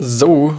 So, 0.00 0.50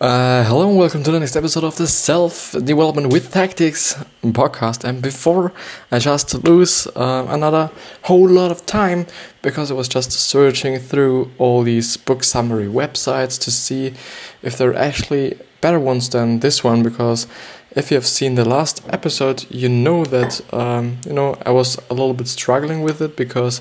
uh, 0.00 0.44
hello 0.44 0.68
and 0.68 0.78
welcome 0.78 1.02
to 1.02 1.10
the 1.10 1.18
next 1.18 1.34
episode 1.34 1.64
of 1.64 1.74
the 1.74 1.88
Self 1.88 2.52
Development 2.52 3.12
with 3.12 3.32
Tactics 3.32 3.94
podcast. 4.22 4.84
And 4.84 5.02
before 5.02 5.52
I 5.90 5.98
just 5.98 6.44
lose 6.44 6.86
uh, 6.94 7.26
another 7.28 7.72
whole 8.02 8.28
lot 8.28 8.52
of 8.52 8.64
time 8.66 9.08
because 9.42 9.72
I 9.72 9.74
was 9.74 9.88
just 9.88 10.12
searching 10.12 10.78
through 10.78 11.32
all 11.38 11.64
these 11.64 11.96
book 11.96 12.22
summary 12.22 12.68
websites 12.68 13.36
to 13.40 13.50
see 13.50 13.94
if 14.42 14.56
there 14.56 14.70
are 14.70 14.76
actually 14.76 15.40
better 15.60 15.80
ones 15.80 16.08
than 16.10 16.38
this 16.38 16.62
one. 16.62 16.84
Because 16.84 17.26
if 17.72 17.90
you 17.90 17.96
have 17.96 18.06
seen 18.06 18.36
the 18.36 18.44
last 18.44 18.86
episode, 18.90 19.44
you 19.50 19.68
know 19.68 20.04
that 20.04 20.40
um, 20.54 20.98
you 21.04 21.14
know 21.14 21.36
I 21.44 21.50
was 21.50 21.78
a 21.90 21.94
little 21.94 22.14
bit 22.14 22.28
struggling 22.28 22.82
with 22.82 23.02
it 23.02 23.16
because 23.16 23.60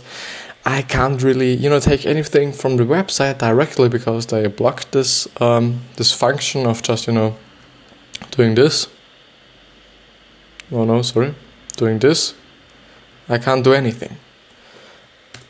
I 0.67 0.81
can't 0.81 1.23
really, 1.23 1.53
you 1.53 1.70
know, 1.70 1.80
take 1.80 2.05
anything 2.05 2.52
from 2.52 2.75
the 2.75 2.84
website 2.84 3.38
directly 3.38 3.88
because 3.88 4.25
they 4.25 4.48
blocked 4.48 4.91
this 4.91 5.25
um, 5.39 5.80
this 5.95 6.12
function 6.12 6.66
of 6.66 6.84
just, 6.84 7.08
you 7.08 7.13
know, 7.13 7.38
doing 8.31 8.53
this. 8.53 8.89
Oh 10.70 10.84
no, 10.84 11.02
sorry, 11.03 11.34
doing 11.77 11.99
this. 11.99 12.34
I 13.30 13.38
can't 13.38 13.63
do 13.63 13.73
anything. 13.73 14.17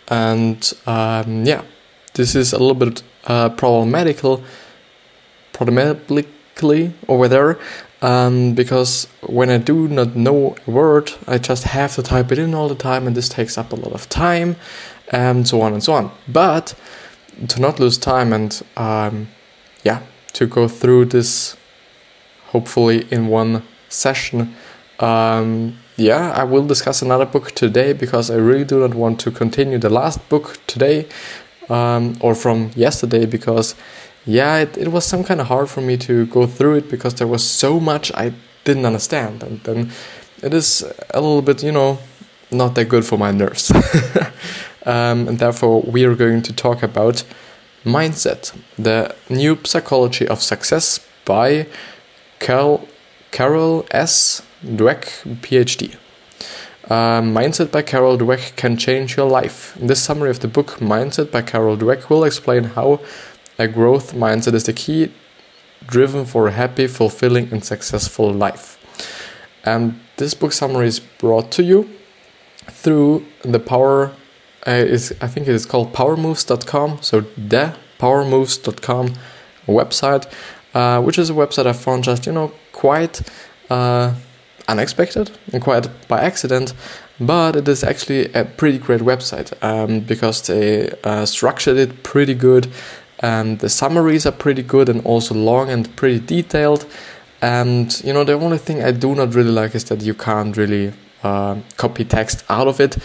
And 0.08 0.61
um, 0.85 1.45
yeah, 1.45 1.63
this 2.13 2.36
is 2.36 2.53
a 2.53 2.59
little 2.59 2.75
bit 2.75 3.02
uh, 3.25 3.49
problematical, 3.49 4.44
problematically 5.52 6.94
over 7.08 7.27
there, 7.27 7.58
um, 8.03 8.53
because 8.53 9.08
when 9.25 9.49
I 9.49 9.58
do 9.58 9.88
not 9.88 10.16
know 10.16 10.55
a 10.67 10.72
word, 10.72 11.11
I 11.25 11.39
just 11.39 11.63
have 11.63 11.95
to 11.95 12.03
type 12.03 12.31
it 12.31 12.38
in 12.38 12.53
all 12.53 12.70
the 12.70 12.75
time, 12.75 13.08
and 13.08 13.17
this 13.17 13.30
takes 13.30 13.58
up 13.58 13.73
a 13.73 13.75
lot 13.75 13.94
of 13.94 14.08
time 14.09 14.58
and 15.11 15.47
so 15.47 15.61
on 15.61 15.73
and 15.73 15.84
so 15.84 15.93
on. 15.93 16.11
But 16.27 16.75
to 17.47 17.61
not 17.61 17.80
lose 17.80 17.97
time 17.97 18.33
and 18.33 18.61
um, 18.75 19.27
yeah, 19.83 20.02
to 20.33 20.47
go 20.47 20.67
through 20.67 21.05
this 21.05 21.55
hopefully 22.47 23.08
in 23.11 23.28
one 23.28 23.63
session. 23.89 24.55
Um, 25.00 25.78
yeah, 25.95 26.31
I 26.31 26.44
will 26.44 26.66
discuss 26.66 27.02
another 27.02 27.25
book 27.25 27.52
today 27.52 27.94
because 27.94 28.30
I 28.31 28.35
really 28.35 28.63
do 28.63 28.80
not 28.80 28.94
want 28.95 29.19
to 29.22 29.31
continue 29.31 29.78
the 29.78 29.89
last 29.89 30.28
book 30.30 30.59
today 30.67 31.08
um, 31.69 32.17
or 32.22 32.35
from 32.35 32.72
yesterday 32.75 33.25
because 33.25 33.75
yeah, 34.25 34.58
it, 34.58 34.78
it 34.78 34.89
was 34.89 35.05
some 35.05 35.23
kind 35.23 35.39
of 35.39 35.47
hard 35.47 35.69
for 35.69 35.81
me 35.81 35.97
to 35.97 36.25
go 36.28 36.45
through 36.45 36.75
it 36.75 36.89
because 36.89 37.16
there 37.16 37.28
was 37.28 37.44
so 37.44 37.80
much 37.80 38.11
I 38.13 38.33
didn't 38.63 38.85
understand 38.85 39.44
and 39.44 39.61
then 39.63 39.91
it 40.44 40.53
is 40.53 40.83
a 41.13 41.22
little 41.22 41.41
bit, 41.41 41.63
you 41.63 41.72
know, 41.72 42.00
not 42.52 42.75
that 42.75 42.85
good 42.85 43.05
for 43.05 43.17
my 43.17 43.31
nerves. 43.31 43.72
Um, 44.88 45.27
and 45.27 45.38
therefore, 45.38 45.81
we 45.81 46.05
are 46.05 46.16
going 46.16 46.41
to 46.43 46.53
talk 46.53 46.81
about 46.81 47.25
Mindset, 47.83 48.57
the 48.77 49.13
new 49.29 49.59
psychology 49.66 50.25
of 50.27 50.41
success 50.41 51.05
by 51.25 51.67
Carol, 52.39 52.88
Carol 53.31 53.85
S. 53.91 54.41
Dweck, 54.63 55.03
PhD. 55.41 55.97
Uh, 56.89 57.21
Mindset 57.21 57.69
by 57.69 57.81
Carol 57.81 58.17
Dweck 58.17 58.55
can 58.55 58.77
change 58.77 59.17
your 59.17 59.29
life. 59.29 59.75
In 59.77 59.88
this 59.88 60.02
summary 60.02 60.29
of 60.29 60.39
the 60.39 60.47
book, 60.47 60.79
Mindset 60.79 61.31
by 61.31 61.41
Carol 61.41 61.75
Dweck 61.75 62.09
will 62.09 62.23
explain 62.23 62.63
how 62.63 63.01
a 63.59 63.67
growth 63.67 64.13
mindset 64.13 64.53
is 64.53 64.63
the 64.63 64.73
key 64.73 65.11
driven 65.85 66.25
for 66.25 66.47
a 66.47 66.51
happy, 66.51 66.88
fulfilling, 66.88 67.51
and 67.51 67.63
successful 67.63 68.31
life. 68.31 68.77
And 69.66 69.99
this 70.16 70.33
book 70.33 70.53
summary 70.53 70.88
is 70.88 70.99
brought 70.99 71.51
to 71.51 71.63
you 71.63 71.89
through 72.69 73.25
the 73.44 73.59
power 73.59 74.13
is 74.71 75.13
I 75.21 75.27
think 75.27 75.47
it 75.47 75.53
is 75.53 75.65
called 75.65 75.93
powermoves.com. 75.93 77.01
So 77.01 77.21
the 77.37 77.75
powermoves.com 77.99 79.13
website, 79.67 80.31
uh, 80.73 81.01
which 81.01 81.17
is 81.17 81.29
a 81.29 81.33
website 81.33 81.66
I 81.66 81.73
found 81.73 82.03
just 82.03 82.25
you 82.25 82.33
know 82.33 82.51
quite 82.72 83.22
uh, 83.69 84.13
unexpected 84.67 85.31
and 85.53 85.61
quite 85.61 85.89
by 86.07 86.22
accident. 86.22 86.73
But 87.19 87.56
it 87.56 87.67
is 87.67 87.83
actually 87.83 88.31
a 88.33 88.45
pretty 88.45 88.77
great 88.77 89.01
website 89.01 89.51
um, 89.63 90.01
because 90.01 90.45
they 90.47 90.91
uh, 91.03 91.25
structured 91.25 91.77
it 91.77 92.03
pretty 92.03 92.35
good. 92.35 92.67
And 93.19 93.57
the 93.59 93.69
summaries 93.69 94.27
are 94.27 94.31
pretty 94.31 94.61
good 94.61 94.89
and 94.89 95.03
also 95.03 95.33
long 95.33 95.72
and 95.72 95.95
pretty 95.95 96.19
detailed. 96.19 96.85
And 97.41 98.00
you 98.03 98.13
know 98.13 98.23
the 98.23 98.33
only 98.33 98.59
thing 98.59 98.83
I 98.83 98.91
do 98.91 99.16
not 99.16 99.33
really 99.33 99.51
like 99.51 99.73
is 99.73 99.85
that 99.85 100.01
you 100.01 100.13
can't 100.13 100.56
really 100.56 100.94
uh, 101.23 101.56
copy 101.77 102.06
text 102.06 102.44
out 102.50 102.67
of 102.67 102.79
it 102.79 102.97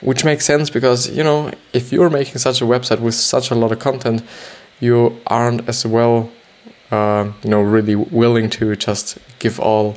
which 0.00 0.24
makes 0.24 0.44
sense 0.44 0.70
because 0.70 1.08
you 1.10 1.22
know 1.22 1.50
if 1.72 1.92
you're 1.92 2.10
making 2.10 2.38
such 2.38 2.60
a 2.60 2.64
website 2.64 3.00
with 3.00 3.14
such 3.14 3.50
a 3.50 3.54
lot 3.54 3.72
of 3.72 3.78
content 3.78 4.22
you 4.80 5.20
aren't 5.26 5.66
as 5.68 5.86
well 5.86 6.30
uh, 6.90 7.32
you 7.42 7.50
know 7.50 7.60
really 7.60 7.94
willing 7.94 8.48
to 8.50 8.76
just 8.76 9.18
give 9.38 9.58
all 9.58 9.96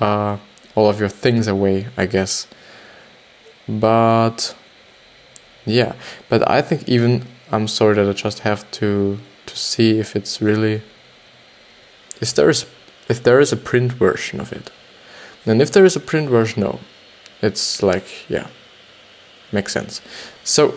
uh, 0.00 0.36
all 0.74 0.88
of 0.88 0.98
your 0.98 1.08
things 1.08 1.46
away 1.46 1.86
i 1.96 2.06
guess. 2.06 2.46
But 3.68 4.54
yeah. 5.64 5.94
But 6.28 6.48
i 6.48 6.60
think 6.60 6.88
even 6.88 7.24
i'm 7.50 7.68
sorry 7.68 7.94
that 7.94 8.08
i 8.08 8.12
just 8.12 8.40
have 8.40 8.70
to 8.72 9.18
to 9.46 9.56
see 9.56 9.98
if 9.98 10.16
it's 10.16 10.40
really 10.42 10.82
if 12.20 12.34
there 12.34 12.50
is 12.50 12.66
if 13.08 13.22
there 13.22 13.40
is 13.40 13.52
a 13.52 13.56
print 13.56 13.92
version 13.92 14.40
of 14.40 14.52
it. 14.52 14.70
And 15.46 15.60
if 15.60 15.70
there 15.70 15.84
is 15.84 15.94
a 15.94 16.00
print 16.00 16.30
version 16.30 16.62
no. 16.62 16.80
It's 17.42 17.82
like 17.82 18.28
yeah 18.28 18.48
Makes 19.54 19.72
sense. 19.72 20.02
So 20.42 20.74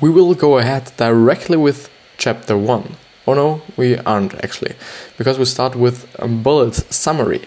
we 0.00 0.10
will 0.10 0.34
go 0.34 0.58
ahead 0.58 0.92
directly 0.96 1.56
with 1.56 1.88
chapter 2.18 2.58
1. 2.58 2.96
Oh 3.28 3.34
no, 3.34 3.62
we 3.76 3.96
aren't 3.98 4.34
actually, 4.42 4.74
because 5.16 5.38
we 5.38 5.44
start 5.44 5.76
with 5.76 5.96
a 6.18 6.26
bullet 6.26 6.74
summary. 6.92 7.42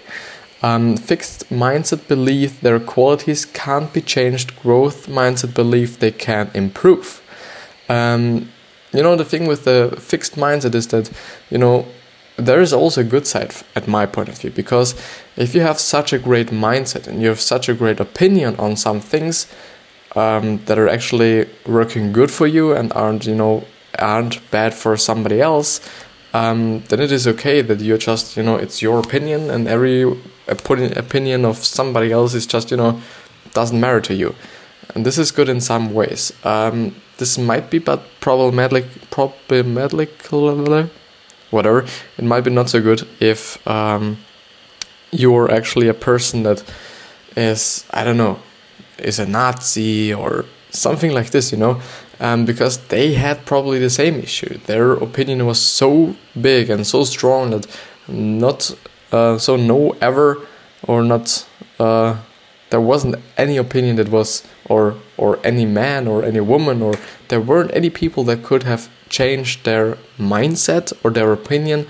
Um, 0.61 0.95
fixed 0.95 1.49
mindset 1.49 2.07
belief 2.07 2.61
their 2.61 2.79
qualities 2.79 3.43
can't 3.45 3.91
be 3.91 3.99
changed, 3.99 4.55
growth 4.61 5.07
mindset 5.07 5.53
belief 5.53 5.99
they 5.99 6.11
can 6.11 6.49
improve. 6.53 7.21
Um, 7.89 8.49
you 8.93 9.03
know, 9.03 9.17
the 9.17 9.25
thing 9.25 9.45
with 9.45 9.65
the 9.65 9.97
fixed 9.99 10.37
mindset 10.37 10.73
is 10.73 10.87
that, 10.87 11.11
you 11.49 11.57
know, 11.57 11.85
there 12.37 12.61
is 12.61 12.71
also 12.71 13.01
a 13.01 13.03
good 13.03 13.27
side 13.27 13.53
at 13.75 13.87
my 13.87 14.05
point 14.05 14.29
of 14.29 14.39
view 14.39 14.51
because 14.51 14.95
if 15.35 15.53
you 15.53 15.61
have 15.61 15.79
such 15.79 16.13
a 16.13 16.17
great 16.17 16.47
mindset 16.47 17.07
and 17.07 17.21
you 17.21 17.27
have 17.27 17.41
such 17.41 17.67
a 17.69 17.73
great 17.73 17.99
opinion 17.99 18.55
on 18.55 18.75
some 18.75 18.99
things, 18.99 19.47
um, 20.15 20.63
that 20.65 20.77
are 20.77 20.89
actually 20.89 21.47
working 21.65 22.13
good 22.13 22.31
for 22.31 22.47
you 22.47 22.73
and 22.73 22.91
aren't 22.93 23.25
you 23.25 23.35
know 23.35 23.65
aren't 23.99 24.39
bad 24.51 24.73
for 24.73 24.97
somebody 24.97 25.39
else 25.39 25.79
um, 26.33 26.83
then 26.89 26.99
it 26.99 27.11
is 27.11 27.27
okay 27.27 27.61
that 27.61 27.79
you're 27.79 27.97
just 27.97 28.35
you 28.35 28.43
know 28.43 28.55
it's 28.55 28.81
your 28.81 28.99
opinion 28.99 29.51
and 29.51 29.67
every 29.67 30.03
opinion 30.47 31.45
of 31.45 31.57
somebody 31.57 32.11
else 32.11 32.33
is 32.33 32.47
just 32.47 32.71
you 32.71 32.77
know 32.77 32.99
doesn't 33.53 33.79
matter 33.79 34.01
to 34.01 34.13
you. 34.13 34.35
And 34.95 35.05
this 35.05 35.17
is 35.17 35.31
good 35.31 35.49
in 35.49 35.61
some 35.61 35.93
ways. 35.93 36.33
Um, 36.43 36.95
this 37.17 37.37
might 37.37 37.69
be 37.69 37.79
but 37.79 38.01
problematic 38.19 38.85
problematic 39.11 40.09
whatever. 41.51 41.85
It 42.17 42.23
might 42.23 42.41
be 42.41 42.49
not 42.49 42.69
so 42.69 42.81
good 42.81 43.07
if 43.19 43.65
um, 43.67 44.17
you're 45.11 45.51
actually 45.51 45.87
a 45.87 45.93
person 45.93 46.43
that 46.43 46.63
is 47.35 47.85
i 47.91 48.03
don't 48.03 48.17
know 48.17 48.39
is 48.97 49.19
a 49.19 49.25
Nazi 49.25 50.13
or 50.13 50.45
something 50.69 51.11
like 51.11 51.29
this, 51.29 51.51
you 51.51 51.57
know, 51.57 51.81
um, 52.19 52.45
because 52.45 52.77
they 52.87 53.13
had 53.13 53.45
probably 53.45 53.79
the 53.79 53.89
same 53.89 54.15
issue. 54.15 54.57
Their 54.65 54.93
opinion 54.93 55.45
was 55.45 55.59
so 55.59 56.15
big 56.39 56.69
and 56.69 56.85
so 56.85 57.03
strong 57.03 57.51
that 57.51 57.67
not 58.07 58.75
uh, 59.11 59.37
so 59.37 59.55
no 59.55 59.95
ever 60.01 60.45
or 60.87 61.03
not 61.03 61.47
uh, 61.79 62.17
there 62.69 62.81
wasn't 62.81 63.15
any 63.37 63.57
opinion 63.57 63.95
that 63.97 64.09
was 64.09 64.43
or 64.65 64.95
or 65.17 65.39
any 65.43 65.65
man 65.65 66.07
or 66.07 66.23
any 66.23 66.39
woman 66.39 66.81
or 66.81 66.95
there 67.27 67.39
weren't 67.39 67.71
any 67.75 67.89
people 67.89 68.23
that 68.23 68.43
could 68.43 68.63
have 68.63 68.89
changed 69.09 69.63
their 69.63 69.97
mindset 70.17 70.91
or 71.03 71.11
their 71.11 71.31
opinion 71.31 71.85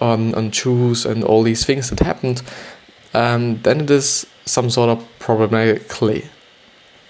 on 0.00 0.34
on 0.34 0.50
Jews 0.50 1.04
and 1.04 1.22
all 1.22 1.42
these 1.42 1.66
things 1.66 1.90
that 1.90 2.00
happened. 2.00 2.42
Um, 3.14 3.60
then 3.62 3.82
it 3.82 3.90
is 3.90 4.26
some 4.46 4.70
sort 4.70 4.88
of 4.88 5.06
problematically 5.18 6.30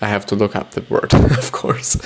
I 0.02 0.08
have 0.08 0.26
to 0.26 0.34
look 0.34 0.56
up 0.56 0.72
the 0.72 0.84
word, 0.90 1.14
of 1.38 1.52
course. 1.52 1.96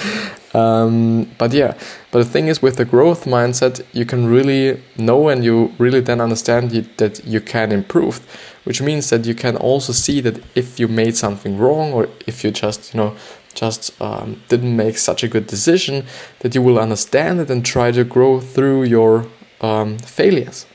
Um, 0.55 1.31
but 1.39 1.53
yeah, 1.53 1.73
but 2.11 2.19
the 2.19 2.25
thing 2.27 2.49
is, 2.49 2.61
with 2.61 2.77
the 2.77 2.85
growth 2.85 3.25
mindset, 3.25 3.85
you 3.95 4.05
can 4.05 4.27
really 4.27 4.83
know 4.99 5.29
and 5.29 5.43
you 5.43 5.73
really 5.79 6.01
then 6.01 6.21
understand 6.21 6.71
that 6.99 7.25
you 7.25 7.41
can 7.41 7.73
improve, 7.73 8.21
which 8.65 8.83
means 8.83 9.09
that 9.09 9.25
you 9.25 9.35
can 9.35 9.57
also 9.57 9.95
see 9.95 10.21
that 10.21 10.43
if 10.55 10.79
you 10.79 10.89
made 10.89 11.17
something 11.17 11.57
wrong 11.57 11.95
or 11.95 12.09
if 12.27 12.45
you 12.45 12.51
just, 12.51 12.93
you 12.93 13.01
know, 13.01 13.17
just 13.55 13.99
um, 14.03 14.43
didn't 14.49 14.77
make 14.77 14.99
such 14.99 15.25
a 15.25 15.29
good 15.29 15.47
decision, 15.47 16.05
that 16.41 16.55
you 16.55 16.61
will 16.61 16.79
understand 16.79 17.41
it 17.41 17.51
and 17.51 17.65
try 17.65 17.91
to 17.91 18.05
grow 18.05 18.41
through 18.41 18.85
your 18.85 19.27
um, 19.63 19.97
failures. 19.99 20.67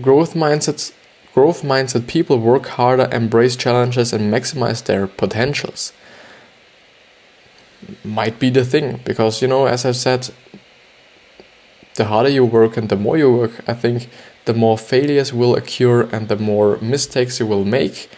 Growth 0.00 0.34
mindsets 0.34 0.92
Growth 1.34 1.62
mindset 1.62 2.06
people 2.06 2.38
work 2.38 2.66
harder, 2.66 3.08
embrace 3.12 3.56
challenges, 3.56 4.12
and 4.12 4.32
maximize 4.32 4.84
their 4.84 5.06
potentials. 5.06 5.92
Might 8.04 8.38
be 8.38 8.50
the 8.50 8.64
thing, 8.64 9.00
because, 9.04 9.40
you 9.40 9.48
know, 9.48 9.66
as 9.66 9.84
I've 9.84 9.96
said, 9.96 10.30
the 11.94 12.06
harder 12.06 12.30
you 12.30 12.44
work 12.44 12.76
and 12.76 12.88
the 12.88 12.96
more 12.96 13.16
you 13.16 13.30
work, 13.32 13.52
I 13.68 13.74
think 13.74 14.08
the 14.44 14.54
more 14.54 14.78
failures 14.78 15.32
will 15.32 15.54
occur 15.54 16.02
and 16.12 16.28
the 16.28 16.36
more 16.36 16.78
mistakes 16.80 17.38
you 17.40 17.46
will 17.46 17.64
make. 17.64 18.10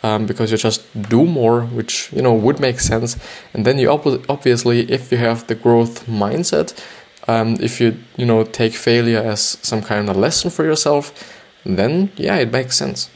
Um, 0.00 0.26
because 0.26 0.52
you 0.52 0.56
just 0.56 0.82
do 1.08 1.24
more, 1.24 1.62
which 1.62 2.12
you 2.12 2.22
know 2.22 2.32
would 2.32 2.60
make 2.60 2.78
sense. 2.78 3.18
And 3.52 3.66
then 3.66 3.80
you 3.80 3.90
ob- 3.90 4.24
obviously, 4.28 4.88
if 4.88 5.10
you 5.10 5.18
have 5.18 5.48
the 5.48 5.56
growth 5.56 6.06
mindset, 6.06 6.72
um, 7.26 7.56
if 7.60 7.80
you 7.80 7.96
you 8.16 8.24
know 8.24 8.44
take 8.44 8.74
failure 8.74 9.18
as 9.18 9.58
some 9.62 9.82
kind 9.82 10.08
of 10.08 10.16
lesson 10.16 10.50
for 10.50 10.64
yourself, 10.64 11.12
then 11.76 12.12
yeah, 12.16 12.36
it 12.36 12.52
makes 12.52 12.76
sense. 12.76 13.10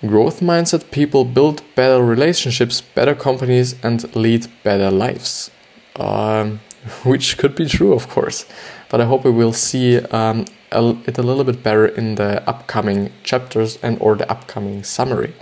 Growth 0.00 0.40
mindset 0.40 0.90
people 0.90 1.24
build 1.24 1.62
better 1.74 2.02
relationships, 2.02 2.80
better 2.80 3.14
companies, 3.14 3.76
and 3.82 4.14
lead 4.14 4.46
better 4.62 4.90
lives. 4.90 5.50
Um, 5.96 6.60
which 7.04 7.38
could 7.38 7.54
be 7.54 7.66
true, 7.66 7.92
of 7.92 8.08
course. 8.08 8.46
But 8.88 9.00
I 9.00 9.04
hope 9.04 9.24
we 9.24 9.30
will 9.30 9.52
see 9.52 9.98
um, 9.98 10.44
it 10.70 11.18
a 11.18 11.22
little 11.22 11.44
bit 11.44 11.62
better 11.62 11.86
in 11.86 12.16
the 12.16 12.48
upcoming 12.48 13.12
chapters 13.22 13.78
and 13.82 13.98
or 14.00 14.16
the 14.16 14.30
upcoming 14.30 14.82
summary. 14.82 15.34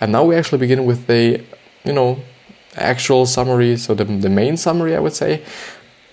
And 0.00 0.12
now 0.12 0.24
we 0.24 0.36
actually 0.36 0.58
begin 0.58 0.84
with 0.84 1.06
the, 1.06 1.42
you 1.84 1.92
know, 1.92 2.18
actual 2.76 3.26
summary. 3.26 3.76
So 3.76 3.94
the, 3.94 4.04
the 4.04 4.28
main 4.28 4.56
summary, 4.56 4.96
I 4.96 5.00
would 5.00 5.14
say, 5.14 5.42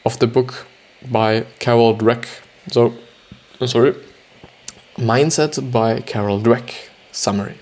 of 0.06 0.20
the 0.20 0.28
book 0.28 0.68
by 1.10 1.46
Carol 1.60 1.96
Dweck. 1.98 2.26
So, 2.70 2.94
I'm 3.60 3.68
sorry, 3.68 3.96
Mindset 5.00 5.72
by 5.72 6.02
Carol 6.02 6.42
Dweck. 6.42 6.90
Summary. 7.14 7.56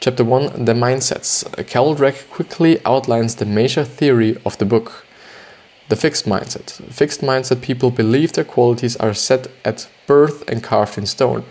Chapter 0.00 0.22
1 0.22 0.66
The 0.66 0.74
Mindsets. 0.74 1.66
Carol 1.66 1.96
Dweck 1.96 2.28
quickly 2.28 2.78
outlines 2.84 3.36
the 3.36 3.46
major 3.46 3.84
theory 3.84 4.36
of 4.44 4.58
the 4.58 4.66
book. 4.66 5.06
The 5.88 5.96
fixed 5.96 6.26
mindset. 6.26 6.72
Fixed 6.92 7.22
mindset 7.22 7.62
people 7.62 7.90
believe 7.90 8.34
their 8.34 8.44
qualities 8.44 8.96
are 8.96 9.14
set 9.14 9.46
at 9.64 9.88
birth 10.06 10.46
and 10.46 10.62
carved 10.62 10.98
in 10.98 11.06
stone. 11.06 11.44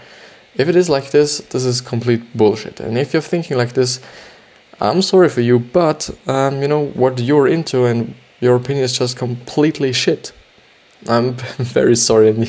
If 0.54 0.70
it 0.70 0.76
is 0.76 0.88
like 0.88 1.10
this, 1.10 1.40
this 1.40 1.66
is 1.66 1.82
complete 1.82 2.38
bullshit. 2.38 2.80
And 2.80 2.96
if 2.96 3.12
you're 3.12 3.22
thinking 3.24 3.58
like 3.58 3.74
this, 3.74 4.00
I'm 4.80 5.02
sorry 5.02 5.30
for 5.30 5.42
you, 5.42 5.58
but 5.58 6.12
um, 6.28 6.62
you 6.62 6.68
know 6.68 6.86
what 6.86 7.20
you're 7.20 7.48
into 7.48 7.86
and 7.86 8.14
your 8.40 8.56
opinion 8.56 8.86
is 8.86 8.96
just 9.00 9.18
completely 9.18 9.94
shit. 9.94 10.32
I'm 11.08 11.34
very 11.58 11.96
sorry. 11.96 12.48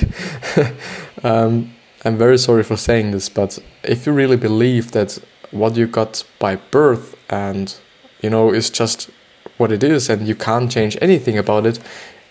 um, 1.25 1.71
I'm 2.05 2.19
very 2.19 2.39
sorry 2.39 2.63
for 2.63 2.77
saying 2.77 3.13
this, 3.13 3.29
but 3.29 3.59
if 3.83 4.07
you 4.07 4.13
really 4.13 4.37
believe 4.37 4.93
that 4.93 5.19
what 5.51 5.77
you 5.77 5.87
got 5.87 6.25
by 6.39 6.57
birth 6.57 7.17
and 7.31 7.75
you 8.21 8.31
know 8.31 8.53
is 8.53 8.69
just 8.71 9.11
what 9.57 9.73
it 9.73 9.83
is 9.83 10.11
and 10.11 10.27
you 10.29 10.35
can't 10.35 10.71
change 10.71 10.99
anything 11.01 11.39
about 11.39 11.65
it, 11.65 11.79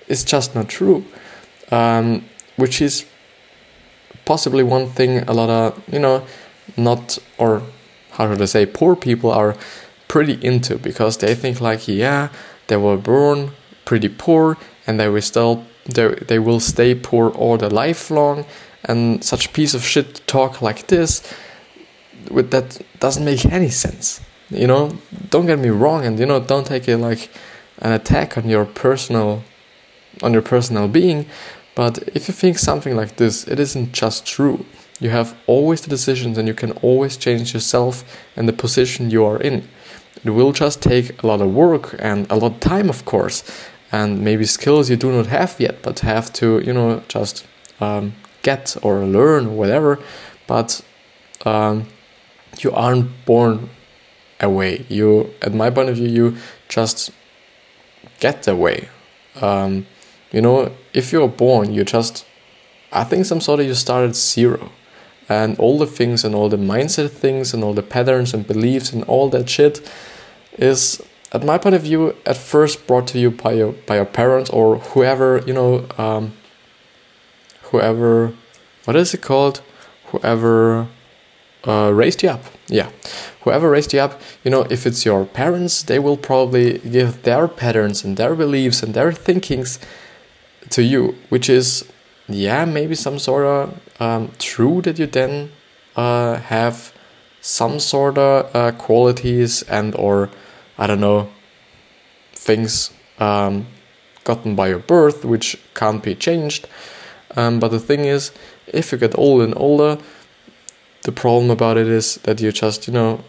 it's 0.07 0.23
just 0.23 0.53
not 0.53 0.69
true. 0.69 1.05
Um, 1.71 2.25
which 2.55 2.81
is 2.81 3.05
possibly 4.25 4.63
one 4.63 4.87
thing 4.87 5.19
a 5.27 5.33
lot 5.33 5.49
of 5.49 5.83
you 5.91 5.99
know 5.99 6.25
not 6.77 7.17
or 7.37 7.61
how 8.11 8.29
should 8.29 8.41
I 8.41 8.45
say 8.45 8.65
poor 8.65 8.95
people 8.95 9.31
are 9.31 9.55
pretty 10.07 10.33
into 10.45 10.77
because 10.77 11.17
they 11.17 11.35
think 11.35 11.59
like 11.59 11.87
yeah 11.87 12.29
they 12.67 12.77
were 12.77 12.97
born 12.97 13.51
pretty 13.85 14.09
poor 14.09 14.57
and 14.87 14.99
they 14.99 15.07
were 15.07 15.21
still 15.21 15.65
they, 15.85 16.13
they 16.15 16.39
will 16.39 16.59
stay 16.59 16.95
poor 16.95 17.29
all 17.29 17.57
their 17.57 17.69
life 17.69 18.09
long 18.09 18.45
and 18.85 19.23
such 19.23 19.53
piece 19.53 19.73
of 19.73 19.83
shit 19.83 20.25
talk 20.27 20.61
like 20.61 20.87
this 20.87 21.21
with 22.31 22.51
that 22.51 22.81
doesn't 22.99 23.25
make 23.25 23.45
any 23.45 23.69
sense. 23.69 24.21
You 24.49 24.67
know 24.67 24.97
don't 25.29 25.45
get 25.45 25.59
me 25.59 25.69
wrong 25.69 26.05
and 26.05 26.19
you 26.19 26.25
know 26.25 26.39
don't 26.39 26.67
take 26.67 26.87
it 26.87 26.97
like 26.97 27.29
an 27.79 27.91
attack 27.91 28.37
on 28.37 28.49
your 28.49 28.65
personal 28.65 29.43
on 30.21 30.31
your 30.33 30.41
personal 30.41 30.87
being 30.87 31.25
but 31.75 31.97
if 32.13 32.27
you 32.27 32.33
think 32.33 32.59
something 32.59 32.95
like 32.95 33.15
this 33.15 33.47
it 33.47 33.59
isn't 33.59 33.93
just 33.93 34.25
true. 34.25 34.65
You 34.99 35.09
have 35.09 35.35
always 35.47 35.81
the 35.81 35.89
decisions 35.89 36.37
and 36.37 36.47
you 36.47 36.53
can 36.53 36.71
always 36.83 37.17
change 37.17 37.53
yourself 37.53 38.03
and 38.35 38.47
the 38.47 38.53
position 38.53 39.09
you 39.09 39.25
are 39.25 39.41
in. 39.41 39.67
It 40.23 40.29
will 40.29 40.53
just 40.53 40.81
take 40.81 41.21
a 41.23 41.27
lot 41.27 41.41
of 41.41 41.53
work 41.53 41.95
and 41.99 42.29
a 42.31 42.35
lot 42.35 42.53
of 42.53 42.59
time, 42.61 42.89
of 42.89 43.03
course, 43.03 43.43
and 43.93 44.21
maybe 44.21 44.43
skills 44.43 44.89
you 44.89 44.97
do 44.97 45.11
not 45.11 45.27
have 45.27 45.55
yet, 45.59 45.83
but 45.83 45.99
have 45.99 46.33
to, 46.33 46.59
you 46.65 46.73
know, 46.73 47.03
just 47.07 47.45
um, 47.79 48.13
get 48.41 48.75
or 48.81 49.05
learn 49.05 49.45
or 49.45 49.51
whatever. 49.51 49.99
But 50.47 50.81
um, 51.45 51.85
you 52.57 52.71
aren't 52.71 53.25
born 53.25 53.69
away. 54.39 54.87
You, 54.89 55.33
at 55.43 55.53
my 55.53 55.69
point 55.69 55.89
of 55.89 55.95
view, 55.97 56.07
you 56.07 56.37
just 56.67 57.11
get 58.19 58.47
away. 58.47 58.89
Um, 59.39 59.85
you 60.31 60.41
know, 60.41 60.71
if 60.93 61.11
you're 61.11 61.27
born, 61.27 61.71
you 61.71 61.83
just, 61.83 62.25
I 62.91 63.03
think 63.03 63.25
some 63.25 63.41
sort 63.41 63.59
of 63.59 63.67
you 63.67 63.75
start 63.75 64.09
at 64.09 64.15
zero 64.15 64.71
and 65.29 65.57
all 65.59 65.77
the 65.77 65.85
things 65.85 66.25
and 66.25 66.33
all 66.33 66.49
the 66.49 66.57
mindset 66.57 67.11
things 67.11 67.53
and 67.53 67.63
all 67.63 67.75
the 67.75 67.83
patterns 67.83 68.33
and 68.33 68.47
beliefs 68.47 68.91
and 68.91 69.03
all 69.03 69.29
that 69.29 69.47
shit 69.47 69.87
is 70.57 70.99
at 71.33 71.43
my 71.43 71.57
point 71.57 71.75
of 71.75 71.81
view 71.81 72.15
at 72.25 72.37
first 72.37 72.85
brought 72.87 73.07
to 73.07 73.19
you 73.19 73.31
by 73.31 73.53
your 73.53 73.71
by 73.87 73.95
your 73.95 74.05
parents 74.05 74.49
or 74.51 74.77
whoever 74.77 75.41
you 75.47 75.53
know 75.53 75.85
um, 75.97 76.33
whoever 77.63 78.33
what 78.85 78.95
is 78.95 79.13
it 79.13 79.21
called? 79.21 79.61
Whoever 80.07 80.87
uh, 81.65 81.91
raised 81.93 82.21
you 82.21 82.29
up. 82.29 82.43
Yeah. 82.67 82.91
Whoever 83.41 83.69
raised 83.69 83.93
you 83.93 83.99
up 83.99 84.21
you 84.43 84.51
know 84.51 84.61
if 84.69 84.85
it's 84.85 85.05
your 85.05 85.25
parents 85.25 85.83
they 85.83 85.99
will 85.99 86.17
probably 86.17 86.79
give 86.79 87.23
their 87.23 87.47
patterns 87.47 88.03
and 88.03 88.15
their 88.15 88.35
beliefs 88.35 88.83
and 88.83 88.93
their 88.93 89.11
thinkings 89.11 89.79
to 90.69 90.81
you 90.81 91.15
which 91.29 91.49
is 91.49 91.85
yeah 92.29 92.63
maybe 92.63 92.95
some 92.95 93.19
sort 93.19 93.45
of 93.45 93.79
um, 93.99 94.31
true 94.39 94.81
that 94.81 94.97
you 94.97 95.07
then 95.07 95.51
uh, 95.97 96.37
have 96.37 96.93
some 97.41 97.79
sort 97.79 98.17
of 98.17 98.55
uh, 98.55 98.71
qualities 98.71 99.61
and 99.63 99.93
or 99.95 100.29
I 100.77 100.87
don't 100.87 101.01
know 101.01 101.29
things 102.33 102.91
um, 103.19 103.67
gotten 104.23 104.55
by 104.55 104.67
your 104.69 104.79
birth 104.79 105.23
which 105.25 105.57
can't 105.73 106.03
be 106.03 106.15
changed. 106.15 106.67
Um, 107.35 107.59
but 107.59 107.69
the 107.69 107.79
thing 107.79 108.01
is, 108.01 108.31
if 108.67 108.91
you 108.91 108.97
get 108.97 109.17
older 109.17 109.43
and 109.43 109.57
older, 109.57 109.97
the 111.03 111.11
problem 111.11 111.49
about 111.49 111.77
it 111.77 111.87
is 111.87 112.15
that 112.23 112.39
you 112.41 112.51
just 112.51 112.87
you 112.87 112.93
know 112.93 113.23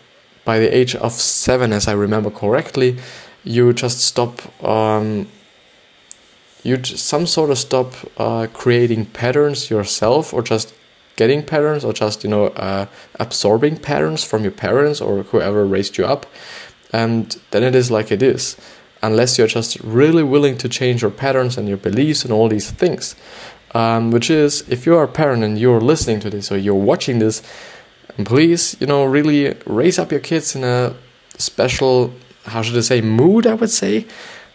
by 0.44 0.58
the 0.58 0.76
age 0.76 0.94
of 0.94 1.12
seven, 1.12 1.72
as 1.72 1.88
I 1.88 1.92
remember 1.92 2.30
correctly, 2.30 2.98
you 3.44 3.72
just 3.72 4.00
stop. 4.00 4.62
Um, 4.62 5.28
you 6.62 6.82
some 6.84 7.26
sort 7.26 7.50
of 7.50 7.58
stop 7.58 7.92
uh, 8.16 8.46
creating 8.52 9.06
patterns 9.06 9.70
yourself, 9.70 10.32
or 10.34 10.42
just 10.42 10.74
getting 11.16 11.42
patterns 11.42 11.84
or 11.84 11.92
just 11.92 12.24
you 12.24 12.30
know 12.30 12.46
uh, 12.46 12.86
absorbing 13.20 13.76
patterns 13.76 14.24
from 14.24 14.42
your 14.42 14.52
parents 14.52 15.00
or 15.00 15.22
whoever 15.24 15.64
raised 15.64 15.96
you 15.96 16.04
up 16.04 16.26
and 17.00 17.36
then 17.50 17.62
it 17.62 17.74
is 17.74 17.90
like 17.90 18.08
it 18.12 18.22
is. 18.22 18.56
Unless 19.02 19.36
you're 19.36 19.54
just 19.58 19.72
really 19.80 20.22
willing 20.22 20.56
to 20.58 20.68
change 20.68 21.02
your 21.02 21.10
patterns 21.10 21.58
and 21.58 21.68
your 21.68 21.76
beliefs 21.88 22.24
and 22.24 22.32
all 22.32 22.48
these 22.48 22.70
things. 22.70 23.16
Um, 23.80 24.12
which 24.12 24.30
is 24.30 24.52
if 24.68 24.86
you're 24.86 25.02
a 25.02 25.08
parent 25.08 25.42
and 25.42 25.58
you're 25.58 25.80
listening 25.80 26.20
to 26.20 26.30
this 26.30 26.52
or 26.52 26.56
you're 26.56 26.84
watching 26.92 27.18
this 27.18 27.42
please 28.24 28.76
you 28.80 28.86
know 28.86 29.04
really 29.04 29.40
raise 29.66 29.98
up 29.98 30.12
your 30.12 30.20
kids 30.20 30.54
in 30.54 30.62
a 30.62 30.94
special 31.38 32.14
how 32.44 32.62
should 32.62 32.76
i 32.76 32.80
say 32.80 33.00
mood 33.00 33.46
i 33.46 33.54
would 33.54 33.70
say. 33.82 34.06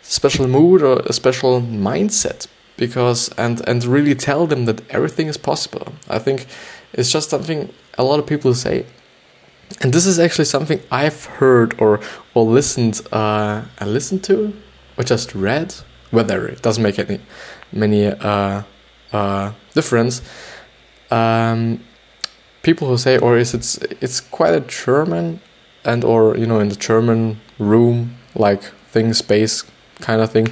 Special 0.02 0.48
mood 0.48 0.82
or 0.82 1.02
a 1.06 1.14
special 1.14 1.62
mindset. 1.62 2.48
Because 2.78 3.30
and 3.38 3.56
and 3.70 3.84
really 3.84 4.16
tell 4.16 4.48
them 4.48 4.66
that 4.66 4.80
everything 4.90 5.28
is 5.28 5.38
possible. 5.38 5.86
I 6.08 6.20
think 6.26 6.48
it's 6.94 7.12
just 7.12 7.30
something 7.30 7.60
a 7.98 8.04
lot 8.10 8.20
of 8.20 8.26
people 8.26 8.54
say, 8.54 8.86
and 9.82 9.94
this 9.94 10.06
is 10.06 10.18
actually 10.18 10.46
something 10.46 10.80
I've 10.92 11.26
heard 11.40 11.76
or 11.80 12.00
listened 12.48 13.02
uh, 13.12 13.64
I 13.80 13.86
listened 13.86 14.24
to 14.26 14.54
or 14.98 15.04
just 15.04 15.36
read. 15.36 15.76
Whether 16.12 16.48
it 16.48 16.64
doesn't 16.64 16.82
make 16.82 16.98
any 16.98 17.20
many 17.72 18.08
uh, 18.08 18.64
uh, 19.14 19.54
difference. 19.74 20.24
Um, 21.12 21.82
people 22.64 22.88
who 22.88 22.98
say, 22.98 23.20
or 23.20 23.38
is 23.38 23.54
it's 23.54 23.78
it's 24.02 24.20
quite 24.20 24.54
a 24.56 24.62
German 24.62 25.40
and 25.86 26.04
or 26.04 26.36
you 26.36 26.48
know 26.48 26.60
in 26.60 26.70
the 26.70 26.76
German 26.76 27.40
room 27.60 28.16
like 28.36 28.64
thing 28.92 29.14
space 29.14 29.64
kind 30.02 30.22
of 30.22 30.32
thing. 30.32 30.48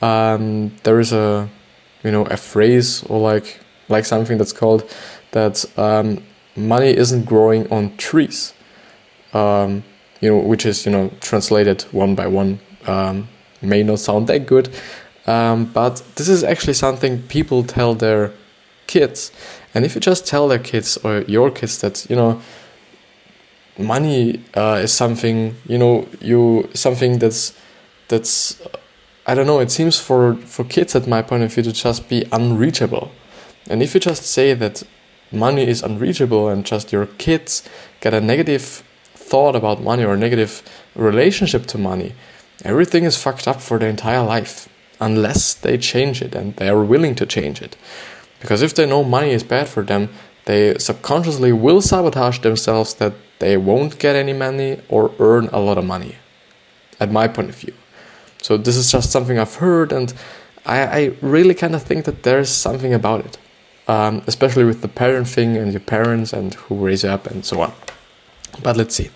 Um, 0.00 0.76
there 0.84 1.00
is 1.00 1.12
a 1.12 1.48
you 2.04 2.10
know 2.10 2.24
a 2.26 2.36
phrase 2.36 3.02
or 3.04 3.18
like 3.18 3.60
like 3.88 4.04
something 4.04 4.38
that's 4.38 4.52
called 4.52 4.88
that 5.32 5.64
um, 5.76 6.22
money 6.56 6.96
isn't 6.96 7.24
growing 7.24 7.70
on 7.72 7.96
trees 7.96 8.54
um, 9.32 9.84
you 10.20 10.30
know 10.30 10.38
which 10.38 10.66
is 10.66 10.86
you 10.86 10.92
know 10.92 11.10
translated 11.20 11.82
one 11.92 12.14
by 12.14 12.26
one 12.26 12.60
um, 12.86 13.28
may 13.62 13.82
not 13.82 13.98
sound 13.98 14.26
that 14.26 14.46
good 14.46 14.68
um, 15.26 15.66
but 15.66 16.02
this 16.16 16.28
is 16.28 16.42
actually 16.42 16.74
something 16.74 17.22
people 17.22 17.62
tell 17.62 17.94
their 17.94 18.32
kids 18.86 19.30
and 19.74 19.84
if 19.84 19.94
you 19.94 20.00
just 20.00 20.26
tell 20.26 20.48
their 20.48 20.58
kids 20.58 20.96
or 20.98 21.22
your 21.22 21.50
kids 21.50 21.80
that 21.80 22.08
you 22.10 22.16
know 22.16 22.40
money 23.78 24.42
uh, 24.54 24.80
is 24.82 24.92
something 24.92 25.54
you 25.66 25.78
know 25.78 26.06
you 26.20 26.68
something 26.74 27.18
that's 27.18 27.54
that's 28.08 28.60
I 29.26 29.34
don't 29.34 29.46
know. 29.46 29.60
It 29.60 29.70
seems 29.70 29.98
for 29.98 30.34
for 30.34 30.64
kids, 30.64 30.96
at 30.96 31.06
my 31.06 31.22
point 31.22 31.44
of 31.44 31.54
view, 31.54 31.62
to 31.62 31.72
just 31.72 32.08
be 32.08 32.24
unreachable. 32.32 33.12
And 33.68 33.82
if 33.82 33.94
you 33.94 34.00
just 34.00 34.24
say 34.24 34.54
that 34.54 34.82
money 35.30 35.68
is 35.68 35.82
unreachable 35.82 36.48
and 36.48 36.66
just 36.66 36.92
your 36.92 37.06
kids 37.06 37.62
get 38.00 38.12
a 38.12 38.20
negative 38.20 38.82
thought 39.30 39.56
about 39.56 39.82
money 39.82 40.04
or 40.04 40.16
negative 40.16 40.62
relationship 40.94 41.66
to 41.66 41.78
money, 41.78 42.12
everything 42.64 43.04
is 43.04 43.16
fucked 43.16 43.46
up 43.48 43.60
for 43.60 43.78
their 43.78 43.88
entire 43.88 44.24
life 44.24 44.68
unless 45.00 45.54
they 45.54 45.78
change 45.78 46.20
it 46.20 46.34
and 46.34 46.56
they 46.56 46.68
are 46.68 46.84
willing 46.84 47.14
to 47.14 47.24
change 47.24 47.62
it. 47.62 47.76
Because 48.40 48.62
if 48.62 48.74
they 48.74 48.86
know 48.86 49.02
money 49.04 49.30
is 49.30 49.42
bad 49.42 49.68
for 49.68 49.82
them, 49.82 50.08
they 50.46 50.76
subconsciously 50.78 51.52
will 51.52 51.80
sabotage 51.80 52.40
themselves 52.40 52.94
that 52.94 53.14
they 53.38 53.56
won't 53.56 53.98
get 53.98 54.16
any 54.16 54.32
money 54.32 54.80
or 54.88 55.12
earn 55.18 55.48
a 55.52 55.60
lot 55.60 55.78
of 55.78 55.84
money, 55.84 56.16
at 56.98 57.10
my 57.10 57.28
point 57.28 57.50
of 57.50 57.56
view. 57.56 57.74
So, 58.42 58.56
this 58.56 58.76
is 58.76 58.90
just 58.90 59.10
something 59.10 59.38
I've 59.38 59.56
heard, 59.56 59.92
and 59.92 60.14
I, 60.64 60.78
I 61.00 61.16
really 61.20 61.54
kind 61.54 61.74
of 61.74 61.82
think 61.82 62.04
that 62.06 62.22
there's 62.22 62.48
something 62.48 62.94
about 62.94 63.24
it, 63.26 63.38
um, 63.86 64.22
especially 64.26 64.64
with 64.64 64.80
the 64.80 64.88
parent 64.88 65.28
thing 65.28 65.56
and 65.56 65.72
your 65.72 65.80
parents 65.80 66.32
and 66.32 66.54
who 66.54 66.74
raise 66.86 67.02
you 67.02 67.10
up 67.10 67.26
and 67.26 67.44
so 67.44 67.60
on. 67.60 67.72
But 68.62 68.76
let's 68.76 68.94
see. 68.94 69.10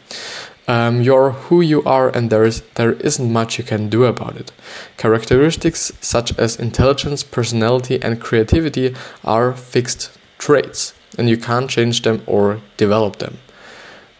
Um, 0.67 1.03
you're 1.03 1.31
who 1.31 1.61
you 1.61 1.83
are, 1.85 2.09
and 2.09 2.31
there 2.31 2.45
is 2.45 2.63
there 2.77 2.93
isn't 2.93 3.33
much 3.33 3.59
you 3.59 3.65
can 3.65 3.91
do 3.91 4.05
about 4.05 4.37
it. 4.37 4.51
Characteristics 4.97 5.93
such 6.01 6.39
as 6.39 6.57
intelligence, 6.57 7.23
personality, 7.23 8.03
and 8.03 8.21
creativity 8.21 8.95
are 9.23 9.53
fixed 9.53 10.11
traits, 10.39 10.95
and 11.19 11.29
you 11.29 11.37
can't 11.37 11.69
change 11.69 12.01
them 12.03 12.23
or 12.27 12.61
develop 12.79 13.17
them. 13.17 13.39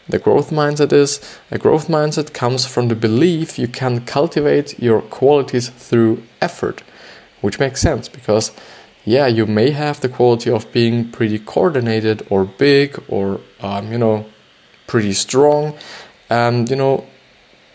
The 0.07 0.19
growth 0.19 0.51
mindset 0.51 0.93
is 0.93 1.19
a 1.51 1.57
growth 1.57 1.89
mindset 1.89 2.35
comes 2.35 2.67
from 2.67 2.89
the 2.89 2.95
belief 2.95 3.59
you 3.59 3.69
can 3.69 4.05
cultivate 4.05 4.79
your 4.79 5.01
qualities 5.01 5.71
through 5.71 6.23
effort, 6.43 6.83
which 7.41 7.59
makes 7.59 7.81
sense 7.81 8.07
because, 8.11 8.53
yeah, 9.07 9.27
you 9.27 9.47
may 9.47 9.71
have 9.71 10.03
the 10.03 10.11
quality 10.11 10.51
of 10.51 10.71
being 10.73 11.11
pretty 11.11 11.39
coordinated 11.39 12.27
or 12.29 12.45
big 12.45 13.03
or, 13.09 13.41
um, 13.61 13.91
you 13.91 13.97
know, 13.97 14.27
pretty 14.95 15.13
strong. 15.13 15.75
And 16.31 16.71
you 16.71 16.77
know 16.77 17.05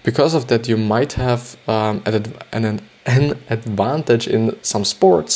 because 0.04 0.34
of 0.34 0.48
that 0.48 0.70
you 0.70 0.78
might 0.78 1.14
have 1.14 1.58
um, 1.68 2.02
an, 2.06 2.34
an, 2.54 2.82
an 3.06 3.38
advantage 3.50 4.26
in 4.28 4.42
some 4.64 4.86
sports 4.86 5.32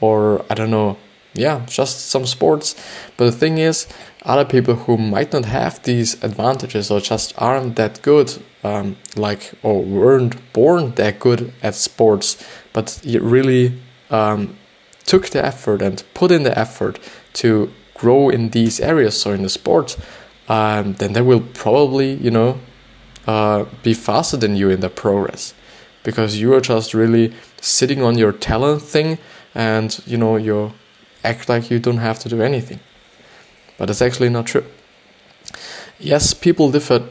or 0.00 0.44
i 0.50 0.54
don't 0.54 0.70
know 0.70 0.96
yeah 1.34 1.56
just 1.66 1.94
some 2.14 2.26
sports. 2.26 2.74
But 3.16 3.24
the 3.26 3.38
thing 3.42 3.58
is 3.58 3.86
other 4.22 4.44
people 4.44 4.74
who 4.74 4.96
might 4.96 5.32
not 5.32 5.44
have 5.46 5.82
these 5.82 6.22
advantages 6.22 6.90
or 6.90 7.00
just 7.00 7.34
aren't 7.38 7.74
that 7.76 8.02
good 8.02 8.28
um, 8.62 8.96
like 9.16 9.52
or 9.62 9.82
weren't 9.82 10.34
born 10.52 10.94
that 10.94 11.18
good 11.18 11.52
at 11.62 11.74
sports 11.74 12.36
but 12.72 13.00
really 13.04 13.64
um, 14.10 14.56
took 15.04 15.28
the 15.30 15.44
effort 15.44 15.82
and 15.82 16.04
put 16.14 16.30
in 16.30 16.42
the 16.44 16.56
effort 16.58 16.98
to 17.32 17.70
grow 17.94 18.30
in 18.30 18.50
these 18.50 18.80
areas 18.80 19.20
so 19.20 19.32
in 19.32 19.42
the 19.42 19.48
sport 19.48 19.96
um, 20.48 20.94
then 20.94 21.12
they 21.12 21.22
will 21.22 21.40
probably, 21.40 22.14
you 22.14 22.30
know, 22.30 22.58
uh, 23.26 23.64
be 23.82 23.94
faster 23.94 24.36
than 24.36 24.56
you 24.56 24.70
in 24.70 24.80
the 24.80 24.88
progress 24.88 25.54
because 26.02 26.40
you 26.40 26.54
are 26.54 26.60
just 26.60 26.94
really 26.94 27.34
sitting 27.60 28.02
on 28.02 28.16
your 28.16 28.32
talent 28.32 28.82
thing 28.82 29.18
and, 29.54 30.00
you 30.06 30.16
know, 30.16 30.36
you 30.36 30.72
act 31.24 31.48
like 31.48 31.70
you 31.70 31.80
don't 31.80 31.98
have 31.98 32.18
to 32.20 32.28
do 32.28 32.40
anything. 32.40 32.78
But 33.76 33.90
it's 33.90 34.00
actually 34.00 34.28
not 34.28 34.46
true. 34.46 34.64
Yes, 35.98 36.34
people 36.34 36.70
differ, 36.70 37.08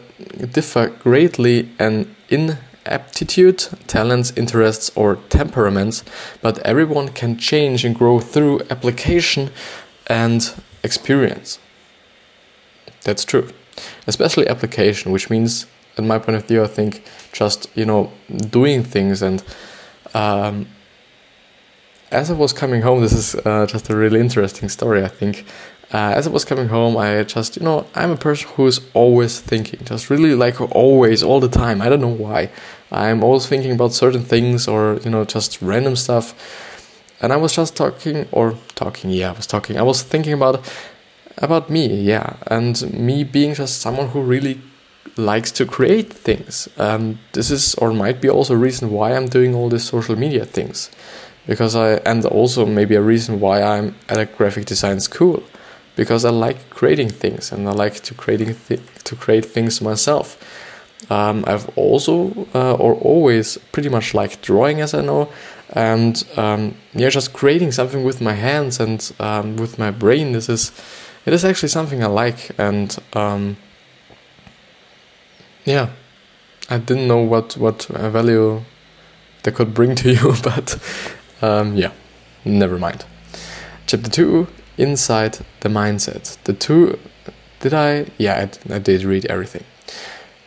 differ 0.52 0.88
greatly 0.88 1.70
and 1.78 2.16
in 2.30 2.58
aptitude, 2.86 3.68
talents, 3.88 4.32
interests, 4.38 4.92
or 4.96 5.18
temperaments, 5.30 6.04
but 6.42 6.60
everyone 6.60 7.10
can 7.10 7.38
change 7.38 7.84
and 7.84 7.96
grow 7.96 8.20
through 8.20 8.62
application 8.70 9.50
and 10.08 10.54
experience. 10.84 11.60
That's 13.06 13.24
true. 13.24 13.50
Especially 14.08 14.48
application, 14.48 15.14
which 15.14 15.30
means, 15.30 15.68
in 15.98 16.06
my 16.08 16.20
point 16.20 16.38
of 16.38 16.46
view, 16.46 16.62
I 16.64 16.68
think 16.68 17.04
just, 17.32 17.70
you 17.76 17.86
know, 17.86 18.12
doing 18.50 18.84
things. 18.84 19.22
And 19.22 19.42
um, 20.14 20.68
as 22.12 22.30
I 22.30 22.34
was 22.34 22.52
coming 22.52 22.82
home, 22.82 23.00
this 23.02 23.14
is 23.14 23.36
uh, 23.46 23.66
just 23.68 23.90
a 23.90 23.96
really 23.96 24.20
interesting 24.20 24.70
story, 24.70 25.04
I 25.04 25.08
think. 25.08 25.46
Uh, 25.94 26.14
as 26.18 26.26
I 26.26 26.32
was 26.32 26.44
coming 26.44 26.68
home, 26.68 26.98
I 26.98 27.24
just, 27.24 27.58
you 27.58 27.64
know, 27.64 27.86
I'm 27.94 28.12
a 28.12 28.18
person 28.18 28.50
who's 28.56 28.80
always 28.94 29.40
thinking, 29.40 29.80
just 29.86 30.10
really 30.10 30.34
like 30.34 30.60
always, 30.76 31.22
all 31.22 31.40
the 31.40 31.48
time. 31.48 31.82
I 31.82 31.90
don't 31.90 32.02
know 32.02 32.08
why. 32.08 32.50
I'm 32.92 33.24
always 33.24 33.46
thinking 33.46 33.72
about 33.72 33.94
certain 33.94 34.24
things 34.24 34.68
or, 34.68 35.00
you 35.04 35.12
know, 35.12 35.26
just 35.26 35.62
random 35.62 35.96
stuff. 35.96 36.34
And 37.22 37.32
I 37.32 37.38
was 37.38 37.54
just 37.56 37.78
talking, 37.78 38.28
or 38.32 38.58
talking, 38.74 39.12
yeah, 39.12 39.30
I 39.30 39.34
was 39.34 39.48
talking. 39.48 39.78
I 39.78 39.84
was 39.84 40.02
thinking 40.02 40.34
about 40.34 40.66
about 41.38 41.70
me, 41.70 41.88
yeah, 42.02 42.36
and 42.48 42.94
me 42.94 43.24
being 43.24 43.54
just 43.54 43.82
someone 43.82 44.10
who 44.10 44.22
really 44.22 44.60
likes 45.18 45.52
to 45.52 45.66
create 45.66 46.12
things. 46.12 46.68
This 47.34 47.52
is 47.52 47.76
or 47.76 47.94
might 47.94 48.20
be 48.22 48.30
also 48.30 48.54
a 48.54 48.58
reason 48.58 48.92
why 48.92 49.14
I'm 49.16 49.28
doing 49.28 49.56
all 49.56 49.70
these 49.70 49.84
social 49.84 50.16
media 50.16 50.46
things, 50.46 50.90
because 51.48 51.76
I 51.76 52.02
and 52.06 52.26
also 52.26 52.66
maybe 52.66 52.96
a 52.96 53.02
reason 53.02 53.40
why 53.40 53.62
I'm 53.62 53.96
at 54.10 54.18
a 54.18 54.26
graphic 54.26 54.66
design 54.66 55.00
school, 55.00 55.44
because 55.96 56.26
I 56.26 56.32
like 56.32 56.70
creating 56.70 57.10
things 57.10 57.52
and 57.52 57.68
I 57.68 57.72
like 57.72 58.02
to 58.04 58.14
creating 58.14 58.56
th- 58.68 58.82
to 59.04 59.16
create 59.16 59.46
things 59.46 59.82
myself. 59.82 60.38
Um, 61.10 61.44
I've 61.46 61.70
also 61.78 62.48
uh, 62.56 62.74
or 62.74 62.96
always 62.96 63.58
pretty 63.72 63.90
much 63.90 64.14
liked 64.14 64.42
drawing, 64.42 64.82
as 64.82 64.94
I 64.94 65.02
know, 65.02 65.30
and 65.70 66.24
um, 66.36 66.76
yeah, 66.94 67.10
just 67.10 67.32
creating 67.32 67.72
something 67.72 68.04
with 68.04 68.22
my 68.22 68.34
hands 68.34 68.80
and 68.80 69.12
um, 69.20 69.56
with 69.58 69.78
my 69.78 69.92
brain. 69.92 70.32
This 70.32 70.50
is 70.50 70.72
it 71.26 71.34
is 71.34 71.46
actually 71.46 71.70
something 71.70 72.04
I 72.04 72.08
like, 72.08 72.52
and 72.58 72.98
um, 73.14 73.58
yeah, 75.66 75.90
I 76.70 76.78
didn't 76.78 77.08
know 77.08 77.20
what 77.20 77.58
what 77.58 77.86
value 77.86 78.62
they 79.44 79.52
could 79.52 79.74
bring 79.74 79.96
to 79.96 80.12
you, 80.18 80.34
but 80.44 80.80
um, 81.42 81.76
yeah, 81.76 81.92
never 82.44 82.78
mind. 82.78 83.06
Chapter 83.88 84.10
two: 84.10 84.48
Inside 84.78 85.40
the 85.62 85.70
mindset. 85.70 86.38
The 86.44 86.54
two 86.54 87.00
did 87.60 87.74
I? 87.74 88.06
Yeah, 88.18 88.48
I, 88.70 88.76
I 88.76 88.80
did 88.80 89.04
read 89.04 89.26
everything. 89.26 89.64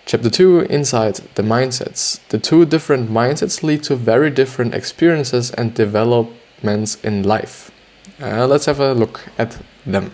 Chapter 0.07 0.31
2 0.31 0.61
Inside 0.71 1.17
the 1.35 1.43
Mindsets. 1.43 2.21
The 2.31 2.39
two 2.39 2.65
different 2.65 3.11
mindsets 3.11 3.63
lead 3.63 3.83
to 3.83 3.95
very 3.95 4.31
different 4.31 4.73
experiences 4.73 5.51
and 5.51 5.75
developments 5.75 6.97
in 7.03 7.25
life. 7.25 7.71
Uh, 8.19 8.47
let's 8.47 8.65
have 8.65 8.81
a 8.81 8.95
look 8.95 9.29
at 9.37 9.59
them. 9.85 10.13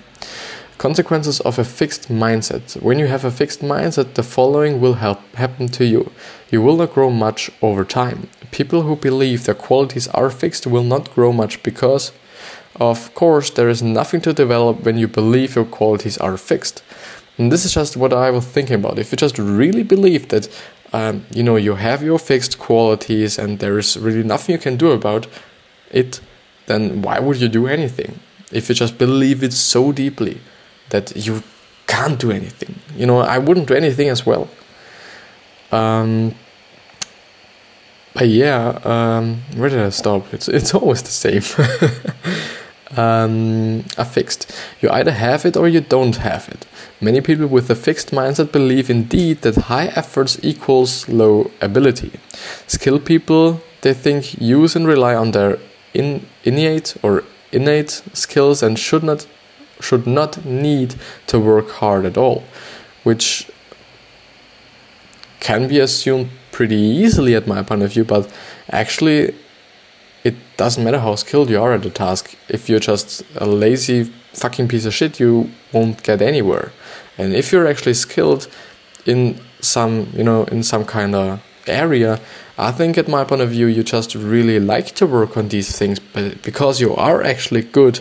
Consequences 0.79 1.41
of 1.41 1.59
a 1.59 1.65
fixed 1.65 2.09
mindset. 2.09 2.83
When 2.83 2.99
you 2.99 3.07
have 3.07 3.25
a 3.25 3.31
fixed 3.31 3.61
mindset, 3.61 4.15
the 4.15 4.25
following 4.25 4.81
will 4.81 4.95
help 4.95 5.21
happen 5.37 5.69
to 5.69 5.85
you. 5.85 6.11
You 6.51 6.63
will 6.63 6.77
not 6.77 6.93
grow 6.93 7.11
much 7.11 7.49
over 7.63 7.85
time. 7.85 8.29
People 8.51 8.83
who 8.83 8.97
believe 8.97 9.45
their 9.45 9.55
qualities 9.55 10.09
are 10.09 10.31
fixed 10.31 10.67
will 10.67 10.83
not 10.83 11.15
grow 11.15 11.33
much 11.33 11.63
because, 11.63 12.11
of 12.81 13.15
course, 13.15 13.51
there 13.51 13.69
is 13.69 13.83
nothing 13.83 14.21
to 14.23 14.33
develop 14.33 14.85
when 14.85 14.99
you 14.99 15.07
believe 15.07 15.55
your 15.55 15.65
qualities 15.65 16.19
are 16.19 16.37
fixed. 16.37 16.83
And 17.39 17.53
this 17.53 17.65
is 17.65 17.73
just 17.73 17.97
what 17.97 18.13
I 18.13 18.31
was 18.31 18.45
thinking 18.45 18.75
about. 18.75 18.99
If 18.99 19.13
you 19.13 19.17
just 19.17 19.39
really 19.39 19.85
believe 19.85 20.29
that, 20.29 20.49
um, 20.93 21.25
you 21.31 21.45
know, 21.45 21.57
you 21.57 21.77
have 21.77 22.03
your 22.03 22.19
fixed 22.19 22.59
qualities 22.59 23.39
and 23.39 23.61
there 23.61 23.79
is 23.79 23.97
really 23.97 24.25
nothing 24.25 24.55
you 24.55 24.61
can 24.61 24.77
do 24.77 24.91
about 24.91 25.29
it, 25.93 26.21
then 26.67 27.01
why 27.01 27.21
would 27.21 27.41
you 27.41 27.49
do 27.49 27.69
anything? 27.69 28.19
If 28.51 28.69
you 28.69 28.75
just 28.75 28.99
believe 28.99 29.45
it 29.45 29.53
so 29.53 29.93
deeply 29.93 30.41
that 30.91 31.15
you 31.17 31.43
can't 31.87 32.19
do 32.19 32.31
anything. 32.31 32.75
You 32.97 33.07
know, 33.07 33.19
I 33.21 33.39
wouldn't 33.39 33.69
do 33.69 33.75
anything 33.75 34.09
as 34.09 34.25
well. 34.27 34.49
Um, 35.73 36.35
but 38.15 38.29
yeah, 38.29 38.79
um, 38.85 39.43
where 39.57 39.69
did 39.69 39.81
I 39.81 39.91
stop? 39.91 40.33
It's 40.33 40.49
it's 40.49 40.75
always 40.75 41.03
the 41.03 41.11
same. 41.11 41.43
um, 42.97 43.85
a 43.99 44.05
fixed. 44.05 44.53
You 44.81 44.91
either 44.91 45.11
have 45.13 45.45
it 45.45 45.57
or 45.57 45.69
you 45.69 45.81
don't 45.81 46.17
have 46.17 46.49
it. 46.49 46.67
Many 47.01 47.21
people 47.21 47.49
with 47.49 47.69
a 47.71 47.75
fixed 47.75 48.13
mindset 48.13 48.53
believe 48.53 48.89
indeed 48.89 49.43
that 49.43 49.57
high 49.57 49.87
efforts 49.97 50.39
equals 50.43 51.09
low 51.09 51.51
ability. 51.61 52.13
Skilled 52.67 53.05
people, 53.05 53.61
they 53.81 53.95
think, 53.95 54.41
use 54.41 54.77
and 54.77 54.87
rely 54.87 55.15
on 55.15 55.33
their 55.33 55.59
in, 55.93 56.27
innate 56.45 56.97
or 57.03 57.25
innate 57.53 58.03
skills 58.13 58.63
and 58.63 58.79
should 58.79 59.03
not 59.03 59.27
should 59.85 60.07
not 60.07 60.45
need 60.45 60.95
to 61.27 61.39
work 61.39 61.69
hard 61.81 62.05
at 62.07 62.17
all, 62.17 62.45
which 63.03 63.51
can 65.41 65.69
be 65.69 65.79
assumed 65.79 66.31
pretty 66.53 66.83
easily 67.03 67.35
at 67.35 67.47
my 67.47 67.63
point 67.63 67.83
of 67.83 67.93
view, 67.93 68.05
but 68.05 68.33
actually 68.71 69.35
it 70.25 70.35
doesn't 70.57 70.83
matter 70.83 71.01
how 71.01 71.15
skilled 71.17 71.51
you 71.51 71.61
are 71.63 71.75
at 71.75 71.83
the 71.83 71.91
task. 71.91 72.35
If 72.49 72.69
you're 72.69 72.81
just 72.81 73.23
a 73.37 73.45
lazy 73.45 74.05
fucking 74.33 74.69
piece 74.69 74.87
of 74.87 74.95
shit, 74.95 75.21
you 75.21 75.51
won't 75.73 76.03
get 76.03 76.23
anywhere. 76.23 76.73
And 77.19 77.35
if 77.35 77.53
you're 77.53 77.67
actually 77.67 77.95
skilled 77.95 78.49
in 79.05 79.39
some, 79.61 80.09
you 80.15 80.25
know, 80.25 80.45
in 80.45 80.63
some 80.63 80.85
kind 80.87 81.15
of 81.15 81.43
area, 81.67 82.21
I 82.57 82.73
think 82.73 82.97
at 82.97 83.09
my 83.09 83.25
point 83.25 83.43
of 83.43 83.51
view, 83.51 83.67
you 83.67 83.83
just 83.83 84.15
really 84.15 84.59
like 84.59 84.95
to 84.95 85.07
work 85.07 85.37
on 85.37 85.49
these 85.49 85.77
things, 85.77 85.99
but 85.99 86.43
because 86.43 86.81
you 86.81 86.95
are 86.97 87.23
actually 87.23 87.63
good 87.63 88.01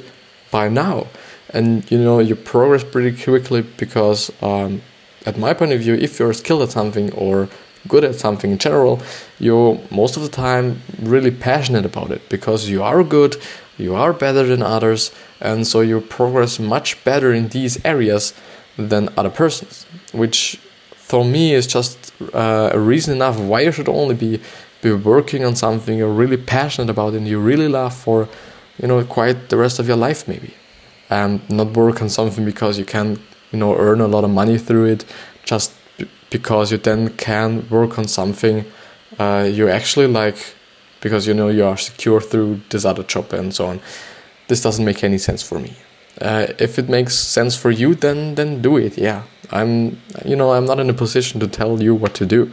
by 0.49 0.69
now 0.69 1.07
and 1.53 1.89
you 1.91 1.97
know 1.97 2.19
you 2.19 2.35
progress 2.35 2.83
pretty 2.83 3.15
quickly 3.23 3.61
because 3.77 4.31
um, 4.41 4.81
at 5.25 5.37
my 5.37 5.53
point 5.53 5.71
of 5.71 5.79
view 5.79 5.93
if 5.95 6.19
you're 6.19 6.33
skilled 6.33 6.63
at 6.63 6.71
something 6.71 7.11
or 7.13 7.47
good 7.87 8.03
at 8.03 8.15
something 8.15 8.51
in 8.51 8.57
general 8.57 9.01
you're 9.39 9.79
most 9.91 10.17
of 10.17 10.23
the 10.23 10.29
time 10.29 10.81
really 11.01 11.31
passionate 11.31 11.85
about 11.85 12.11
it 12.11 12.27
because 12.29 12.69
you 12.69 12.81
are 12.81 13.03
good 13.03 13.35
you 13.77 13.93
are 13.95 14.13
better 14.13 14.43
than 14.43 14.61
others 14.61 15.11
and 15.41 15.67
so 15.67 15.81
you 15.81 15.99
progress 15.99 16.59
much 16.59 17.03
better 17.03 17.33
in 17.33 17.49
these 17.49 17.83
areas 17.85 18.33
than 18.77 19.09
other 19.17 19.29
persons 19.29 19.85
which 20.11 20.59
for 20.95 21.25
me 21.25 21.53
is 21.53 21.67
just 21.67 22.13
uh, 22.33 22.69
a 22.73 22.79
reason 22.79 23.13
enough 23.13 23.37
why 23.37 23.61
you 23.61 23.71
should 23.71 23.89
only 23.89 24.15
be 24.15 24.39
be 24.81 24.91
working 24.91 25.45
on 25.45 25.55
something 25.55 25.97
you're 25.97 26.11
really 26.11 26.37
passionate 26.37 26.89
about 26.89 27.13
and 27.13 27.27
you 27.27 27.39
really 27.39 27.67
love 27.67 27.93
for 27.95 28.27
you 28.81 28.87
know 28.87 29.03
quite 29.03 29.49
the 29.49 29.57
rest 29.57 29.79
of 29.79 29.87
your 29.87 29.97
life 29.97 30.27
maybe 30.27 30.53
and 31.09 31.47
not 31.49 31.73
work 31.73 32.01
on 32.01 32.09
something 32.09 32.45
because 32.45 32.77
you 32.77 32.85
can 32.85 33.19
you 33.51 33.59
know 33.59 33.75
earn 33.77 34.01
a 34.01 34.07
lot 34.07 34.23
of 34.23 34.29
money 34.29 34.57
through 34.57 34.85
it 34.85 35.05
just 35.43 35.73
because 36.29 36.71
you 36.71 36.77
then 36.77 37.09
can 37.09 37.67
work 37.69 37.99
on 37.99 38.07
something 38.07 38.65
uh, 39.19 39.47
you 39.51 39.69
actually 39.69 40.07
like 40.07 40.55
because 41.01 41.27
you 41.27 41.33
know 41.33 41.49
you 41.49 41.65
are 41.65 41.77
secure 41.77 42.21
through 42.21 42.61
this 42.69 42.85
other 42.85 43.03
job 43.03 43.33
and 43.33 43.53
so 43.53 43.65
on. 43.67 43.81
This 44.47 44.61
doesn't 44.61 44.83
make 44.83 45.03
any 45.03 45.17
sense 45.17 45.43
for 45.43 45.59
me. 45.59 45.75
Uh, 46.21 46.47
if 46.59 46.79
it 46.79 46.89
makes 46.89 47.15
sense 47.15 47.55
for 47.55 47.71
you 47.71 47.95
then 47.95 48.35
then 48.35 48.61
do 48.61 48.77
it 48.77 48.97
yeah. 48.97 49.23
I'm 49.51 49.99
you 50.23 50.35
know 50.35 50.53
i'm 50.53 50.65
not 50.65 50.79
in 50.79 50.89
a 50.89 50.93
position 50.93 51.39
to 51.39 51.47
tell 51.47 51.81
you 51.81 51.93
what 51.93 52.13
to 52.15 52.25
do. 52.25 52.51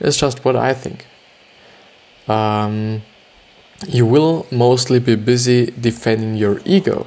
It's 0.00 0.16
just 0.16 0.44
what 0.44 0.56
i 0.56 0.72
think. 0.74 1.06
Um, 2.28 3.02
you 3.88 4.06
will 4.06 4.46
mostly 4.50 5.00
be 5.00 5.16
busy 5.16 5.66
defending 5.66 6.34
your 6.36 6.60
ego. 6.64 7.06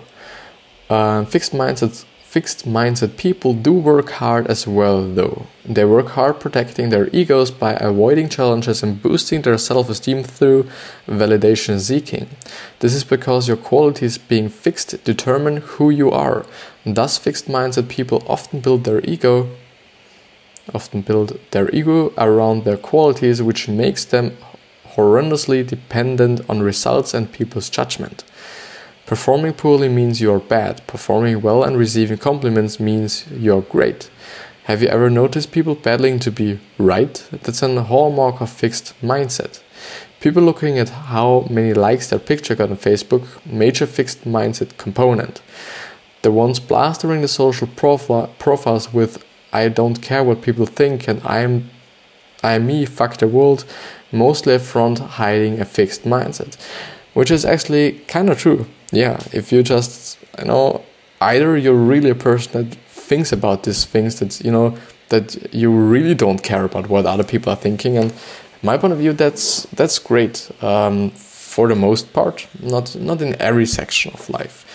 Uh, 0.89 1.25
fixed 1.25 1.53
mindset 1.53 2.05
fixed 2.23 2.67
mindset 2.67 3.15
people 3.15 3.53
do 3.53 3.71
work 3.71 4.09
hard 4.09 4.47
as 4.47 4.65
well 4.65 5.03
though. 5.03 5.45
They 5.63 5.85
work 5.85 6.09
hard 6.09 6.39
protecting 6.39 6.89
their 6.89 7.07
egos 7.13 7.51
by 7.51 7.73
avoiding 7.73 8.27
challenges 8.27 8.81
and 8.81 8.99
boosting 8.99 9.43
their 9.43 9.59
self-esteem 9.59 10.23
through 10.23 10.67
validation 11.07 11.79
seeking. 11.79 12.27
This 12.79 12.95
is 12.95 13.03
because 13.03 13.47
your 13.47 13.57
qualities 13.57 14.17
being 14.17 14.49
fixed 14.49 15.03
determine 15.03 15.57
who 15.57 15.91
you 15.91 16.09
are. 16.09 16.43
Thus 16.83 17.19
fixed 17.19 17.47
mindset 17.47 17.87
people 17.87 18.23
often 18.27 18.61
build 18.61 18.83
their 18.83 19.01
ego 19.01 19.49
often 20.73 21.01
build 21.01 21.39
their 21.51 21.69
ego 21.71 22.13
around 22.17 22.63
their 22.63 22.77
qualities 22.77 23.41
which 23.41 23.67
makes 23.67 24.05
them 24.05 24.37
horrendously 24.95 25.65
dependent 25.65 26.41
on 26.49 26.61
results 26.61 27.13
and 27.13 27.31
people's 27.31 27.69
judgment. 27.69 28.23
Performing 29.13 29.53
poorly 29.53 29.89
means 29.89 30.21
you're 30.21 30.39
bad. 30.39 30.81
Performing 30.87 31.43
well 31.43 31.63
and 31.63 31.77
receiving 31.77 32.17
compliments 32.17 32.79
means 32.79 33.27
you're 33.31 33.61
great. 33.61 34.09
Have 34.63 34.81
you 34.81 34.87
ever 34.87 35.07
noticed 35.07 35.51
people 35.51 35.75
battling 35.75 36.17
to 36.17 36.31
be 36.31 36.59
right? 36.79 37.23
That's 37.31 37.61
a 37.61 37.83
hallmark 37.83 38.41
of 38.41 38.49
fixed 38.49 38.99
mindset. 39.03 39.61
People 40.19 40.41
looking 40.41 40.79
at 40.79 40.89
how 40.89 41.45
many 41.47 41.75
likes 41.75 42.09
their 42.09 42.17
picture 42.17 42.55
got 42.55 42.71
on 42.71 42.77
Facebook, 42.77 43.27
major 43.45 43.85
fixed 43.85 44.23
mindset 44.23 44.79
component. 44.79 45.43
The 46.23 46.31
ones 46.31 46.59
blastering 46.59 47.21
the 47.21 47.27
social 47.27 47.67
profile, 47.67 48.33
profiles 48.39 48.93
with 48.93 49.23
I 49.53 49.69
don't 49.69 50.01
care 50.01 50.23
what 50.23 50.41
people 50.41 50.65
think 50.65 51.07
and 51.07 51.21
I'm 51.23 51.69
I 52.43 52.53
am 52.53 52.65
me, 52.67 52.85
fuck 52.85 53.17
the 53.17 53.27
world, 53.27 53.63
mostly 54.11 54.57
front 54.59 54.99
hiding 54.99 55.61
a 55.61 55.65
fixed 55.65 56.03
mindset, 56.03 56.57
which 57.13 57.31
is 57.31 57.45
actually 57.45 57.93
kind 58.07 58.29
of 58.29 58.39
true. 58.39 58.65
Yeah, 58.91 59.19
if 59.31 59.51
you 59.51 59.63
just, 59.63 60.17
you 60.39 60.45
know, 60.45 60.83
either 61.21 61.57
you're 61.57 61.73
really 61.73 62.09
a 62.09 62.15
person 62.15 62.51
that 62.53 62.75
thinks 62.87 63.31
about 63.31 63.63
these 63.63 63.85
things 63.85 64.19
that, 64.19 64.41
you 64.41 64.51
know, 64.51 64.77
that 65.09 65.53
you 65.53 65.71
really 65.71 66.15
don't 66.15 66.41
care 66.43 66.63
about 66.63 66.89
what 66.89 67.05
other 67.05 67.23
people 67.23 67.51
are 67.51 67.55
thinking. 67.55 67.97
And 67.97 68.13
my 68.61 68.77
point 68.77 68.93
of 68.93 68.99
view, 68.99 69.13
that's 69.13 69.63
that's 69.75 69.99
great 69.99 70.51
um, 70.61 71.11
for 71.11 71.67
the 71.67 71.75
most 71.75 72.13
part, 72.13 72.47
not 72.59 72.95
not 72.95 73.21
in 73.21 73.39
every 73.41 73.65
section 73.65 74.13
of 74.13 74.29
life. 74.29 74.65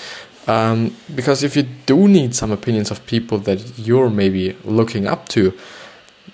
Um, 0.46 0.96
because 1.14 1.42
if 1.42 1.56
you 1.56 1.64
do 1.86 2.08
need 2.08 2.34
some 2.34 2.52
opinions 2.52 2.90
of 2.90 3.04
people 3.06 3.38
that 3.38 3.78
you're 3.78 4.08
maybe 4.08 4.56
looking 4.64 5.06
up 5.06 5.28
to, 5.28 5.52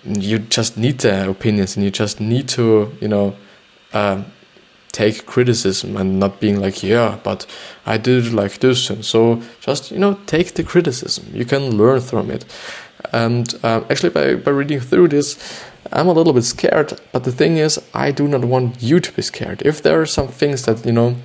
you 0.04 0.38
just 0.38 0.76
need 0.76 0.98
their 0.98 1.30
opinions 1.30 1.76
and 1.76 1.84
you 1.84 1.90
just 1.90 2.20
need 2.20 2.48
to 2.48 2.92
you 3.00 3.08
know 3.08 3.34
um, 3.92 4.26
take 4.94 5.26
criticism 5.26 5.96
and 5.96 6.20
not 6.20 6.40
being 6.40 6.60
like 6.60 6.82
yeah 6.82 7.18
but 7.24 7.46
i 7.84 7.98
did 7.98 8.26
it 8.26 8.32
like 8.32 8.60
this 8.60 8.88
and 8.90 9.04
so 9.04 9.42
just 9.60 9.90
you 9.90 9.98
know 9.98 10.14
take 10.26 10.54
the 10.54 10.62
criticism 10.62 11.24
you 11.32 11.44
can 11.44 11.76
learn 11.76 12.00
from 12.00 12.30
it 12.30 12.44
and 13.12 13.54
um, 13.64 13.84
actually 13.90 14.10
by, 14.10 14.34
by 14.36 14.52
reading 14.52 14.80
through 14.80 15.08
this 15.08 15.36
i'm 15.92 16.06
a 16.06 16.12
little 16.12 16.32
bit 16.32 16.44
scared 16.44 16.98
but 17.12 17.24
the 17.24 17.32
thing 17.32 17.56
is 17.56 17.78
i 17.92 18.12
do 18.12 18.28
not 18.28 18.44
want 18.44 18.80
you 18.80 19.00
to 19.00 19.10
be 19.12 19.22
scared 19.22 19.60
if 19.62 19.82
there 19.82 20.00
are 20.00 20.06
some 20.06 20.28
things 20.28 20.64
that 20.64 20.86
you 20.86 20.92
know 20.92 21.16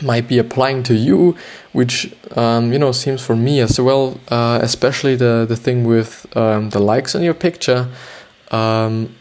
might 0.00 0.26
be 0.26 0.38
applying 0.38 0.82
to 0.84 0.94
you, 0.94 1.36
which 1.72 2.12
um, 2.36 2.72
you 2.72 2.78
know 2.78 2.92
seems 2.92 3.24
for 3.24 3.36
me 3.36 3.60
as 3.60 3.80
well, 3.80 4.18
uh, 4.28 4.58
especially 4.62 5.16
the 5.16 5.44
the 5.48 5.56
thing 5.56 5.84
with 5.84 6.26
um, 6.36 6.70
the 6.70 6.80
likes 6.80 7.14
on 7.14 7.22
your 7.22 7.34
picture. 7.34 7.88
Um, 8.50 9.14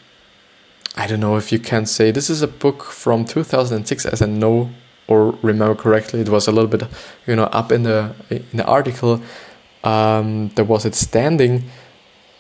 I 0.98 1.08
don't 1.08 1.20
know 1.20 1.38
if 1.38 1.52
you 1.52 1.60
can 1.60 1.86
say 1.86 2.12
this 2.12 2.30
is 2.30 2.42
a 2.42 2.48
book 2.48 2.84
from 2.84 3.26
2006, 3.26 4.06
as 4.06 4.22
I 4.22 4.26
know 4.26 4.72
or 5.08 5.38
remember 5.42 5.76
correctly. 5.76 6.22
It 6.22 6.30
was 6.30 6.48
a 6.48 6.52
little 6.52 6.70
bit, 6.70 6.84
you 7.28 7.36
know, 7.36 7.46
up 7.46 7.72
in 7.72 7.84
the 7.84 8.14
in 8.30 8.58
the 8.58 8.66
article. 8.66 9.22
Um, 9.84 10.50
there 10.56 10.66
was 10.66 10.86
it 10.86 10.96
standing, 10.96 11.64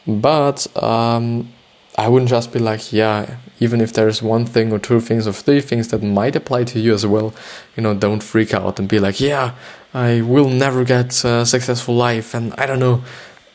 but 0.05 0.67
um, 0.81 1.51
I 1.97 2.07
wouldn't 2.07 2.29
just 2.29 2.53
be 2.53 2.59
like, 2.59 2.93
yeah, 2.93 3.37
even 3.59 3.81
if 3.81 3.93
there's 3.93 4.21
one 4.21 4.45
thing 4.45 4.71
or 4.71 4.79
two 4.79 4.99
things 4.99 5.27
or 5.27 5.33
three 5.33 5.61
things 5.61 5.89
that 5.89 6.03
might 6.03 6.35
apply 6.35 6.65
to 6.65 6.79
you 6.79 6.93
as 6.93 7.05
well, 7.05 7.33
you 7.75 7.83
know, 7.83 7.93
don't 7.93 8.23
freak 8.23 8.53
out 8.53 8.79
and 8.79 8.87
be 8.87 8.99
like, 8.99 9.19
yeah, 9.19 9.55
I 9.93 10.21
will 10.21 10.49
never 10.49 10.83
get 10.83 11.23
a 11.25 11.45
successful 11.45 11.95
life 11.95 12.33
and 12.33 12.53
I 12.57 12.65
don't 12.65 12.79
know. 12.79 13.03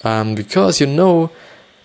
Um, 0.04 0.34
because 0.34 0.80
you 0.80 0.86
know 0.86 1.30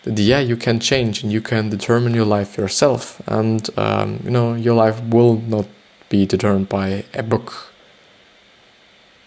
yeah, 0.06 0.40
you 0.40 0.58
can 0.58 0.80
change 0.80 1.24
and 1.24 1.32
you 1.32 1.42
can 1.42 1.70
determine 1.70 2.14
your 2.14 2.26
life 2.26 2.58
yourself. 2.58 3.22
And, 3.28 3.70
um, 3.78 4.20
you 4.24 4.32
know, 4.32 4.56
your 4.56 4.76
life 4.76 5.02
will 5.04 5.38
not 5.38 5.68
be 6.10 6.26
determined 6.26 6.70
by 6.70 7.06
a 7.14 7.24
book 7.24 7.72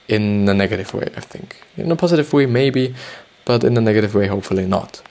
in 0.09 0.49
a 0.49 0.55
negative 0.55 0.93
way, 0.93 1.09
I 1.17 1.21
think. 1.21 1.63
In 1.77 1.91
a 1.91 1.97
positive 1.97 2.33
way, 2.33 2.47
maybe, 2.47 2.95
but 3.45 3.65
in 3.65 3.77
a 3.77 3.81
negative 3.81 4.15
way, 4.15 4.27
hopefully 4.27 4.67
not. 4.67 5.03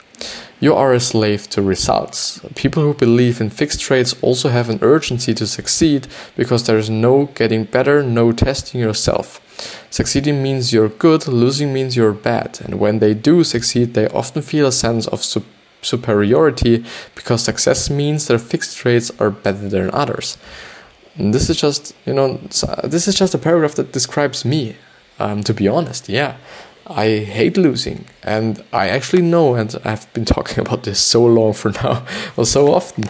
You 0.60 0.74
are 0.74 0.94
a 0.94 1.00
slave 1.00 1.50
to 1.50 1.62
results. 1.62 2.40
People 2.54 2.82
who 2.82 2.94
believe 2.94 3.40
in 3.40 3.50
fixed 3.50 3.80
traits 3.80 4.14
also 4.22 4.48
have 4.48 4.70
an 4.70 4.78
urgency 4.80 5.34
to 5.34 5.46
succeed 5.46 6.06
because 6.36 6.64
there 6.64 6.78
is 6.78 6.88
no 6.88 7.26
getting 7.34 7.64
better, 7.64 8.02
no 8.02 8.32
testing 8.32 8.80
yourself. 8.80 9.40
Succeeding 9.90 10.42
means 10.42 10.72
you're 10.72 10.88
good, 10.88 11.28
losing 11.28 11.72
means 11.72 11.96
you're 11.96 12.12
bad, 12.12 12.60
and 12.64 12.80
when 12.80 12.98
they 12.98 13.14
do 13.14 13.44
succeed, 13.44 13.94
they 13.94 14.08
often 14.08 14.42
feel 14.42 14.66
a 14.66 14.72
sense 14.72 15.06
of 15.08 15.22
su- 15.22 15.44
superiority 15.82 16.84
because 17.14 17.44
success 17.44 17.90
means 17.90 18.26
their 18.26 18.38
fixed 18.38 18.76
traits 18.76 19.12
are 19.20 19.30
better 19.30 19.68
than 19.68 19.90
others. 19.92 20.38
And 21.16 21.32
this 21.32 21.48
is 21.48 21.56
just, 21.56 21.94
you 22.06 22.12
know, 22.12 22.40
this 22.82 23.06
is 23.06 23.14
just 23.14 23.34
a 23.34 23.38
paragraph 23.38 23.74
that 23.76 23.92
describes 23.92 24.44
me, 24.44 24.76
um, 25.18 25.44
to 25.44 25.54
be 25.54 25.68
honest, 25.68 26.08
yeah. 26.08 26.36
I 26.86 27.20
hate 27.20 27.56
losing, 27.56 28.04
and 28.22 28.62
I 28.72 28.88
actually 28.88 29.22
know, 29.22 29.54
and 29.54 29.74
I've 29.84 30.12
been 30.12 30.24
talking 30.36 30.58
about 30.58 30.82
this 30.82 31.00
so 31.00 31.24
long 31.24 31.54
for 31.54 31.70
now, 31.70 32.04
or 32.36 32.44
so 32.44 32.74
often. 32.74 33.04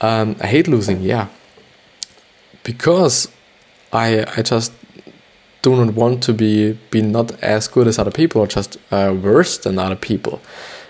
Um, 0.00 0.36
I 0.40 0.46
hate 0.46 0.68
losing, 0.68 1.00
yeah, 1.00 1.28
because 2.62 3.28
I 3.92 4.24
I 4.36 4.42
just 4.42 4.72
do 5.62 5.74
not 5.74 5.94
want 5.94 6.22
to 6.22 6.32
be 6.32 6.78
be 6.90 7.02
not 7.02 7.32
as 7.42 7.66
good 7.68 7.88
as 7.88 7.98
other 7.98 8.12
people, 8.12 8.42
or 8.42 8.46
just 8.46 8.76
uh, 8.92 9.12
worse 9.20 9.58
than 9.58 9.78
other 9.78 9.96
people, 9.96 10.40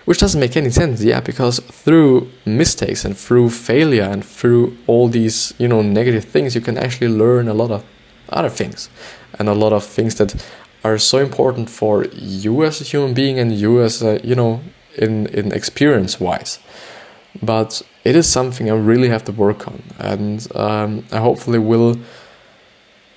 which 0.05 0.19
doesn't 0.19 0.41
make 0.41 0.57
any 0.57 0.71
sense, 0.71 1.03
yeah, 1.03 1.21
because 1.21 1.61
through 1.61 2.31
mistakes 2.45 3.05
and 3.05 3.17
through 3.17 3.49
failure 3.51 4.09
and 4.13 4.23
through 4.25 4.77
all 4.87 5.09
these 5.09 5.55
you 5.59 5.69
know 5.69 5.81
negative 5.81 6.25
things, 6.25 6.55
you 6.55 6.61
can 6.61 6.77
actually 6.77 7.09
learn 7.09 7.49
a 7.49 7.55
lot 7.55 7.71
of 7.71 7.83
other 8.29 8.51
things, 8.51 8.91
and 9.39 9.49
a 9.49 9.55
lot 9.55 9.73
of 9.73 9.85
things 9.85 10.17
that 10.17 10.35
are 10.87 10.99
so 10.99 11.19
important 11.19 11.69
for 11.71 12.05
you 12.13 12.65
as 12.65 12.81
a 12.81 12.85
human 12.85 13.13
being 13.15 13.39
and 13.39 13.49
you 13.63 13.83
as 13.83 14.03
a, 14.03 14.13
you 14.29 14.35
know 14.35 14.61
in 15.05 15.27
in 15.39 15.53
experience 15.53 16.21
wise 16.21 16.59
but 17.43 17.83
it 18.05 18.15
is 18.17 18.27
something 18.39 18.71
I 18.71 18.75
really 18.75 19.09
have 19.09 19.25
to 19.25 19.33
work 19.33 19.61
on 19.69 19.83
and 19.99 20.39
um, 20.55 20.91
I 21.13 21.19
hopefully 21.19 21.59
will 21.59 21.97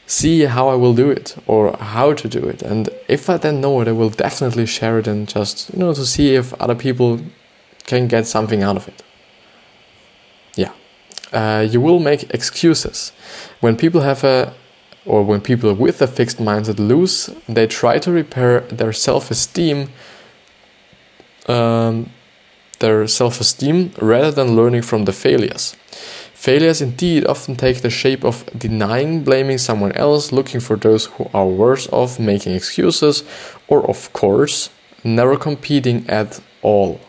see 0.09 0.45
how 0.45 0.69
I 0.69 0.75
will 0.75 0.95
do 0.95 1.11
it 1.11 1.35
or 1.45 1.77
how 1.77 2.13
to 2.13 2.27
do 2.27 2.43
it. 2.49 2.63
And 2.63 2.89
if 3.07 3.29
I 3.29 3.37
then 3.37 3.61
know 3.61 3.79
it 3.81 3.87
I 3.87 3.91
will 3.91 4.09
definitely 4.09 4.65
share 4.65 4.97
it 4.97 5.07
and 5.07 5.27
just 5.27 5.71
you 5.71 5.79
know 5.79 5.93
to 5.93 6.05
see 6.05 6.35
if 6.35 6.53
other 6.55 6.75
people 6.75 7.19
can 7.85 8.07
get 8.07 8.25
something 8.27 8.63
out 8.63 8.75
of 8.75 8.87
it. 8.87 9.03
Yeah. 10.55 10.71
Uh, 11.31 11.61
you 11.69 11.79
will 11.79 11.99
make 11.99 12.33
excuses. 12.33 13.11
When 13.59 13.75
people 13.77 14.01
have 14.01 14.23
a 14.23 14.53
or 15.09 15.23
when 15.23 15.41
people 15.41 15.73
with 15.73 16.01
a 16.01 16.07
fixed 16.07 16.37
mindset 16.37 16.77
lose, 16.77 17.31
they 17.47 17.65
try 17.65 17.97
to 17.97 18.11
repair 18.11 18.61
their 18.61 18.93
self 18.93 19.31
esteem. 19.31 19.89
Um, 21.47 22.11
their 22.77 23.07
self 23.07 23.41
esteem 23.41 23.91
rather 23.99 24.31
than 24.31 24.55
learning 24.55 24.83
from 24.83 25.05
the 25.05 25.11
failures. 25.11 25.75
Failures 26.33 26.79
indeed 26.79 27.25
often 27.25 27.55
take 27.55 27.81
the 27.81 27.89
shape 27.89 28.23
of 28.23 28.45
denying, 28.57 29.23
blaming 29.23 29.57
someone 29.57 29.91
else, 29.93 30.31
looking 30.31 30.61
for 30.61 30.77
those 30.77 31.05
who 31.05 31.29
are 31.33 31.47
worse 31.47 31.89
off, 31.91 32.19
making 32.19 32.53
excuses, 32.53 33.23
or 33.67 33.89
of 33.89 34.13
course, 34.13 34.69
never 35.03 35.35
competing 35.35 36.07
at 36.07 36.39
all. 36.61 37.01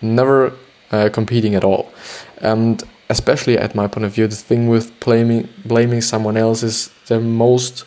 Never 0.00 0.54
uh, 0.92 1.10
competing 1.12 1.54
at 1.54 1.64
all. 1.64 1.92
And 2.38 2.82
especially 3.10 3.58
at 3.58 3.74
my 3.74 3.86
point 3.88 4.06
of 4.06 4.12
view, 4.14 4.26
the 4.26 4.36
thing 4.36 4.68
with 4.68 4.98
blaming 5.00 5.48
blaming 5.64 6.00
someone 6.00 6.36
else 6.36 6.62
is 6.62 6.90
the 7.06 7.20
most 7.20 7.84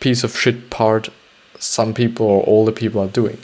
piece 0.00 0.22
of 0.24 0.36
shit 0.36 0.70
part 0.70 1.08
some 1.58 1.92
people 1.92 2.26
or 2.26 2.42
all 2.44 2.64
the 2.64 2.72
people 2.72 3.02
are 3.02 3.08
doing. 3.08 3.38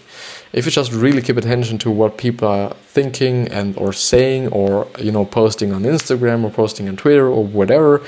If 0.53 0.65
you 0.65 0.71
just 0.71 0.93
really 0.93 1.23
keep 1.23 1.37
attention 1.37 1.79
to 1.79 1.91
what 1.91 2.19
people 2.19 2.47
are 2.47 2.75
thinking 2.97 3.49
and 3.49 3.77
or 3.77 3.93
saying 3.93 4.49
or 4.49 4.87
you 4.99 5.11
know 5.11 5.25
posting 5.25 5.73
on 5.73 5.83
Instagram 5.83 6.45
or 6.45 6.51
posting 6.51 6.89
on 6.89 6.97
Twitter 6.97 7.27
or 7.27 7.45
whatever 7.45 8.03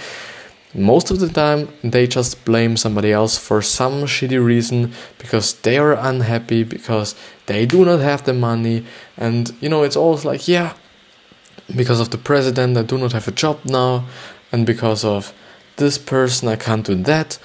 most 0.74 1.10
of 1.10 1.20
the 1.20 1.28
time 1.28 1.68
they 1.82 2.04
just 2.06 2.44
blame 2.44 2.76
somebody 2.76 3.12
else 3.12 3.38
for 3.38 3.62
some 3.62 4.02
shitty 4.04 4.44
reason 4.44 4.92
because 5.18 5.54
they 5.60 5.78
are 5.78 5.94
unhappy 5.94 6.64
because 6.64 7.14
they 7.46 7.64
do 7.64 7.84
not 7.84 8.00
have 8.00 8.24
the 8.24 8.34
money 8.34 8.84
and 9.16 9.54
you 9.60 9.68
know 9.68 9.84
it's 9.84 9.96
always 9.96 10.24
like 10.24 10.48
yeah 10.48 10.74
because 11.74 12.00
of 12.00 12.10
the 12.10 12.18
president 12.18 12.76
I 12.76 12.82
do 12.82 12.98
not 12.98 13.12
have 13.12 13.28
a 13.28 13.32
job 13.32 13.60
now 13.64 14.04
and 14.52 14.66
because 14.66 15.04
of 15.04 15.32
this 15.76 15.98
person 15.98 16.48
I 16.48 16.56
can't 16.56 16.86
do 16.86 16.94
that 16.94 17.38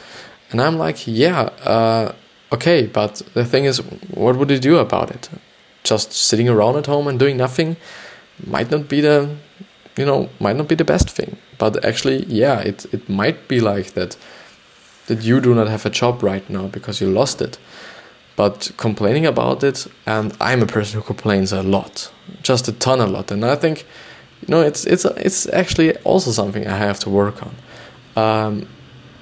and 0.51 0.61
I'm 0.61 0.77
like 0.77 1.07
yeah 1.07 1.41
uh, 1.63 2.13
Okay, 2.51 2.87
but 2.87 3.21
the 3.35 3.45
thing 3.45 3.65
is, 3.65 3.77
what 4.13 4.35
would 4.35 4.49
you 4.49 4.57
do 4.57 4.77
about 4.77 5.11
it? 5.11 5.29
Just 5.83 6.13
sitting 6.13 6.49
around 6.49 6.77
at 6.77 6.87
home 6.87 7.07
and 7.07 7.19
doing 7.19 7.37
nothing 7.37 7.77
might 8.45 8.71
not 8.71 8.89
be 8.89 9.01
the, 9.01 9.35
you 9.95 10.05
know, 10.05 10.29
might 10.39 10.55
not 10.55 10.67
be 10.67 10.75
the 10.75 10.83
best 10.83 11.09
thing. 11.09 11.37
But 11.59 11.85
actually, 11.85 12.25
yeah, 12.25 12.59
it 12.59 12.85
it 12.91 13.07
might 13.07 13.47
be 13.47 13.59
like 13.59 13.93
that, 13.93 14.17
that 15.07 15.21
you 15.21 15.39
do 15.39 15.53
not 15.53 15.67
have 15.67 15.85
a 15.85 15.91
job 15.91 16.23
right 16.23 16.49
now 16.49 16.67
because 16.67 17.01
you 17.01 17.11
lost 17.11 17.41
it. 17.41 17.59
But 18.35 18.71
complaining 18.77 19.25
about 19.27 19.63
it, 19.63 19.85
and 20.05 20.35
I'm 20.41 20.63
a 20.63 20.65
person 20.65 20.99
who 20.99 21.05
complains 21.05 21.51
a 21.51 21.61
lot, 21.61 22.11
just 22.41 22.67
a 22.67 22.71
ton, 22.71 22.99
a 22.99 23.05
lot, 23.05 23.31
and 23.31 23.45
I 23.45 23.55
think, 23.55 23.85
you 24.41 24.47
know, 24.47 24.61
it's 24.61 24.85
it's 24.85 25.05
it's 25.05 25.47
actually 25.49 25.95
also 25.97 26.31
something 26.31 26.67
I 26.67 26.77
have 26.77 26.99
to 26.99 27.09
work 27.09 27.43
on. 27.43 27.55
Um, 28.15 28.67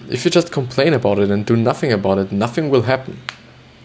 if 0.10 0.26
you 0.26 0.32
just 0.32 0.52
complain 0.52 0.94
about 0.94 1.20
it 1.20 1.30
and 1.30 1.46
do 1.46 1.56
nothing 1.56 1.92
about 1.92 2.18
it, 2.18 2.32
nothing 2.32 2.70
will 2.70 2.84
happen. 2.84 3.20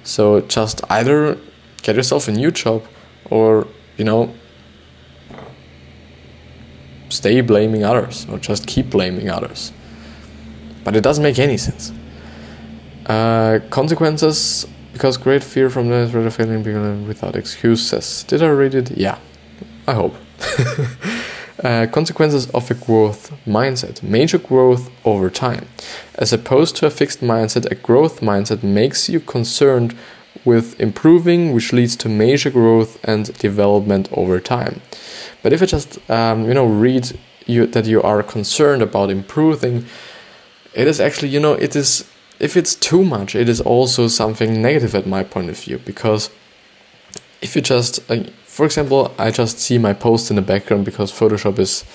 So 0.05 0.41
just 0.41 0.83
either 0.91 1.39
get 1.83 1.97
yourself 1.97 2.29
a 2.29 2.33
new 2.33 2.51
job 2.51 2.85
or, 3.31 3.67
you 3.97 4.05
know, 4.05 4.35
stay 7.09 7.41
blaming 7.41 7.85
others 7.85 8.27
or 8.31 8.39
just 8.39 8.67
keep 8.67 8.91
blaming 8.91 9.29
others. 9.29 9.73
But 10.85 10.97
it 10.97 11.03
doesn't 11.03 11.23
make 11.23 11.39
any 11.39 11.57
sense. 11.57 11.93
Uh, 13.07 13.61
consequences 13.71 14.67
because 14.93 15.17
great 15.17 15.43
fear 15.43 15.71
from 15.71 15.89
the 15.89 16.09
threat 16.09 16.27
of 16.27 16.35
failing 16.35 17.07
without 17.07 17.35
excuses. 17.35 18.25
Did 18.25 18.43
I 18.43 18.49
read 18.49 18.75
it? 18.75 18.91
Yeah, 18.93 19.19
I 19.87 19.95
hope. 19.95 20.15
Uh, 21.63 21.87
consequences 21.87 22.51
of 22.51 22.69
a 22.73 22.75
growth 22.75 23.31
mindset. 23.47 24.03
Major 24.03 24.39
growth 24.39 24.91
over 25.05 25.31
time. 25.31 25.69
As 26.17 26.33
opposed 26.33 26.75
to 26.77 26.87
a 26.87 26.91
fixed 26.91 27.21
mindset, 27.21 27.71
a 27.71 27.77
growth 27.77 28.21
mindset 28.21 28.65
makes 28.65 29.09
you 29.09 29.21
concerned 29.21 29.95
with 30.45 30.81
improving, 30.81 31.53
which 31.53 31.73
leads 31.73 31.95
to 31.97 32.09
major 32.09 32.51
growth 32.51 32.99
and 33.05 33.33
development 33.39 34.09
over 34.13 34.41
time. 34.41 34.81
But 35.43 35.53
if 35.53 35.63
I 35.63 35.67
just 35.67 35.99
um, 36.11 36.47
you 36.49 36.55
know 36.55 36.67
read 36.67 37.17
you 37.47 37.67
that 37.67 37.87
you 37.87 38.03
are 38.03 38.25
concerned 38.25 38.83
about 38.83 39.11
improving, 39.11 39.87
it 40.75 40.89
is 40.89 41.01
actually 41.01 41.29
you 41.29 41.39
know 41.39 41.53
it 41.53 41.77
is 41.77 42.11
if 42.41 42.57
it's 42.57 42.75
too 42.75 43.05
much, 43.05 43.37
it 43.37 43.49
is 43.49 43.61
also 43.61 44.09
something 44.09 44.61
negative 44.61 44.97
at 44.97 45.07
my 45.07 45.23
point 45.23 45.49
of 45.49 45.59
view 45.59 45.79
because 45.79 46.29
if 47.41 47.55
you 47.55 47.63
just 47.63 48.11
uh, 48.11 48.25
for 48.53 48.67
example, 48.67 49.15
I 49.19 49.31
just 49.31 49.59
see 49.59 49.79
my 49.79 49.95
post 49.95 50.29
in 50.29 50.37
the 50.37 50.43
background 50.43 50.85
because 50.85 51.11
Photoshop 51.11 51.59
is 51.59 51.87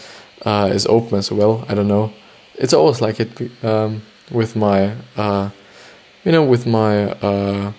uh, 0.44 0.68
is 0.74 0.88
open 0.88 1.20
as 1.20 1.32
well. 1.32 1.64
I 1.70 1.76
don't 1.76 1.88
know. 1.88 2.12
It's 2.56 2.74
always 2.74 3.00
like 3.00 3.20
it 3.20 3.30
um, 3.64 4.02
with 4.32 4.56
my 4.56 4.96
uh, 5.16 5.52
you 6.24 6.32
know 6.32 6.44
with 6.44 6.66
my 6.66 7.12
uh, 7.12 7.74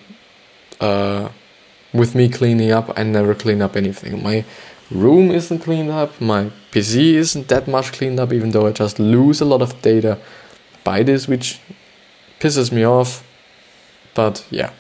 uh, 0.81 1.29
with 1.93 2.15
me 2.15 2.29
cleaning 2.29 2.71
up. 2.71 2.97
I 2.97 3.03
never 3.03 3.35
clean 3.35 3.63
up 3.63 3.75
anything. 3.75 4.23
My 4.23 4.45
room 4.93 5.33
isn't 5.33 5.59
cleaned 5.59 5.91
up. 5.91 6.21
My 6.21 6.53
PC 6.71 7.15
isn't 7.15 7.49
that 7.49 7.67
much 7.67 7.91
cleaned 7.91 8.21
up, 8.21 8.33
even 8.33 8.53
though 8.53 8.69
I 8.69 8.71
just 8.71 9.01
lose 9.01 9.41
a 9.41 9.45
lot 9.45 9.61
of 9.61 9.83
data 9.83 10.19
by 10.85 11.03
this, 11.03 11.27
which 11.27 11.61
pisses 12.39 12.71
me 12.71 12.87
off. 12.87 13.25
But 14.15 14.47
yeah, 14.51 14.71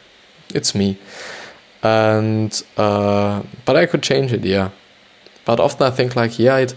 it's 0.54 0.72
me 0.72 0.98
and 1.82 2.62
uh, 2.76 3.42
but 3.64 3.76
I 3.76 3.86
could 3.86 4.02
change 4.02 4.32
it, 4.32 4.44
yeah. 4.44 4.70
But 5.44 5.60
often 5.60 5.86
I 5.86 5.90
think 5.90 6.16
like, 6.16 6.38
yeah, 6.38 6.58
it, 6.58 6.74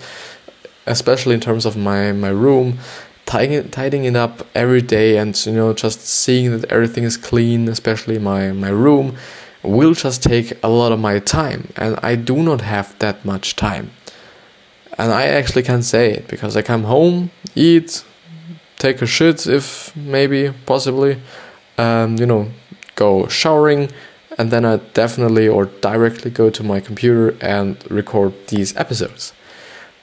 especially 0.85 1.35
in 1.35 1.41
terms 1.41 1.65
of 1.65 1.75
my 1.75 2.11
my 2.11 2.29
room, 2.29 2.79
tidying 3.25 3.69
tidying 3.69 4.05
it 4.05 4.15
up 4.15 4.45
every 4.55 4.81
day, 4.81 5.17
and 5.17 5.33
you 5.45 5.53
know 5.53 5.73
just 5.73 6.01
seeing 6.01 6.51
that 6.51 6.71
everything 6.71 7.03
is 7.03 7.17
clean, 7.17 7.67
especially 7.67 8.19
my 8.19 8.51
my 8.51 8.69
room, 8.69 9.15
will 9.63 9.93
just 9.93 10.23
take 10.23 10.53
a 10.63 10.69
lot 10.69 10.91
of 10.91 10.99
my 10.99 11.19
time, 11.19 11.69
and 11.75 11.97
I 12.03 12.15
do 12.15 12.37
not 12.37 12.61
have 12.61 12.97
that 12.99 13.25
much 13.25 13.55
time. 13.55 13.91
And 14.97 15.11
I 15.11 15.23
actually 15.25 15.63
can 15.63 15.81
say 15.83 16.11
it 16.11 16.27
because 16.27 16.55
I 16.55 16.61
come 16.61 16.83
home, 16.83 17.31
eat, 17.55 18.03
take 18.77 19.01
a 19.01 19.07
shit 19.07 19.47
if 19.47 19.95
maybe 19.95 20.53
possibly, 20.65 21.19
um, 21.77 22.17
you 22.17 22.25
know, 22.25 22.51
go 22.95 23.27
showering 23.27 23.89
and 24.37 24.51
then 24.51 24.65
I 24.65 24.77
definitely 24.77 25.47
or 25.47 25.65
directly 25.65 26.31
go 26.31 26.49
to 26.49 26.63
my 26.63 26.79
computer 26.79 27.35
and 27.41 27.77
record 27.91 28.33
these 28.47 28.75
episodes. 28.75 29.33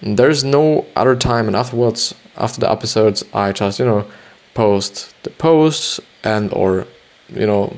There's 0.01 0.45
no 0.45 0.87
other 0.95 1.17
time, 1.17 1.47
and 1.47 1.57
afterwards, 1.57 2.15
after 2.37 2.61
the 2.61 2.71
episodes, 2.71 3.25
I 3.35 3.53
just 3.53 3.79
you 3.79 3.85
know 3.85 4.07
post 4.55 5.15
the 5.23 5.31
posts 5.31 6.01
and 6.25 6.53
or 6.53 6.87
you 7.29 7.47
know 7.47 7.77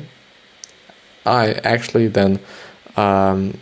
I 1.25 1.53
actually 1.65 2.09
then 2.09 2.41
um, 2.97 3.59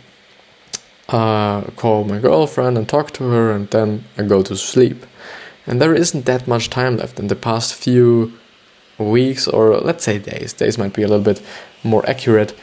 uh, 1.07 1.61
call 1.75 2.03
my 2.03 2.19
girlfriend 2.19 2.77
and 2.77 2.87
talk 2.87 3.11
to 3.11 3.23
her, 3.29 3.51
and 3.51 3.69
then 3.69 4.05
I 4.17 4.23
go 4.23 4.41
to 4.43 4.55
sleep. 4.55 5.05
And 5.67 5.81
there 5.81 5.93
isn't 5.93 6.25
that 6.25 6.47
much 6.47 6.69
time 6.69 6.97
left 6.97 7.19
in 7.19 7.27
the 7.27 7.35
past 7.35 7.75
few 7.75 8.33
weeks, 8.97 9.47
or 9.47 9.77
let's 9.77 10.03
say 10.03 10.17
days. 10.19 10.53
Days 10.53 10.77
might 10.77 10.93
be 10.93 11.03
a 11.03 11.07
little 11.07 11.23
bit 11.23 11.41
more 11.83 12.07
accurate. 12.09 12.57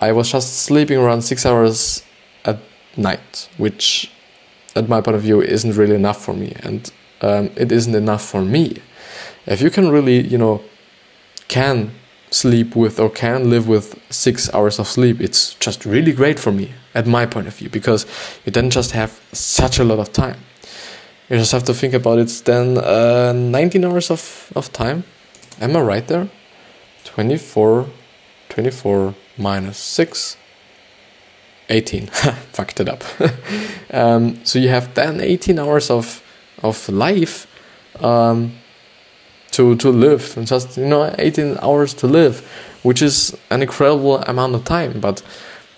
I 0.00 0.12
was 0.12 0.30
just 0.30 0.60
sleeping 0.60 0.96
around 0.96 1.22
six 1.22 1.44
hours 1.44 2.04
at 2.44 2.58
night, 2.96 3.48
which, 3.56 4.10
at 4.76 4.88
my 4.88 5.00
point 5.00 5.16
of 5.16 5.22
view, 5.22 5.42
isn't 5.42 5.74
really 5.76 5.96
enough 5.96 6.24
for 6.24 6.34
me, 6.34 6.54
and 6.60 6.90
um, 7.20 7.50
it 7.56 7.72
isn't 7.72 7.94
enough 7.94 8.24
for 8.24 8.42
me. 8.42 8.80
If 9.46 9.60
you 9.60 9.70
can 9.70 9.90
really, 9.90 10.20
you 10.20 10.38
know, 10.38 10.62
can 11.48 11.90
sleep 12.30 12.76
with 12.76 13.00
or 13.00 13.10
can 13.10 13.50
live 13.50 13.66
with 13.66 14.00
six 14.10 14.52
hours 14.54 14.78
of 14.78 14.86
sleep, 14.86 15.20
it's 15.20 15.54
just 15.54 15.84
really 15.84 16.12
great 16.12 16.38
for 16.38 16.52
me, 16.52 16.74
at 16.94 17.06
my 17.06 17.26
point 17.26 17.48
of 17.48 17.56
view, 17.56 17.68
because 17.68 18.06
you 18.44 18.52
then 18.52 18.70
just 18.70 18.92
have 18.92 19.20
such 19.32 19.80
a 19.80 19.84
lot 19.84 19.98
of 19.98 20.12
time. 20.12 20.38
You 21.28 21.38
just 21.38 21.52
have 21.52 21.64
to 21.64 21.74
think 21.74 21.92
about 21.92 22.18
it. 22.18 22.42
Then 22.44 22.78
uh, 22.78 23.32
19 23.32 23.84
hours 23.84 24.10
of, 24.10 24.52
of 24.54 24.72
time. 24.72 25.04
Am 25.60 25.76
I 25.76 25.80
right 25.80 26.06
there? 26.06 26.28
24, 27.04 27.88
24 28.48 29.14
minus 29.38 29.78
6 29.78 30.36
18 31.70 32.06
fucked 32.52 32.80
it 32.80 32.88
up. 32.88 33.04
Um, 33.90 34.44
so 34.44 34.58
you 34.58 34.68
have 34.68 34.92
then 34.92 35.18
18 35.18 35.58
hours 35.58 35.90
of 35.90 36.22
of 36.62 36.90
life 36.90 37.46
um, 38.04 38.52
to 39.52 39.76
to 39.76 39.88
live. 39.88 40.36
And 40.36 40.46
just 40.46 40.76
you 40.76 40.86
know 40.86 41.14
18 41.18 41.56
hours 41.62 41.94
to 41.94 42.06
live 42.06 42.46
which 42.82 43.00
is 43.00 43.34
an 43.50 43.62
incredible 43.62 44.18
amount 44.18 44.54
of 44.54 44.64
time. 44.64 45.00
But 45.00 45.22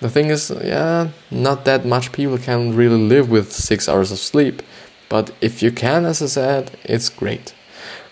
the 0.01 0.11
thing 0.11 0.27
is 0.27 0.51
yeah 0.65 1.11
not 1.31 1.65
that 1.67 1.85
much 1.85 2.11
people 2.11 2.37
can 2.37 2.75
really 2.75 3.01
live 3.01 3.31
with 3.31 3.53
six 3.53 3.89
hours 3.89 4.11
of 4.11 4.19
sleep. 4.19 4.61
But 5.09 5.31
if 5.41 5.63
you 5.63 5.71
can 5.71 6.05
as 6.05 6.21
i 6.21 6.27
said 6.27 6.73
it's 6.83 7.09
great. 7.09 7.55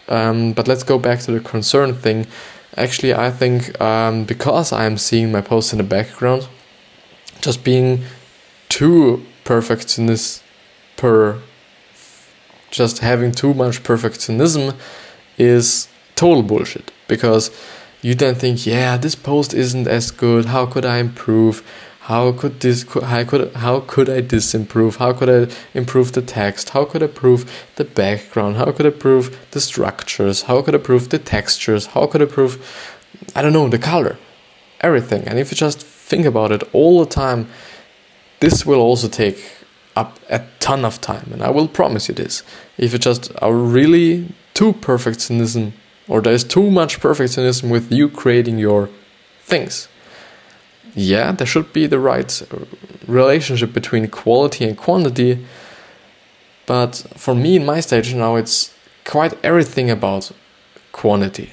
Um, 0.09 0.53
but 0.53 0.69
let's 0.69 0.85
go 0.85 0.99
back 0.99 1.19
to 1.21 1.33
the 1.33 1.41
concern 1.41 1.93
thing 1.95 2.27
Actually, 2.77 3.15
I 3.15 3.31
think 3.31 3.81
um, 3.81 4.25
because 4.25 4.73
I'm 4.73 4.99
seeing 4.99 5.33
my 5.33 5.41
post 5.41 5.73
in 5.73 5.79
the 5.79 5.85
background, 5.85 6.49
just 7.41 7.65
being 7.65 8.03
too 8.69 9.25
perfectionist 9.45 10.43
per 10.97 11.41
just 12.71 12.99
having 12.99 13.33
too 13.33 13.55
much 13.55 13.83
perfectionism 13.83 14.75
is 15.39 15.89
total 16.15 16.43
bullshit. 16.43 16.93
because 17.09 17.51
you 18.03 18.15
then 18.15 18.37
think, 18.37 18.65
yeah, 18.65 18.97
this 18.97 19.17
post 19.17 19.53
isn't 19.53 19.89
as 19.89 20.13
good. 20.13 20.45
How 20.45 20.67
could 20.67 20.85
I 20.87 20.99
improve? 20.99 21.65
How 22.09 22.33
could 22.33 22.61
this? 22.61 22.85
How 22.85 23.23
could 23.25 23.53
how 23.53 23.81
could 23.81 24.09
I 24.09 24.23
disimprove? 24.23 24.97
How 24.97 25.13
could 25.13 25.29
I 25.29 25.55
improve 25.75 26.13
the 26.13 26.23
text? 26.23 26.71
How 26.71 26.87
could 26.87 27.03
I 27.03 27.07
improve 27.07 27.45
the 27.77 27.85
background? 27.85 28.57
How 28.57 28.73
could 28.73 28.87
I 28.87 28.89
improve 28.89 29.37
the 29.51 29.61
structures? 29.61 30.45
How 30.45 30.63
could 30.63 30.75
I 30.75 30.79
improve 30.79 31.11
the 31.11 31.19
textures? 31.19 31.85
How 31.95 32.07
could 32.07 32.23
I 32.23 32.25
improve, 32.25 32.55
I 33.37 33.43
don't 33.43 33.53
know, 33.53 33.69
the 33.69 33.79
color, 33.79 34.17
everything. 34.81 35.29
And 35.29 35.39
if 35.39 35.51
you 35.51 35.57
just 35.57 35.83
think 35.83 36.25
about 36.25 36.51
it 36.51 36.63
all 36.73 37.05
the 37.05 37.11
time, 37.11 37.47
this 38.41 38.65
will 38.65 38.81
also 38.81 39.09
take 39.09 39.39
up 39.95 40.19
a 40.31 40.41
ton 40.61 40.87
of 40.87 41.03
time. 41.03 41.29
And 41.31 41.43
I 41.43 41.51
will 41.51 41.69
promise 41.69 42.09
you 42.09 42.15
this: 42.15 42.43
if 42.79 42.95
you 42.95 42.99
just 42.99 43.33
are 43.43 43.53
really 43.53 44.33
too 44.55 44.73
perfectionism 44.73 45.73
or 46.09 46.23
there's 46.23 46.45
too 46.45 46.71
much 46.71 47.01
perfectionism 47.01 47.71
with 47.71 47.93
you 47.93 48.09
creating 48.09 48.59
your 48.59 48.89
things. 49.43 49.89
Yeah, 50.95 51.33
there 51.33 51.47
should 51.47 51.73
be 51.73 51.87
the 51.87 51.99
right 51.99 52.43
relationship 53.07 53.73
between 53.73 54.09
quality 54.09 54.65
and 54.65 54.77
quantity, 54.77 55.47
but 56.67 57.07
for 57.17 57.35
me 57.35 57.57
in 57.57 57.65
my 57.65 57.81
stage 57.81 58.15
now, 58.15 58.37
it's 58.37 58.75
quite 59.05 59.39
everything 59.43 59.91
about 59.91 60.33
quantity. 60.93 61.53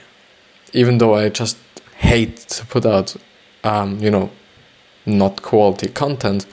Even 0.73 0.97
though 0.97 1.15
I 1.15 1.29
just 1.29 1.57
hate 1.97 2.37
to 2.37 2.65
put 2.65 2.85
out, 2.85 3.15
um, 3.63 3.99
you 3.99 4.11
know, 4.11 4.29
not 5.05 5.41
quality 5.41 5.87
content 5.87 6.45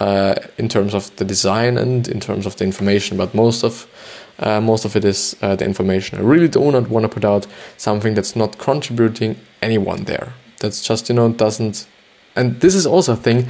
uh, 0.00 0.34
in 0.58 0.68
terms 0.68 0.94
of 0.94 1.14
the 1.16 1.24
design 1.24 1.78
and 1.78 2.08
in 2.08 2.18
terms 2.18 2.46
of 2.46 2.56
the 2.56 2.64
information, 2.64 3.16
but 3.16 3.34
most 3.34 3.62
of 3.62 3.86
uh, 4.38 4.60
most 4.60 4.84
of 4.84 4.96
it 4.96 5.04
is 5.04 5.36
uh, 5.42 5.54
the 5.54 5.64
information. 5.64 6.18
I 6.18 6.22
really 6.22 6.48
do 6.48 6.70
not 6.72 6.88
want 6.88 7.04
to 7.04 7.08
put 7.08 7.24
out 7.24 7.46
something 7.76 8.14
that's 8.14 8.34
not 8.34 8.58
contributing 8.58 9.36
anyone 9.60 10.04
there. 10.04 10.34
That's 10.58 10.82
just, 10.82 11.08
you 11.08 11.14
know, 11.14 11.30
doesn't. 11.32 11.86
And 12.36 12.60
this 12.60 12.74
is 12.74 12.86
also 12.86 13.12
a 13.12 13.16
thing. 13.16 13.48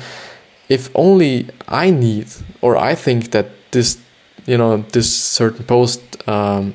If 0.68 0.90
only 0.94 1.48
I 1.68 1.90
need, 1.90 2.28
or 2.60 2.76
I 2.76 2.94
think 2.94 3.30
that 3.30 3.46
this, 3.70 3.98
you 4.46 4.56
know, 4.56 4.78
this 4.92 5.14
certain 5.14 5.64
post, 5.64 6.00
um, 6.28 6.74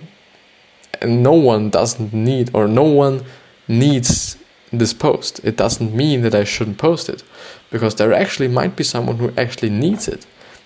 no 1.06 1.34
one 1.34 1.70
doesn't 1.70 2.14
need, 2.14 2.52
or 2.54 2.68
no 2.68 2.84
one 2.84 3.24
needs 3.68 4.38
this 4.72 4.94
post, 4.94 5.40
it 5.44 5.56
doesn't 5.56 5.94
mean 5.94 6.22
that 6.22 6.36
I 6.36 6.44
shouldn't 6.44 6.78
post 6.78 7.10
it. 7.10 7.24
Because 7.72 7.96
there 7.96 8.14
actually 8.14 8.48
might 8.48 8.76
be 8.76 8.84
someone 8.84 9.18
who 9.18 9.32
actually 9.38 9.70
needs 9.70 10.08
it 10.08 10.26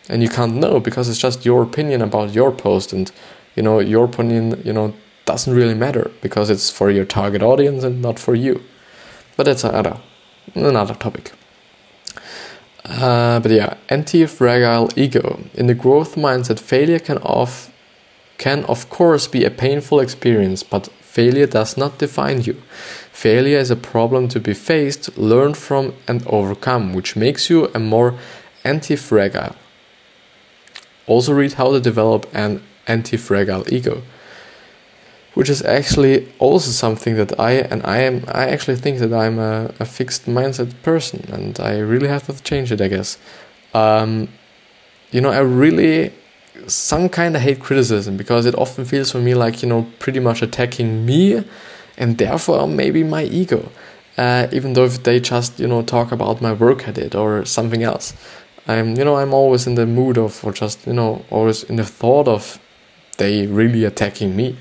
and 0.09 0.21
you 0.21 0.29
can't 0.29 0.55
know 0.55 0.79
because 0.79 1.07
it's 1.09 1.19
just 1.19 1.45
your 1.45 1.63
opinion 1.63 2.01
about 2.01 2.33
your 2.33 2.51
post 2.51 2.93
and 2.93 3.11
you 3.55 3.63
know 3.63 3.79
your 3.79 4.05
opinion 4.05 4.61
you 4.65 4.73
know 4.73 4.93
doesn't 5.25 5.53
really 5.53 5.73
matter 5.73 6.11
because 6.21 6.49
it's 6.49 6.69
for 6.69 6.89
your 6.91 7.05
target 7.05 7.41
audience 7.41 7.83
and 7.83 8.01
not 8.01 8.19
for 8.19 8.35
you 8.35 8.61
but 9.37 9.43
that's 9.43 9.63
another 9.63 9.97
another 10.55 10.95
topic. 10.95 11.31
Uh, 12.83 13.39
but 13.39 13.51
yeah 13.51 13.75
anti-fragile 13.89 14.89
ego. 14.95 15.39
In 15.53 15.67
the 15.67 15.75
growth 15.75 16.15
mindset 16.15 16.59
failure 16.59 16.99
can 16.99 17.19
of 17.19 17.71
can 18.37 18.65
of 18.65 18.89
course 18.89 19.27
be 19.27 19.45
a 19.45 19.51
painful 19.51 19.99
experience 19.99 20.63
but 20.63 20.87
failure 20.99 21.45
does 21.45 21.77
not 21.77 21.99
define 21.99 22.41
you. 22.41 22.55
Failure 23.11 23.59
is 23.59 23.69
a 23.69 23.75
problem 23.75 24.27
to 24.29 24.39
be 24.39 24.53
faced 24.53 25.15
learned 25.17 25.57
from 25.57 25.93
and 26.07 26.25
overcome 26.27 26.93
which 26.93 27.15
makes 27.15 27.49
you 27.49 27.69
a 27.75 27.79
more 27.79 28.15
anti-fragile. 28.63 29.55
Also 31.05 31.33
read 31.33 31.53
how 31.53 31.71
to 31.71 31.79
develop 31.79 32.25
an 32.33 32.61
anti-fragile 32.87 33.71
ego 33.71 34.01
which 35.33 35.49
is 35.49 35.63
actually 35.63 36.31
also 36.39 36.71
something 36.71 37.15
that 37.15 37.39
I 37.39 37.53
and 37.53 37.81
I 37.85 37.99
am 37.99 38.25
I 38.27 38.49
actually 38.49 38.77
think 38.77 38.99
that 38.99 39.13
I'm 39.13 39.39
a, 39.39 39.73
a 39.79 39.85
fixed 39.85 40.25
mindset 40.25 40.73
person 40.83 41.25
and 41.31 41.59
I 41.59 41.79
really 41.79 42.07
have 42.07 42.25
to 42.27 42.43
change 42.43 42.71
it 42.71 42.81
I 42.81 42.87
guess. 42.87 43.17
Um, 43.73 44.27
you 45.11 45.21
know 45.21 45.31
I 45.31 45.39
really 45.39 46.11
some 46.67 47.09
kind 47.09 47.35
of 47.35 47.41
hate 47.41 47.59
criticism 47.59 48.17
because 48.17 48.45
it 48.45 48.55
often 48.55 48.85
feels 48.85 49.11
for 49.11 49.19
me 49.19 49.33
like 49.33 49.63
you 49.63 49.69
know 49.69 49.87
pretty 49.99 50.19
much 50.19 50.41
attacking 50.41 51.05
me 51.05 51.43
and 51.97 52.17
therefore 52.17 52.67
maybe 52.67 53.03
my 53.03 53.23
ego 53.23 53.71
uh, 54.17 54.47
even 54.51 54.73
though 54.73 54.85
if 54.85 55.03
they 55.03 55.19
just 55.19 55.59
you 55.59 55.67
know 55.67 55.81
talk 55.81 56.11
about 56.11 56.41
my 56.41 56.53
work 56.53 56.87
I 56.87 56.91
did 56.91 57.15
or 57.15 57.45
something 57.45 57.83
else. 57.83 58.13
I'm 58.67 58.95
you 58.95 59.03
know 59.03 59.15
I'm 59.15 59.33
always 59.33 59.65
in 59.65 59.75
the 59.75 59.85
mood 59.85 60.17
of 60.17 60.43
or 60.45 60.51
just 60.51 60.85
you 60.85 60.93
know 60.93 61.25
always 61.29 61.63
in 61.63 61.77
the 61.77 61.85
thought 61.85 62.27
of 62.27 62.59
they 63.17 63.47
really 63.47 63.83
attacking 63.85 64.35
me 64.35 64.57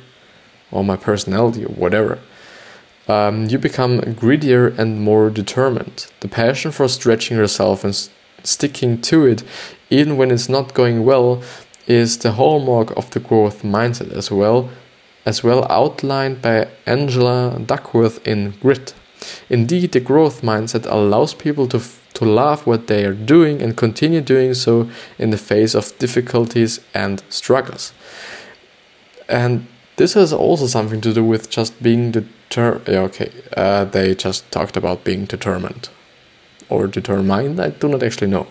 or 0.70 0.84
my 0.84 0.96
personality 0.96 1.64
or 1.64 1.72
whatever. 1.72 2.18
Um, 3.08 3.46
you 3.46 3.58
become 3.58 4.00
greedier 4.14 4.68
and 4.68 5.00
more 5.00 5.30
determined. 5.30 6.06
The 6.20 6.28
passion 6.28 6.70
for 6.70 6.88
stretching 6.88 7.36
yourself 7.36 7.82
and 7.82 8.08
sticking 8.44 9.00
to 9.02 9.26
it, 9.26 9.42
even 9.90 10.16
when 10.16 10.30
it's 10.30 10.48
not 10.48 10.74
going 10.74 11.04
well, 11.04 11.42
is 11.86 12.18
the 12.18 12.32
hallmark 12.32 12.96
of 12.96 13.10
the 13.10 13.20
growth 13.20 13.62
mindset 13.62 14.12
as 14.12 14.30
well, 14.30 14.70
as 15.26 15.42
well 15.42 15.66
outlined 15.68 16.40
by 16.40 16.68
Angela 16.86 17.60
Duckworth 17.66 18.24
in 18.26 18.52
Grit. 18.60 18.94
Indeed, 19.48 19.92
the 19.92 20.00
growth 20.00 20.42
mindset 20.42 20.86
allows 20.90 21.34
people 21.34 21.66
to 21.68 21.80
to 22.14 22.24
love 22.24 22.66
what 22.66 22.86
they 22.86 23.04
are 23.04 23.14
doing 23.14 23.62
and 23.62 23.76
continue 23.76 24.20
doing 24.20 24.52
so 24.52 24.90
in 25.18 25.30
the 25.30 25.38
face 25.38 25.74
of 25.74 25.96
difficulties 25.98 26.80
and 26.92 27.22
struggles. 27.28 27.92
And 29.28 29.66
this 30.00 30.14
has 30.14 30.32
also 30.32 30.66
something 30.66 31.02
to 31.02 31.12
do 31.12 31.22
with 31.22 31.50
just 31.50 31.82
being 31.82 32.10
determined. 32.10 32.88
Yeah, 32.88 33.00
okay, 33.08 33.30
uh, 33.54 33.84
they 33.84 34.14
just 34.14 34.50
talked 34.50 34.76
about 34.78 35.04
being 35.04 35.26
determined 35.26 35.90
or 36.70 36.86
determined. 36.86 37.60
I 37.60 37.68
do 37.68 37.86
not 37.86 38.02
actually 38.02 38.28
know. 38.28 38.46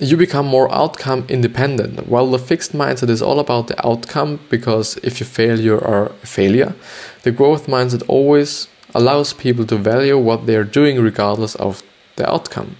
You 0.00 0.16
become 0.16 0.46
more 0.46 0.68
outcome 0.74 1.24
independent, 1.28 2.08
while 2.08 2.28
the 2.28 2.40
fixed 2.40 2.72
mindset 2.72 3.10
is 3.10 3.22
all 3.22 3.38
about 3.38 3.68
the 3.68 3.86
outcome 3.86 4.40
because 4.50 4.96
if 5.04 5.20
you 5.20 5.26
fail, 5.26 5.60
you 5.60 5.74
are 5.74 6.06
a 6.06 6.26
failure. 6.26 6.74
The 7.22 7.30
growth 7.30 7.68
mindset 7.68 8.02
always 8.08 8.66
allows 8.96 9.32
people 9.32 9.64
to 9.66 9.76
value 9.76 10.18
what 10.18 10.46
they 10.46 10.56
are 10.56 10.70
doing 10.80 11.00
regardless 11.00 11.54
of 11.54 11.84
the 12.16 12.28
outcome, 12.28 12.74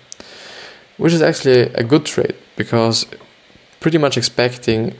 which 0.96 1.12
is 1.12 1.22
actually 1.22 1.60
a 1.82 1.84
good 1.84 2.04
trait 2.04 2.34
because 2.56 3.06
pretty 3.78 3.98
much 3.98 4.16
expecting 4.16 4.96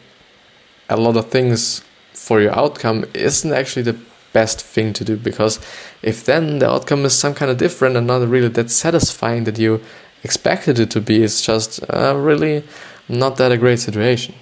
a 0.88 0.96
lot 0.96 1.16
of 1.16 1.28
things 1.28 1.82
for 2.22 2.40
your 2.40 2.56
outcome 2.56 3.04
isn't 3.14 3.52
actually 3.52 3.82
the 3.82 3.98
best 4.32 4.62
thing 4.62 4.92
to 4.92 5.04
do 5.04 5.16
because 5.16 5.58
if 6.02 6.24
then 6.24 6.60
the 6.60 6.70
outcome 6.70 7.04
is 7.04 7.18
some 7.18 7.34
kind 7.34 7.50
of 7.50 7.58
different 7.58 7.96
and 7.96 8.06
not 8.06 8.26
really 8.28 8.48
that 8.48 8.70
satisfying 8.70 9.42
that 9.42 9.58
you 9.58 9.80
expected 10.22 10.78
it 10.78 10.88
to 10.92 11.00
be, 11.00 11.24
it's 11.24 11.42
just 11.42 11.80
uh, 11.90 12.14
really 12.16 12.62
not 13.08 13.36
that 13.38 13.50
a 13.50 13.56
great 13.56 13.80
situation. 13.80 14.36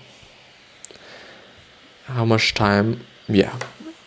How 2.04 2.26
much 2.26 2.52
time? 2.52 3.00
Yeah, 3.26 3.56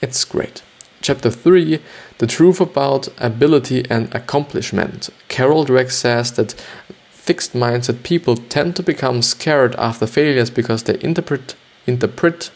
it's 0.01 0.23
great. 0.23 0.61
Chapter 1.01 1.31
3 1.31 1.79
The 2.19 2.27
Truth 2.27 2.61
About 2.61 3.07
Ability 3.17 3.89
and 3.89 4.13
Accomplishment. 4.13 5.09
Carol 5.29 5.65
Dweck 5.65 5.89
says 5.89 6.33
that 6.33 6.53
fixed 7.09 7.53
mindset 7.53 8.03
people 8.03 8.37
tend 8.37 8.75
to 8.75 8.83
become 8.83 9.23
scared 9.23 9.75
after 9.77 10.05
failures 10.05 10.51
because 10.51 10.83
they 10.83 10.99
interpret 11.01 11.55
interpret 11.87 12.51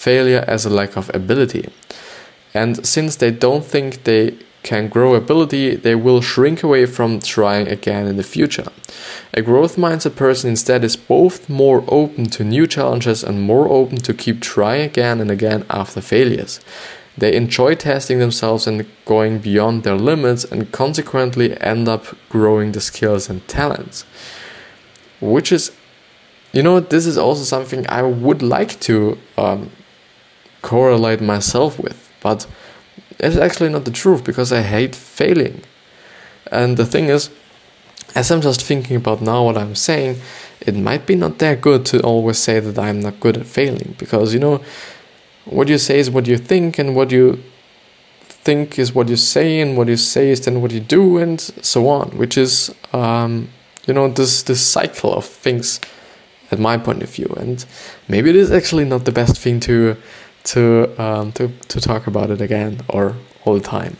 failure 0.00 0.44
as 0.46 0.64
a 0.64 0.70
lack 0.70 0.96
of 0.96 1.10
ability. 1.14 1.68
And 2.54 2.86
since 2.86 3.16
they 3.16 3.30
don't 3.30 3.64
think 3.64 4.04
they 4.04 4.38
can 4.62 4.88
grow 4.88 5.14
ability, 5.14 5.76
they 5.76 5.94
will 5.94 6.22
shrink 6.22 6.62
away 6.62 6.86
from 6.86 7.20
trying 7.20 7.68
again 7.68 8.06
in 8.06 8.16
the 8.16 8.22
future. 8.22 8.68
A 9.34 9.42
growth 9.42 9.76
mindset 9.76 10.16
person 10.16 10.50
instead 10.50 10.84
is 10.84 10.96
both 10.96 11.48
more 11.48 11.84
open 11.88 12.24
to 12.30 12.44
new 12.44 12.66
challenges 12.66 13.22
and 13.22 13.42
more 13.42 13.68
open 13.68 13.98
to 13.98 14.14
keep 14.14 14.40
trying 14.40 14.82
again 14.82 15.20
and 15.20 15.30
again 15.30 15.64
after 15.68 16.00
failures. 16.00 16.60
They 17.18 17.34
enjoy 17.36 17.74
testing 17.74 18.18
themselves 18.20 18.66
and 18.66 18.86
going 19.04 19.38
beyond 19.40 19.82
their 19.82 19.96
limits 19.96 20.44
and 20.44 20.72
consequently 20.72 21.60
end 21.60 21.88
up 21.88 22.04
growing 22.30 22.72
the 22.72 22.80
skills 22.80 23.28
and 23.28 23.46
talents. 23.48 24.04
Which 25.20 25.52
is, 25.52 25.72
you 26.52 26.62
know, 26.62 26.80
this 26.80 27.06
is 27.06 27.18
also 27.18 27.44
something 27.44 27.84
I 27.88 28.02
would 28.02 28.42
like 28.42 28.80
to 28.80 29.18
um, 29.36 29.70
correlate 30.62 31.20
myself 31.20 31.78
with, 31.78 32.10
but 32.20 32.46
it's 33.18 33.36
actually 33.36 33.70
not 33.70 33.84
the 33.84 33.90
truth 33.90 34.24
because 34.24 34.52
I 34.52 34.62
hate 34.62 34.94
failing. 34.94 35.62
And 36.50 36.76
the 36.76 36.86
thing 36.86 37.06
is, 37.06 37.30
as 38.14 38.30
I'm 38.30 38.40
just 38.40 38.62
thinking 38.62 38.96
about 38.96 39.22
now 39.22 39.44
what 39.44 39.56
I'm 39.56 39.74
saying, 39.74 40.20
it 40.60 40.76
might 40.76 41.06
be 41.06 41.14
not 41.14 41.38
that 41.38 41.60
good 41.60 41.86
to 41.86 42.00
always 42.02 42.38
say 42.38 42.60
that 42.60 42.78
I'm 42.78 43.00
not 43.00 43.20
good 43.20 43.36
at 43.36 43.46
failing 43.46 43.94
because 43.98 44.34
you 44.34 44.40
know 44.40 44.62
what 45.44 45.68
you 45.68 45.78
say 45.78 45.98
is 45.98 46.10
what 46.10 46.26
you 46.26 46.36
think, 46.36 46.78
and 46.78 46.94
what 46.94 47.10
you 47.10 47.42
think 48.28 48.78
is 48.78 48.94
what 48.94 49.08
you 49.08 49.16
say, 49.16 49.60
and 49.60 49.76
what 49.76 49.88
you 49.88 49.96
say 49.96 50.30
is 50.30 50.44
then 50.44 50.60
what 50.60 50.70
you 50.70 50.80
do, 50.80 51.18
and 51.18 51.40
so 51.40 51.88
on. 51.88 52.10
Which 52.10 52.36
is, 52.36 52.74
um, 52.92 53.48
you 53.86 53.94
know, 53.94 54.08
this 54.08 54.42
this 54.42 54.60
cycle 54.60 55.12
of 55.12 55.24
things, 55.24 55.80
at 56.50 56.58
my 56.58 56.76
point 56.76 57.02
of 57.02 57.10
view. 57.10 57.32
And 57.36 57.64
maybe 58.08 58.30
it 58.30 58.36
is 58.36 58.50
actually 58.50 58.84
not 58.84 59.04
the 59.04 59.12
best 59.12 59.38
thing 59.38 59.60
to 59.60 59.96
to 60.44 60.94
um, 61.02 61.32
to 61.32 61.48
to 61.68 61.80
talk 61.80 62.06
about 62.06 62.30
it 62.30 62.40
again 62.40 62.80
or 62.88 63.16
all 63.44 63.54
the 63.54 63.60
time. 63.60 63.96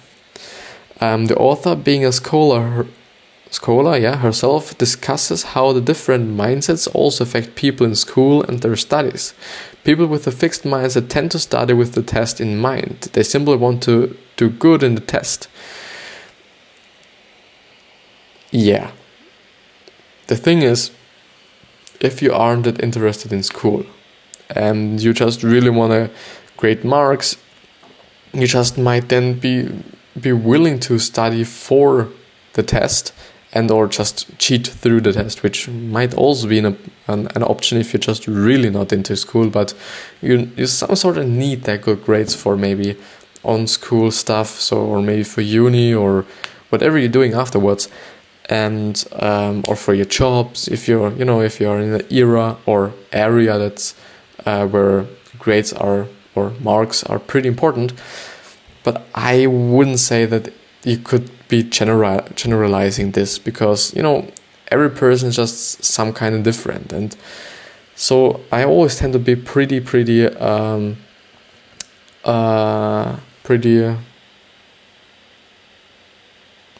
Um, 1.00 1.26
the 1.26 1.37
author, 1.37 1.74
being 1.74 2.05
a 2.05 2.12
scholar, 2.12 2.87
scholar, 3.50 3.96
yeah, 3.96 4.16
herself 4.16 4.76
discusses 4.76 5.42
how 5.55 5.72
the 5.72 5.81
different 5.81 6.37
mindsets 6.37 6.88
also 6.92 7.24
affect 7.24 7.55
people 7.55 7.87
in 7.87 7.94
school 7.94 8.42
and 8.42 8.61
their 8.61 8.76
studies. 8.76 9.33
People 9.83 10.07
with 10.07 10.26
a 10.26 10.31
fixed 10.31 10.64
mindset 10.64 11.09
tend 11.09 11.31
to 11.31 11.38
study 11.38 11.72
with 11.72 11.94
the 11.94 12.03
test 12.03 12.38
in 12.40 12.59
mind. 12.59 13.09
They 13.14 13.22
simply 13.22 13.57
want 13.57 13.83
to 13.85 14.16
do 14.37 14.50
good 14.50 14.83
in 14.83 14.94
the 14.94 15.00
test. 15.00 15.48
Yeah. 18.50 18.90
The 20.26 20.37
thing 20.37 20.61
is, 20.61 20.90
if 22.00 22.20
you 22.20 22.33
aren't 22.33 22.64
that 22.64 22.83
interested 22.83 23.33
in 23.33 23.42
school 23.42 23.87
and 24.56 25.00
you 25.00 25.12
just 25.12 25.42
really 25.42 25.70
want 25.70 25.92
to 25.92 26.10
great 26.56 26.84
marks, 26.84 27.36
you 28.32 28.46
just 28.46 28.78
might 28.78 29.08
then 29.08 29.38
be 29.38 29.68
be 30.20 30.32
willing 30.32 30.78
to 30.80 30.98
study 30.98 31.44
for 31.44 32.08
the 32.54 32.62
test 32.62 33.12
and 33.52 33.70
or 33.70 33.88
just 33.88 34.38
cheat 34.38 34.66
through 34.66 35.00
the 35.00 35.12
test, 35.12 35.42
which 35.42 35.68
might 35.68 36.14
also 36.14 36.46
be 36.46 36.58
an, 36.58 36.66
an, 37.08 37.28
an, 37.34 37.42
option 37.42 37.78
if 37.78 37.92
you're 37.92 38.00
just 38.00 38.28
really 38.28 38.70
not 38.70 38.92
into 38.92 39.16
school, 39.16 39.50
but 39.50 39.74
you, 40.22 40.50
you 40.56 40.66
some 40.66 40.94
sort 40.94 41.18
of 41.18 41.26
need 41.26 41.64
that 41.64 41.82
good 41.82 42.04
grades 42.04 42.34
for 42.34 42.56
maybe 42.56 42.96
on 43.42 43.66
school 43.66 44.10
stuff, 44.10 44.48
so 44.48 44.78
or 44.78 45.02
maybe 45.02 45.24
for 45.24 45.40
uni 45.40 45.92
or 45.92 46.24
whatever 46.68 46.96
you're 46.98 47.08
doing 47.08 47.34
afterwards, 47.34 47.88
and 48.48 49.04
um, 49.12 49.64
or 49.66 49.74
for 49.74 49.94
your 49.94 50.04
jobs 50.04 50.68
if 50.68 50.86
you're 50.86 51.12
you 51.12 51.24
know 51.24 51.40
if 51.40 51.60
you're 51.60 51.80
in 51.80 51.94
an 51.94 52.06
era 52.10 52.56
or 52.66 52.92
area 53.12 53.58
that's 53.58 53.94
uh, 54.46 54.66
where 54.66 55.07
grades 55.38 55.72
are 55.72 56.07
or 56.35 56.50
marks 56.61 57.05
are 57.05 57.18
pretty 57.18 57.48
important. 57.48 57.92
But 58.83 59.07
I 59.14 59.46
wouldn't 59.46 59.98
say 59.98 60.26
that 60.26 60.53
you 60.85 60.98
could 60.98 61.31
be 61.48 61.62
general 61.62 62.26
generalizing 62.35 63.12
this 63.12 63.38
because 63.38 63.94
you 63.94 64.03
know 64.03 64.31
every 64.68 64.90
person 64.90 65.29
is 65.29 65.37
just 65.37 65.85
some 65.85 66.12
kind 66.12 66.35
of 66.35 66.42
different. 66.42 66.92
And 66.92 67.16
so 67.94 68.40
I 68.50 68.64
always 68.64 68.96
tend 68.96 69.12
to 69.12 69.18
be 69.18 69.37
pretty 69.37 69.81
pretty 69.81 70.26
um, 70.26 70.96
uh, 72.24 73.18
pretty 73.42 73.85
uh, 73.85 73.96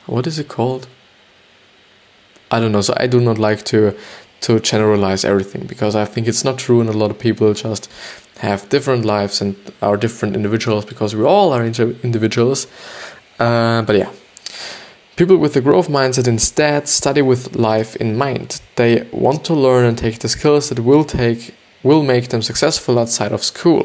what 0.07 0.27
is 0.27 0.39
it 0.39 0.49
called? 0.49 0.89
I 2.51 2.59
don't 2.59 2.73
know. 2.73 2.81
So 2.81 2.95
I 2.97 3.07
do 3.07 3.21
not 3.21 3.39
like 3.39 3.65
to 3.67 3.97
to 4.41 4.61
generalize 4.61 5.25
everything 5.25 5.67
because 5.67 5.95
I 5.95 6.05
think 6.05 6.27
it's 6.29 6.45
not 6.45 6.59
true 6.59 6.81
and 6.81 6.89
a 6.89 6.93
lot 6.93 7.11
of 7.11 7.19
people 7.19 7.53
just 7.55 7.91
have 8.39 8.69
different 8.69 9.05
lives 9.05 9.41
and 9.41 9.57
are 9.83 9.97
different 9.97 10.35
individuals 10.35 10.85
because 10.85 11.15
we 11.15 11.25
all 11.25 11.53
are 11.53 11.65
individuals 11.65 12.67
uh, 13.39 13.83
but 13.83 13.97
yeah 13.97 14.11
People 15.21 15.37
with 15.37 15.53
the 15.53 15.61
growth 15.61 15.89
mindset 15.89 16.27
instead 16.27 16.89
study 16.89 17.21
with 17.21 17.55
life 17.55 17.95
in 17.97 18.17
mind. 18.17 18.63
They 18.77 19.07
want 19.13 19.45
to 19.45 19.55
learn 19.55 19.85
and 19.85 19.99
take 19.99 20.21
the 20.21 20.31
skills 20.31 20.71
that 20.71 20.79
will 20.79 21.05
take 21.05 21.55
will 21.83 22.03
make 22.03 22.29
them 22.29 22.41
successful 22.41 22.99
outside 22.99 23.31
of 23.31 23.45
school. 23.45 23.85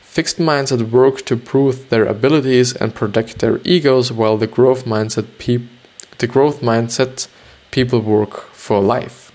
Fixed 0.00 0.38
mindset 0.38 0.90
work 0.90 1.26
to 1.26 1.36
prove 1.36 1.90
their 1.90 2.06
abilities 2.06 2.74
and 2.74 2.94
protect 2.94 3.40
their 3.40 3.60
egos, 3.62 4.10
while 4.10 4.38
the 4.38 4.46
growth 4.46 4.86
mindset 4.86 5.26
pe- 5.38 5.68
the 6.16 6.26
growth 6.26 6.62
mindset 6.62 7.28
people 7.70 8.00
work 8.00 8.48
for 8.54 8.80
life. 8.80 9.29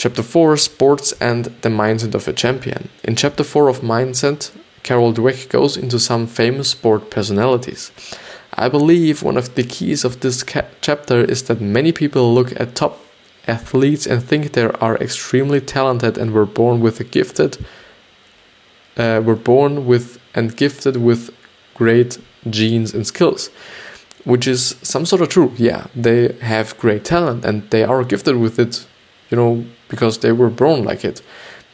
Chapter 0.00 0.22
4 0.22 0.56
Sports 0.56 1.12
and 1.20 1.44
the 1.60 1.68
Mindset 1.68 2.14
of 2.14 2.26
a 2.26 2.32
Champion. 2.32 2.88
In 3.04 3.16
Chapter 3.16 3.44
4 3.44 3.68
of 3.68 3.80
Mindset, 3.82 4.50
Carol 4.82 5.12
Dweck 5.12 5.50
goes 5.50 5.76
into 5.76 5.98
some 5.98 6.26
famous 6.26 6.70
sport 6.70 7.10
personalities. 7.10 7.92
I 8.54 8.70
believe 8.70 9.22
one 9.22 9.36
of 9.36 9.56
the 9.56 9.62
keys 9.62 10.02
of 10.02 10.20
this 10.20 10.42
chapter 10.80 11.22
is 11.22 11.42
that 11.42 11.60
many 11.60 11.92
people 11.92 12.32
look 12.32 12.58
at 12.58 12.74
top 12.74 12.98
athletes 13.46 14.06
and 14.06 14.24
think 14.24 14.52
they 14.52 14.62
are 14.62 14.96
extremely 14.96 15.60
talented 15.60 16.16
and 16.16 16.32
were 16.32 16.46
born 16.46 16.80
with 16.80 16.98
a 17.00 17.04
gifted 17.04 17.58
uh, 18.96 19.20
were 19.22 19.36
born 19.36 19.86
with 19.86 20.18
and 20.34 20.56
gifted 20.56 20.96
with 20.96 21.28
great 21.74 22.16
genes 22.48 22.94
and 22.94 23.06
skills 23.06 23.50
which 24.24 24.46
is 24.46 24.76
some 24.82 25.04
sort 25.04 25.20
of 25.20 25.28
true 25.28 25.52
yeah 25.56 25.88
they 25.94 26.32
have 26.40 26.78
great 26.78 27.04
talent 27.04 27.44
and 27.44 27.68
they 27.68 27.84
are 27.84 28.02
gifted 28.02 28.36
with 28.36 28.58
it 28.58 28.86
you 29.30 29.36
know 29.36 29.64
because 29.90 30.18
they 30.18 30.32
were 30.32 30.48
born 30.50 30.84
like 30.84 31.04
it. 31.04 31.22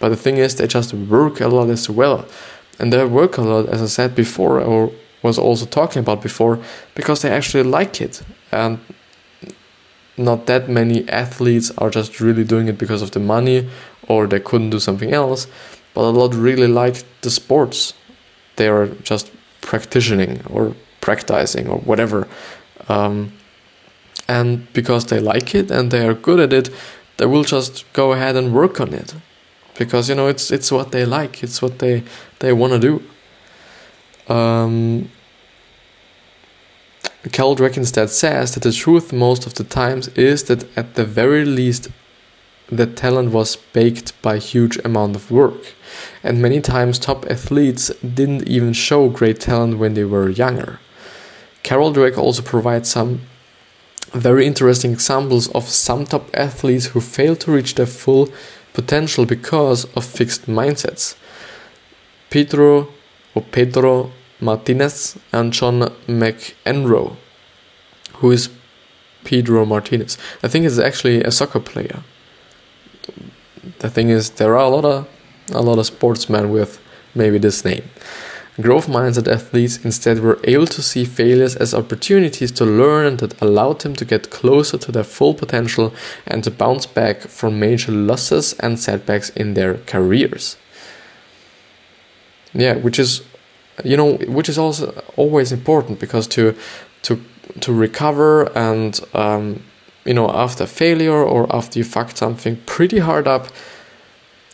But 0.01 0.09
the 0.09 0.17
thing 0.17 0.39
is 0.39 0.57
they 0.57 0.67
just 0.67 0.93
work 0.93 1.41
a 1.41 1.49
lot 1.49 1.71
as 1.71 1.89
well. 1.89 2.27
And 2.79 2.93
they 2.93 3.05
work 3.05 3.39
a 3.39 3.43
lot 3.43 3.69
as 3.69 3.81
i 3.81 3.87
said 3.87 4.15
before 4.15 4.61
or 4.61 4.91
was 5.23 5.39
also 5.39 5.67
talking 5.67 6.01
about 6.01 6.23
before 6.23 6.59
because 6.95 7.23
they 7.23 7.31
actually 7.31 7.63
like 7.63 8.01
it. 8.01 8.23
And 8.53 8.79
not 10.17 10.47
that 10.47 10.69
many 10.69 11.09
athletes 11.09 11.71
are 11.79 11.91
just 11.91 12.21
really 12.21 12.45
doing 12.45 12.69
it 12.69 12.79
because 12.79 13.03
of 13.03 13.11
the 13.11 13.21
money 13.21 13.69
or 14.09 14.27
they 14.27 14.41
couldn't 14.41 14.71
do 14.71 14.81
something 14.81 15.13
else. 15.13 15.47
But 15.95 16.03
a 16.03 16.11
lot 16.11 16.35
really 16.35 16.69
like 16.69 17.05
the 17.23 17.31
sports 17.31 17.95
they 18.57 18.69
are 18.69 18.87
just 19.03 19.31
practicing 19.61 20.45
or 20.47 20.75
practicing 21.01 21.69
or 21.69 21.79
whatever. 21.79 22.27
Um, 22.89 23.33
and 24.29 24.73
because 24.73 25.07
they 25.07 25.21
like 25.21 25.55
it 25.55 25.71
and 25.71 25.91
they 25.91 26.07
are 26.07 26.15
good 26.15 26.41
at 26.41 26.53
it 26.53 26.71
they 27.17 27.27
will 27.27 27.45
just 27.45 27.85
go 27.93 28.13
ahead 28.13 28.37
and 28.37 28.53
work 28.55 28.81
on 28.81 28.93
it. 28.93 29.15
Because 29.79 30.09
you 30.09 30.15
know 30.15 30.29
it's 30.29 30.51
it's 30.51 30.73
what 30.73 30.93
they 30.93 31.05
like. 31.05 31.43
It's 31.43 31.61
what 31.61 31.79
they 31.79 32.03
they 32.39 32.53
want 32.53 32.73
to 32.73 32.79
do. 32.79 33.03
Um, 34.33 35.11
Carol 37.33 37.61
instead 37.63 38.11
says 38.11 38.55
that 38.55 38.63
the 38.63 38.73
truth 38.73 39.13
most 39.13 39.47
of 39.47 39.55
the 39.55 39.65
times 39.65 40.09
is 40.09 40.45
that 40.45 40.65
at 40.77 40.95
the 40.95 41.05
very 41.05 41.45
least 41.45 41.89
the 42.69 42.87
talent 42.87 43.33
was 43.33 43.57
baked 43.57 44.21
by 44.23 44.39
huge 44.39 44.79
amount 44.85 45.17
of 45.17 45.31
work. 45.31 45.75
And 46.23 46.43
many 46.43 46.61
times 46.61 46.99
top 46.99 47.25
athletes 47.31 47.89
didn't 48.01 48.49
even 48.49 48.73
show 48.73 49.09
great 49.09 49.41
talent 49.41 49.79
when 49.79 49.95
they 49.95 50.05
were 50.05 50.29
younger. 50.29 50.81
Carol 51.63 51.93
Dweck 51.93 52.17
also 52.17 52.43
provides 52.43 52.89
some 52.91 53.23
very 54.13 54.47
interesting 54.47 54.93
examples 54.93 55.49
of 55.49 55.69
some 55.69 56.05
top 56.05 56.29
athletes 56.35 56.87
who 56.87 57.01
failed 57.01 57.41
to 57.41 57.53
reach 57.53 57.75
their 57.75 57.87
full 57.87 58.29
potential 58.73 59.27
because 59.27 59.85
of 59.97 60.05
fixed 60.05 60.47
mindsets. 60.47 61.17
Pedro 62.31 62.89
or 63.35 63.43
Pedro 63.43 64.11
Martinez 64.41 65.19
and 65.33 65.53
John 65.53 65.81
McEnroe, 66.07 67.17
who 68.15 68.31
is 68.31 68.51
Pedro 69.25 69.65
Martinez. 69.65 70.19
I 70.43 70.49
think 70.49 70.65
he's 70.65 70.79
actually 70.79 71.23
a 71.23 71.31
soccer 71.31 71.61
player. 71.61 72.03
The 73.79 73.91
thing 73.91 74.11
is, 74.11 74.31
there 74.31 74.57
are 74.57 74.65
a 74.65 74.69
lot 74.69 74.85
of 74.85 75.09
a 75.53 75.63
lot 75.63 75.79
of 75.79 75.87
sportsmen 75.87 76.51
with 76.51 76.81
maybe 77.15 77.39
this 77.39 77.65
name. 77.65 77.85
Growth 78.59 78.87
mindset 78.87 79.29
athletes 79.31 79.85
instead 79.85 80.21
were 80.21 80.39
able 80.45 80.67
to 80.67 80.81
see 80.81 81.05
failures 81.05 81.57
as 81.57 81.75
opportunities 81.75 82.51
to 82.53 82.65
learn 82.65 83.19
that 83.19 83.41
allowed 83.43 83.81
them 83.81 83.95
to 83.97 84.05
get 84.07 84.31
closer 84.31 84.79
to 84.79 84.91
their 84.91 85.05
full 85.05 85.35
potential 85.35 85.93
and 86.27 86.43
to 86.43 86.51
bounce 86.51 86.87
back 86.87 87.21
from 87.21 87.61
major 87.61 87.93
losses 87.93 88.55
and 88.55 88.81
setbacks 88.81 89.29
in 89.31 89.53
their 89.53 89.75
careers. 89.87 90.57
Yeah, 92.55 92.77
which 92.77 92.99
is 92.99 93.23
you 93.85 93.97
know, 93.97 94.15
which 94.15 94.49
is 94.49 94.57
also 94.57 95.03
always 95.17 95.53
important 95.53 96.01
because 96.01 96.27
to 96.29 96.55
to 97.03 97.21
to 97.61 97.73
recover 97.75 98.51
and 98.57 98.99
um, 99.13 99.63
you 100.07 100.15
know 100.15 100.31
after 100.31 100.67
failure 100.67 101.23
or 101.23 101.55
after 101.55 101.79
you 101.79 101.85
fucked 101.85 102.17
something 102.17 102.57
pretty 102.65 103.01
hard 103.01 103.29
up, 103.29 103.49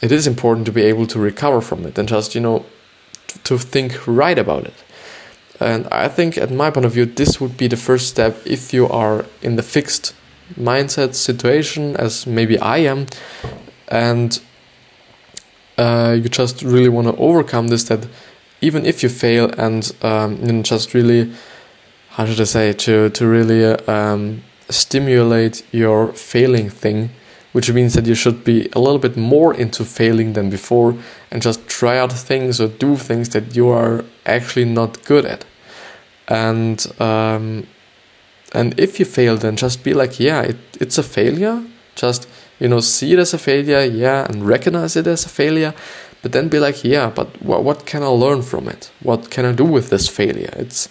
it 0.03 0.11
is 0.11 0.27
important 0.27 0.67
to 0.67 0.73
be 0.73 0.83
able 0.83 1.07
to 1.07 1.21
recover 1.21 1.61
from 1.61 1.87
it 1.87 1.97
and 1.99 2.09
just 2.09 2.35
you 2.35 2.41
know 2.41 2.65
to 3.45 3.59
think 3.59 4.07
right 4.07 4.39
about 4.39 4.65
it. 4.65 4.75
And 5.61 5.87
I 5.93 6.09
think, 6.09 6.37
at 6.37 6.51
my 6.51 6.71
point 6.71 6.87
of 6.87 6.93
view, 6.93 7.07
this 7.07 7.41
would 7.41 7.57
be 7.57 7.69
the 7.69 7.77
first 7.77 8.09
step 8.09 8.37
if 8.45 8.73
you 8.73 8.89
are 8.89 9.27
in 9.43 9.57
the 9.57 9.63
fixed 9.63 10.15
mindset 10.59 11.15
situation, 11.15 11.97
as 11.97 12.27
maybe 12.27 12.59
I 12.59 12.79
am, 12.79 13.07
and 13.89 14.41
uh, 15.79 16.17
you 16.21 16.29
just 16.29 16.63
really 16.63 16.89
want 16.89 17.07
to 17.09 17.17
overcome 17.17 17.69
this. 17.69 17.85
That 17.85 18.09
even 18.61 18.85
if 18.87 19.03
you 19.03 19.09
fail 19.09 19.51
and 19.57 19.93
um, 20.03 20.39
you 20.45 20.53
know, 20.53 20.63
just 20.63 20.95
really 20.95 21.33
how 22.11 22.27
should 22.27 22.41
I 22.41 22.45
say 22.45 22.73
to 22.73 23.11
to 23.11 23.27
really 23.27 23.65
um, 23.87 24.43
stimulate 24.69 25.65
your 25.73 26.13
failing 26.13 26.71
thing, 26.71 27.11
which 27.53 27.71
means 27.71 27.95
that 27.95 28.07
you 28.07 28.15
should 28.15 28.45
be 28.45 28.69
a 28.73 28.81
little 28.81 28.99
bit 28.99 29.17
more 29.17 29.55
into 29.55 29.85
failing 29.85 30.33
than 30.33 30.51
before 30.51 30.97
and 31.33 31.43
just 31.43 31.67
try 31.67 31.99
out 31.99 32.13
things 32.13 32.61
or 32.61 32.69
do 32.69 32.97
things 32.97 33.31
that 33.31 33.57
you 33.57 33.69
are 33.69 34.05
actually 34.25 34.67
not 34.67 35.05
good 35.05 35.25
at, 35.25 35.45
and 36.29 36.87
um, 37.01 37.67
and 38.53 38.79
if 38.79 39.01
you 39.01 39.05
fail, 39.07 39.37
then 39.37 39.57
just 39.57 39.83
be 39.83 39.95
like, 39.95 40.21
yeah, 40.21 40.43
it, 40.43 40.59
it's 40.79 40.99
a 40.99 41.03
failure. 41.03 41.65
Just 41.95 42.29
you 42.63 42.69
know, 42.69 42.79
see 42.79 43.13
it 43.13 43.19
as 43.19 43.35
a 43.35 43.39
failure, 43.39 43.83
yeah, 43.83 44.25
and 44.29 44.47
recognize 44.47 44.95
it 44.95 45.09
as 45.09 45.27
a 45.27 45.29
failure, 45.29 45.75
but 46.23 46.31
then 46.31 46.49
be 46.49 46.61
like, 46.61 46.85
yeah, 46.85 47.11
but 47.11 47.27
wh- 47.39 47.65
what 47.65 47.87
can 47.87 48.05
I 48.05 48.07
learn 48.07 48.43
from 48.43 48.69
it? 48.69 48.93
What 49.01 49.31
can 49.31 49.45
I 49.45 49.51
do 49.51 49.65
with 49.65 49.91
this 49.91 50.09
failure? 50.09 50.53
It's, 50.57 50.89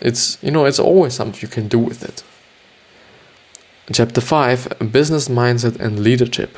it's, 0.00 0.42
you 0.42 0.50
know, 0.50 0.64
it's 0.64 0.78
always 0.78 1.12
something 1.12 1.42
you 1.42 1.48
can 1.48 1.68
do 1.68 1.78
with 1.78 2.02
it. 2.02 2.24
Chapter 3.92 4.22
5 4.22 4.90
Business 4.90 5.28
Mindset 5.28 5.78
and 5.78 6.00
Leadership. 6.00 6.56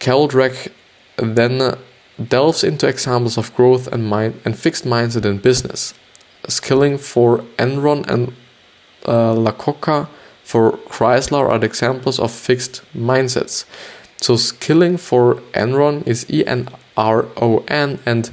Dweck 0.00 0.72
then 1.16 1.78
delves 2.22 2.64
into 2.64 2.86
examples 2.86 3.36
of 3.38 3.54
growth 3.54 3.86
and 3.88 4.08
mind 4.08 4.40
and 4.44 4.58
fixed 4.58 4.84
mindset 4.84 5.24
in 5.24 5.38
business. 5.38 5.94
Skilling 6.48 6.98
for 6.98 7.38
Enron 7.58 8.06
and 8.08 8.32
uh, 9.06 9.34
La 9.34 9.52
Coca 9.52 10.08
for 10.42 10.72
Chrysler 10.88 11.48
are 11.48 11.64
examples 11.64 12.18
of 12.18 12.30
fixed 12.30 12.82
mindsets. 12.94 13.64
So 14.18 14.36
skilling 14.36 14.96
for 14.96 15.36
Enron 15.52 16.06
is 16.06 16.24
E 16.30 16.46
N 16.46 16.68
R 16.96 17.26
O 17.36 17.64
N 17.68 17.98
and 18.06 18.30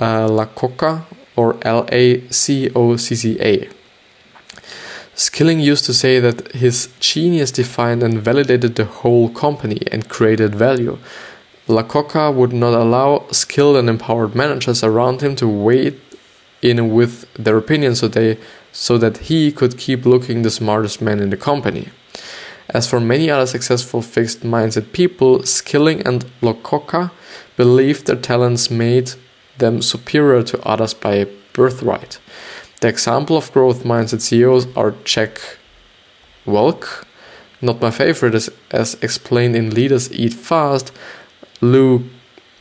uh, 0.00 0.28
La 0.28 0.44
Coca 0.46 1.06
or 1.36 1.56
L 1.62 1.86
A 1.90 2.28
C 2.28 2.70
O 2.74 2.96
C 2.96 3.14
C 3.14 3.38
A. 3.40 3.68
Skilling 5.14 5.58
used 5.58 5.84
to 5.84 5.94
say 5.94 6.20
that 6.20 6.52
his 6.52 6.90
genius 7.00 7.50
defined 7.50 8.02
and 8.02 8.20
validated 8.20 8.76
the 8.76 8.84
whole 8.84 9.28
company 9.28 9.80
and 9.90 10.08
created 10.08 10.54
value. 10.54 10.98
La 11.68 11.82
Coca 11.82 12.30
would 12.30 12.52
not 12.52 12.72
allow 12.72 13.26
skilled 13.30 13.76
and 13.76 13.90
empowered 13.90 14.34
managers 14.34 14.82
around 14.82 15.20
him 15.20 15.36
to 15.36 15.46
weigh 15.46 15.94
in 16.62 16.92
with 16.94 17.32
their 17.34 17.58
opinions 17.58 18.00
so 18.00 18.08
they 18.08 18.38
so 18.72 18.96
that 18.96 19.18
he 19.18 19.52
could 19.52 19.76
keep 19.76 20.06
looking 20.06 20.42
the 20.42 20.50
smartest 20.50 21.02
man 21.02 21.20
in 21.20 21.30
the 21.30 21.36
company. 21.36 21.88
As 22.70 22.88
for 22.88 23.00
many 23.00 23.30
other 23.30 23.46
successful 23.46 24.02
fixed 24.02 24.40
mindset 24.40 24.92
people, 24.92 25.42
Skilling 25.42 26.02
and 26.06 26.24
Lococa 26.40 27.12
believed 27.56 28.06
their 28.06 28.16
talents 28.16 28.70
made 28.70 29.12
them 29.58 29.82
superior 29.82 30.42
to 30.44 30.62
others 30.66 30.94
by 30.94 31.26
birthright. 31.52 32.18
The 32.80 32.88
example 32.88 33.36
of 33.36 33.52
growth 33.52 33.84
mindset 33.84 34.20
CEOs 34.20 34.68
are 34.76 34.94
Jack 35.04 35.58
Welch, 36.46 37.04
not 37.60 37.80
my 37.80 37.90
favorite 37.90 38.34
as, 38.34 38.50
as 38.70 38.94
explained 39.02 39.56
in 39.56 39.74
Leaders 39.74 40.12
Eat 40.12 40.50
Last, 40.50 40.92
Lou 41.60 42.04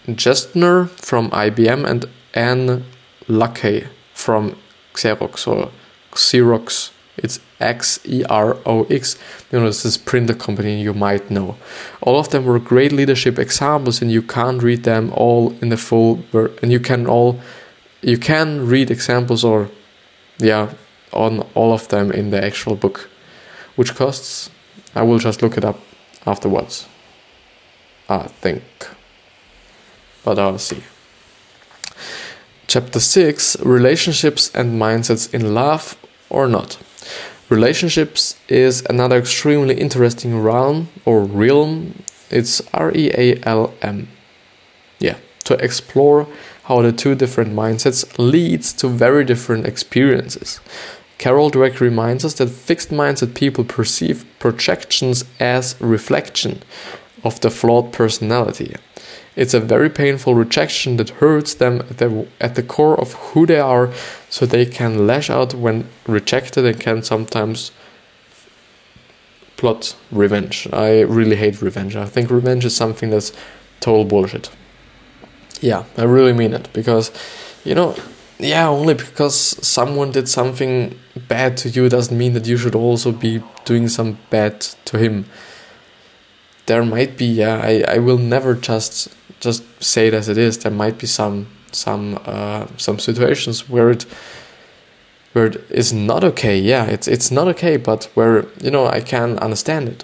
Gerstner 0.08 0.90
from 0.90 1.30
IBM, 1.32 1.86
and 1.86 2.06
Anne 2.34 2.86
Leckie 3.28 3.88
from 4.14 4.56
Xerox 4.94 5.48
or 5.48 5.72
Xerox. 6.14 6.92
It's 7.18 7.40
X 7.60 8.00
E 8.06 8.24
R 8.30 8.58
O 8.66 8.84
X. 8.86 9.18
You 9.52 9.60
know, 9.60 9.66
this 9.66 9.98
printer 9.98 10.36
company 10.36 10.82
you 10.82 10.94
might 10.94 11.32
know. 11.32 11.58
All 12.02 12.20
of 12.20 12.30
them 12.30 12.46
were 12.46 12.60
great 12.60 12.92
leadership 12.92 13.40
examples, 13.40 14.02
and 14.02 14.12
you 14.12 14.22
can't 14.22 14.62
read 14.62 14.84
them 14.84 15.12
all 15.14 15.54
in 15.62 15.70
the 15.70 15.78
full. 15.78 16.24
And 16.62 16.72
you 16.72 16.80
can 16.80 17.08
all, 17.08 17.40
you 18.02 18.18
can 18.18 18.68
read 18.68 18.92
examples 18.92 19.44
or, 19.44 19.70
yeah, 20.38 20.74
on 21.12 21.42
all 21.56 21.74
of 21.74 21.88
them 21.88 22.12
in 22.12 22.30
the 22.30 22.44
actual 22.44 22.76
book, 22.76 23.10
which 23.76 23.96
costs. 23.96 24.52
I 24.96 25.02
will 25.02 25.20
just 25.20 25.42
look 25.42 25.58
it 25.58 25.66
up 25.66 25.80
afterwards. 26.26 26.88
I 28.10 28.28
think, 28.28 28.64
but 30.24 30.40
I'll 30.40 30.58
see. 30.58 30.84
Chapter 32.68 33.00
6 33.00 33.60
Relationships 33.62 34.50
and 34.54 34.80
Mindsets 34.80 35.34
in 35.34 35.54
Love 35.54 35.98
or 36.30 36.48
Not. 36.48 36.78
Relationships 37.50 38.36
is 38.48 38.86
another 38.90 39.18
extremely 39.18 39.76
interesting 39.76 40.40
realm 40.40 40.90
or 41.06 41.24
realm. 41.24 42.04
It's 42.30 42.62
R 42.74 42.92
E 42.94 43.12
A 43.14 43.42
L 43.44 43.74
M. 43.82 44.08
Yeah, 45.00 45.18
to 45.46 45.56
explore 45.56 46.28
how 46.64 46.82
the 46.82 46.92
two 46.92 47.16
different 47.16 47.54
mindsets 47.54 48.06
leads 48.18 48.74
to 48.74 48.88
very 48.88 49.24
different 49.24 49.66
experiences. 49.66 50.60
Carol 51.18 51.50
Dweck 51.50 51.80
reminds 51.80 52.24
us 52.24 52.34
that 52.36 52.50
fixed 52.50 52.90
mindset 52.90 53.34
people 53.34 53.64
perceive 53.64 54.26
projections 54.40 55.24
as 55.40 55.76
reflection 55.80 56.62
of 57.24 57.40
the 57.42 57.50
flawed 57.50 57.92
personality. 57.92 58.76
It's 59.36 59.54
a 59.54 59.60
very 59.60 59.90
painful 59.90 60.34
rejection 60.34 60.98
that 60.98 61.10
hurts 61.10 61.54
them 61.54 61.82
at 61.82 61.98
the, 62.00 62.28
at 62.42 62.56
the 62.56 62.64
core 62.64 63.00
of 63.00 63.14
who 63.14 63.46
they 63.46 63.60
are, 63.60 63.94
so 64.30 64.46
they 64.46 64.66
can 64.66 65.06
lash 65.06 65.30
out 65.30 65.54
when 65.54 65.88
rejected 66.08 66.66
and 66.66 66.80
can 66.80 67.04
sometimes 67.04 67.72
plot 69.58 69.96
revenge. 70.12 70.68
I 70.72 71.02
really 71.02 71.36
hate 71.36 71.62
revenge. 71.62 71.96
I 71.96 72.06
think 72.06 72.32
revenge 72.32 72.66
is 72.66 72.76
something 72.76 73.10
that's 73.10 73.32
total 73.80 74.06
bullshit. 74.06 74.50
Yeah, 75.62 75.84
I 75.98 76.04
really 76.04 76.34
mean 76.34 76.54
it 76.54 76.70
because, 76.74 77.12
you 77.64 77.76
know, 77.76 77.96
yeah, 78.40 78.68
only 78.68 78.94
because 78.94 79.36
someone 79.68 80.12
did 80.12 80.30
something 80.30 80.98
bad 81.28 81.58
to 81.58 81.70
you 81.70 81.90
doesn't 81.90 82.16
mean 82.16 82.34
that 82.34 82.46
you 82.46 82.58
should 82.58 82.76
also 82.76 83.12
be 83.12 83.44
doing 83.66 83.88
some 83.88 84.20
bad 84.30 84.62
to 84.86 84.98
him. 84.98 85.26
There 86.68 86.86
might 86.86 87.18
be, 87.18 87.26
yeah, 87.26 87.60
I, 87.64 87.84
I 87.96 87.98
will 87.98 88.18
never 88.18 88.54
just 88.54 89.10
just 89.40 89.64
say 89.84 90.08
it 90.08 90.14
as 90.14 90.30
it 90.30 90.38
is. 90.38 90.58
There 90.60 90.72
might 90.72 90.98
be 90.98 91.08
some 91.08 91.48
some 91.72 92.20
uh, 92.26 92.68
some 92.78 93.00
situations 93.00 93.70
where 93.70 93.90
it 93.90 94.06
where 95.34 95.48
it 95.48 95.66
is 95.70 95.94
not 95.94 96.24
okay. 96.24 96.58
Yeah, 96.60 96.86
it's 96.86 97.08
it's 97.08 97.32
not 97.32 97.48
okay, 97.48 97.78
but 97.78 98.10
where 98.16 98.46
you 98.62 98.72
know 98.72 98.88
I 98.88 99.02
can 99.02 99.38
understand 99.40 99.90
it. 99.90 100.04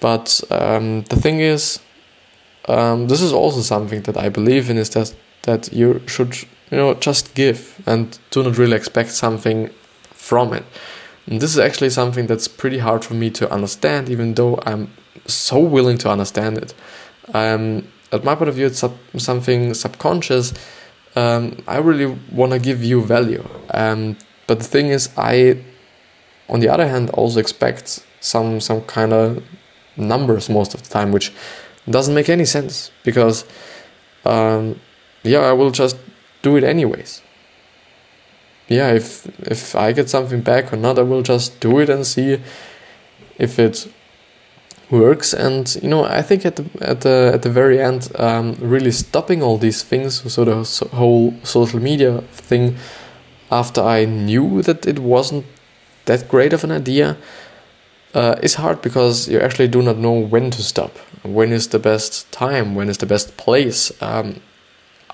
But 0.00 0.40
um, 0.50 1.02
the 1.04 1.16
thing 1.16 1.40
is, 1.40 1.80
um, 2.68 3.08
this 3.08 3.20
is 3.20 3.32
also 3.32 3.60
something 3.60 4.02
that 4.02 4.16
I 4.16 4.28
believe 4.28 4.70
in 4.70 4.78
is 4.78 4.90
that 4.90 5.14
that 5.42 5.72
you 5.72 6.00
should 6.06 6.36
you 6.70 6.78
know 6.78 6.94
just 6.94 7.34
give 7.34 7.82
and 7.86 8.18
do 8.30 8.42
not 8.42 8.58
really 8.58 8.76
expect 8.76 9.10
something 9.10 9.70
from 10.12 10.54
it. 10.54 10.64
And 11.26 11.40
this 11.40 11.50
is 11.50 11.58
actually 11.58 11.90
something 11.90 12.26
that's 12.26 12.48
pretty 12.48 12.78
hard 12.78 13.04
for 13.04 13.14
me 13.14 13.30
to 13.30 13.52
understand, 13.52 14.08
even 14.08 14.34
though 14.34 14.58
I'm 14.64 14.88
so 15.26 15.58
willing 15.58 15.98
to 15.98 16.10
understand 16.10 16.58
it. 16.58 16.74
Um, 17.34 17.88
at 18.12 18.24
my 18.24 18.34
point 18.34 18.48
of 18.48 18.54
view, 18.54 18.66
it's 18.66 18.78
sub- 18.78 18.98
something 19.16 19.74
subconscious. 19.74 20.52
Um, 21.16 21.62
I 21.66 21.78
really 21.78 22.18
want 22.30 22.52
to 22.52 22.58
give 22.58 22.82
you 22.82 23.02
value. 23.02 23.46
Um, 23.72 24.16
but 24.46 24.58
the 24.58 24.64
thing 24.64 24.88
is, 24.88 25.10
I, 25.16 25.64
on 26.48 26.60
the 26.60 26.68
other 26.68 26.88
hand, 26.88 27.10
also 27.10 27.40
expect 27.40 28.04
some 28.20 28.60
some 28.60 28.82
kind 28.82 29.12
of 29.12 29.42
numbers 29.96 30.48
most 30.48 30.74
of 30.74 30.82
the 30.82 30.88
time, 30.88 31.12
which 31.12 31.32
doesn't 31.88 32.14
make 32.14 32.28
any 32.28 32.44
sense 32.44 32.90
because, 33.04 33.44
um, 34.24 34.80
yeah, 35.22 35.40
I 35.40 35.52
will 35.52 35.70
just 35.70 35.96
do 36.42 36.56
it 36.56 36.64
anyways. 36.64 37.22
Yeah, 38.68 38.92
if 38.92 39.26
if 39.40 39.74
I 39.74 39.92
get 39.92 40.08
something 40.08 40.42
back 40.42 40.72
or 40.72 40.76
not, 40.76 40.98
I 40.98 41.02
will 41.02 41.22
just 41.22 41.60
do 41.60 41.80
it 41.80 41.90
and 41.90 42.06
see 42.06 42.40
if 43.38 43.58
it 43.58 43.88
works. 44.90 45.32
And 45.32 45.74
you 45.82 45.88
know 45.88 46.04
i 46.04 46.22
think 46.22 46.44
at 46.44 46.56
the 46.56 46.64
at 46.80 47.00
the 47.00 47.30
at 47.34 47.42
the 47.42 47.50
very 47.50 47.80
end 47.80 48.10
um, 48.18 48.56
really 48.60 48.90
stopping 48.90 49.42
all 49.42 49.58
these 49.58 49.82
things 49.82 50.32
so 50.32 50.44
the 50.44 50.88
whole 50.96 51.34
social 51.42 51.80
media 51.80 52.22
thing 52.32 52.76
after 53.50 53.82
i 53.82 54.04
knew 54.04 54.62
that 54.62 54.86
it 54.86 54.98
wasn't 54.98 55.44
that 56.06 56.28
great 56.28 56.52
of 56.52 56.64
an 56.64 56.72
idea 56.72 57.16
uh, 58.14 58.34
is 58.42 58.54
hard 58.54 58.82
because 58.82 59.28
you 59.28 59.38
actually 59.38 59.68
do 59.68 59.82
not 59.82 59.96
know 59.96 60.12
when 60.12 60.50
to 60.50 60.62
stop. 60.62 60.96
When 61.22 61.52
is 61.52 61.68
the 61.68 61.78
best 61.78 62.30
time? 62.32 62.74
When 62.74 62.88
is 62.88 62.98
the 62.98 63.06
best 63.06 63.36
place? 63.36 63.92
Um, 64.02 64.40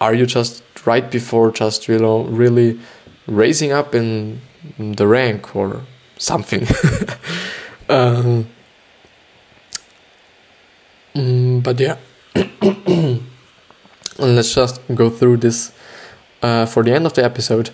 are 0.01 0.14
you 0.14 0.27
just 0.27 0.62
right 0.87 1.11
before 1.11 1.51
just 1.51 1.89
you 1.89 1.99
know 1.99 2.22
really 2.24 2.79
raising 3.27 3.72
up 3.72 3.95
in 3.95 4.41
the 4.79 5.07
rank 5.07 5.55
or 5.55 5.83
something? 6.18 6.66
Um, 7.89 8.49
Mm, 11.17 11.62
but 11.62 11.81
yeah, 11.81 11.97
let's 14.19 14.55
just 14.55 14.83
go 14.95 15.09
through 15.09 15.39
this 15.39 15.73
uh, 16.43 16.67
for 16.67 16.83
the 16.83 16.93
end 16.93 17.07
of 17.07 17.14
the 17.14 17.25
episode. 17.25 17.71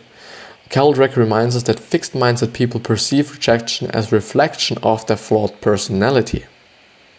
Carol 0.69 0.95
Dweck 0.95 1.17
reminds 1.17 1.57
us 1.57 1.65
that 1.65 1.81
fixed 1.81 2.13
mindset 2.13 2.53
people 2.53 2.79
perceive 2.79 3.33
rejection 3.33 3.91
as 3.91 4.13
reflection 4.13 4.79
of 4.85 5.05
their 5.07 5.17
flawed 5.17 5.61
personality. 5.61 6.45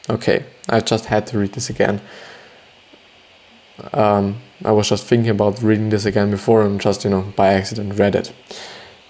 Okay, 0.10 0.46
I 0.70 0.80
just 0.80 1.08
had 1.08 1.28
to 1.28 1.40
read 1.40 1.54
this 1.54 1.70
again. 1.70 2.00
Um, 3.92 4.38
I 4.64 4.72
was 4.72 4.88
just 4.88 5.06
thinking 5.06 5.30
about 5.30 5.62
reading 5.62 5.90
this 5.90 6.06
again 6.06 6.32
before 6.32 6.64
and 6.64 6.80
just, 6.80 7.04
you 7.04 7.10
know, 7.10 7.34
by 7.36 7.54
accident 7.54 8.00
read 8.00 8.16
it. 8.16 8.32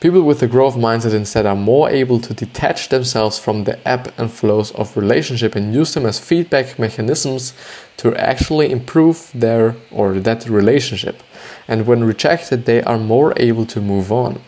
People 0.03 0.23
with 0.23 0.43
a 0.43 0.47
growth 0.47 0.75
mindset 0.75 1.13
instead 1.13 1.45
are 1.45 1.55
more 1.55 1.89
able 1.89 2.19
to 2.19 2.33
detach 2.33 2.89
themselves 2.89 3.39
from 3.39 3.63
the 3.63 3.79
ebb 3.87 4.13
and 4.17 4.29
flows 4.29 4.69
of 4.71 4.97
relationship 4.97 5.55
and 5.55 5.73
use 5.73 5.93
them 5.93 6.05
as 6.05 6.19
feedback 6.19 6.77
mechanisms 6.77 7.53
to 7.95 8.13
actually 8.17 8.69
improve 8.69 9.31
their 9.33 9.77
or 9.91 10.15
that 10.15 10.49
relationship. 10.49 11.23
And 11.69 11.87
when 11.87 12.03
rejected, 12.03 12.65
they 12.65 12.83
are 12.83 12.97
more 12.97 13.31
able 13.37 13.65
to 13.67 13.79
move 13.79 14.11
on. 14.11 14.41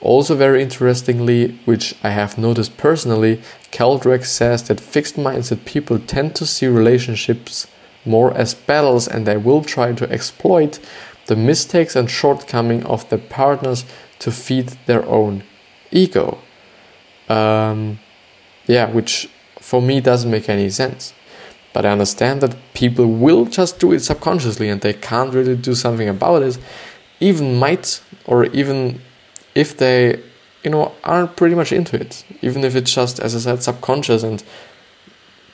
Also, 0.00 0.34
very 0.34 0.62
interestingly, 0.62 1.58
which 1.66 1.94
I 2.02 2.08
have 2.08 2.38
noticed 2.38 2.78
personally, 2.78 3.42
Carol 3.72 4.00
says 4.22 4.62
that 4.68 4.80
fixed 4.80 5.16
mindset 5.16 5.66
people 5.66 5.98
tend 5.98 6.34
to 6.36 6.46
see 6.46 6.66
relationships 6.66 7.66
more 8.06 8.34
as 8.34 8.54
battles 8.54 9.06
and 9.06 9.26
they 9.26 9.36
will 9.36 9.62
try 9.62 9.92
to 9.92 10.10
exploit 10.10 10.80
the 11.26 11.36
mistakes 11.36 11.96
and 11.96 12.10
shortcomings 12.10 12.84
of 12.84 13.08
their 13.08 13.18
partners 13.18 13.84
to 14.20 14.30
feed 14.30 14.68
their 14.86 15.04
own 15.06 15.44
ego. 15.90 16.38
Um, 17.28 17.98
yeah, 18.66 18.90
which 18.90 19.28
for 19.60 19.80
me 19.80 20.00
doesn't 20.00 20.30
make 20.30 20.48
any 20.48 20.70
sense. 20.70 21.14
But 21.72 21.84
I 21.84 21.90
understand 21.90 22.40
that 22.40 22.56
people 22.74 23.06
will 23.06 23.46
just 23.46 23.80
do 23.80 23.92
it 23.92 24.00
subconsciously 24.00 24.68
and 24.68 24.80
they 24.80 24.92
can't 24.92 25.34
really 25.34 25.56
do 25.56 25.74
something 25.74 26.08
about 26.08 26.42
it. 26.42 26.58
Even 27.20 27.58
might, 27.58 28.00
or 28.26 28.44
even 28.46 29.00
if 29.54 29.76
they, 29.76 30.22
you 30.62 30.70
know, 30.70 30.92
aren't 31.02 31.36
pretty 31.36 31.54
much 31.54 31.72
into 31.72 32.00
it. 32.00 32.24
Even 32.42 32.64
if 32.64 32.76
it's 32.76 32.94
just, 32.94 33.18
as 33.18 33.34
I 33.34 33.38
said, 33.38 33.62
subconscious. 33.62 34.22
And 34.22 34.44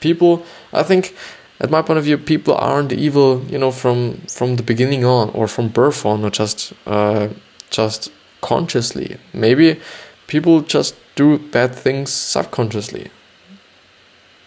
people, 0.01 0.45
I 0.73 0.83
think, 0.83 1.17
at 1.61 1.71
my 1.71 1.83
point 1.83 1.99
of 1.99 2.05
view, 2.05 2.19
people 2.19 2.55
aren't 2.55 2.93
evil, 2.93 3.45
you 3.45 3.59
know, 3.59 3.71
from 3.71 4.23
from 4.29 4.57
the 4.57 4.63
beginning 4.63 5.05
on 5.05 5.31
or 5.31 5.47
from 5.47 5.69
birth 5.69 6.07
on, 6.07 6.25
or 6.25 6.31
just 6.31 6.73
uh, 6.87 7.29
just 7.71 8.11
consciously. 8.41 9.17
Maybe 9.33 9.81
people 10.27 10.61
just 10.61 10.95
do 11.15 11.39
bad 11.39 11.75
things 11.75 12.13
subconsciously. 12.13 13.11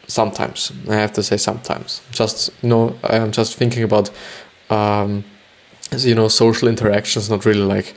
Sometimes 0.07 0.71
i 0.89 0.95
have 0.95 1.13
to 1.13 1.23
say 1.23 1.37
sometimes. 1.37 2.01
Just 2.11 2.49
you 2.61 2.69
know 2.69 2.95
i'm 3.03 3.31
just 3.31 3.55
thinking 3.55 3.83
about 3.83 4.09
um, 4.69 5.23
you 5.91 6.15
know 6.15 6.27
social 6.27 6.67
interactions 6.67 7.29
not 7.29 7.45
really 7.45 7.67
like 7.75 7.93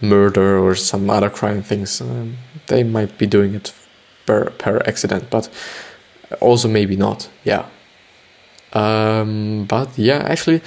murder 0.00 0.58
or 0.58 0.74
some 0.74 1.08
other 1.10 1.30
crime 1.30 1.62
things. 1.62 2.00
Um, 2.00 2.36
they 2.66 2.82
might 2.82 3.16
be 3.18 3.26
doing 3.26 3.54
it 3.54 3.72
per, 4.26 4.50
per 4.50 4.82
accident 4.86 5.30
but 5.30 5.48
also 6.40 6.68
maybe 6.68 6.96
not. 6.96 7.28
Yeah. 7.44 7.66
Um, 8.72 9.64
but 9.68 9.96
yeah 9.96 10.18
actually 10.28 10.60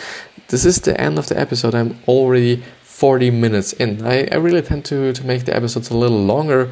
this 0.50 0.66
is 0.66 0.82
the 0.82 1.00
end 1.00 1.20
of 1.20 1.28
the 1.28 1.40
episode. 1.40 1.76
I'm 1.76 2.00
already 2.08 2.64
40 3.00 3.32
minutes 3.32 3.74
in 3.74 4.06
i, 4.06 4.28
I 4.32 4.36
really 4.36 4.62
tend 4.62 4.86
to, 4.86 5.14
to 5.14 5.26
make 5.26 5.46
the 5.46 5.56
episodes 5.56 5.90
a 5.90 5.98
little 5.98 6.24
longer 6.24 6.72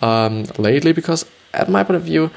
um, 0.00 0.44
lately 0.58 0.92
because 0.92 1.24
at 1.52 1.68
my 1.68 1.82
point 1.84 1.96
of 1.96 2.02
view 2.02 2.30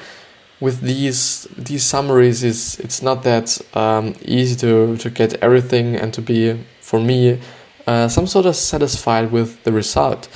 with 0.60 0.82
these 0.82 1.48
these 1.58 1.84
summaries 1.84 2.44
is 2.44 2.80
it's 2.80 3.02
not 3.02 3.24
that 3.24 3.60
um, 3.74 4.14
easy 4.22 4.56
to 4.56 4.96
to 4.98 5.10
get 5.10 5.34
everything 5.44 5.96
and 5.96 6.14
to 6.14 6.22
be 6.22 6.64
for 6.80 7.00
me 7.00 7.40
uh, 7.88 8.08
some 8.08 8.28
sort 8.28 8.46
of 8.46 8.56
satisfied 8.56 9.32
with 9.32 9.64
the 9.64 9.72
result. 9.72 10.30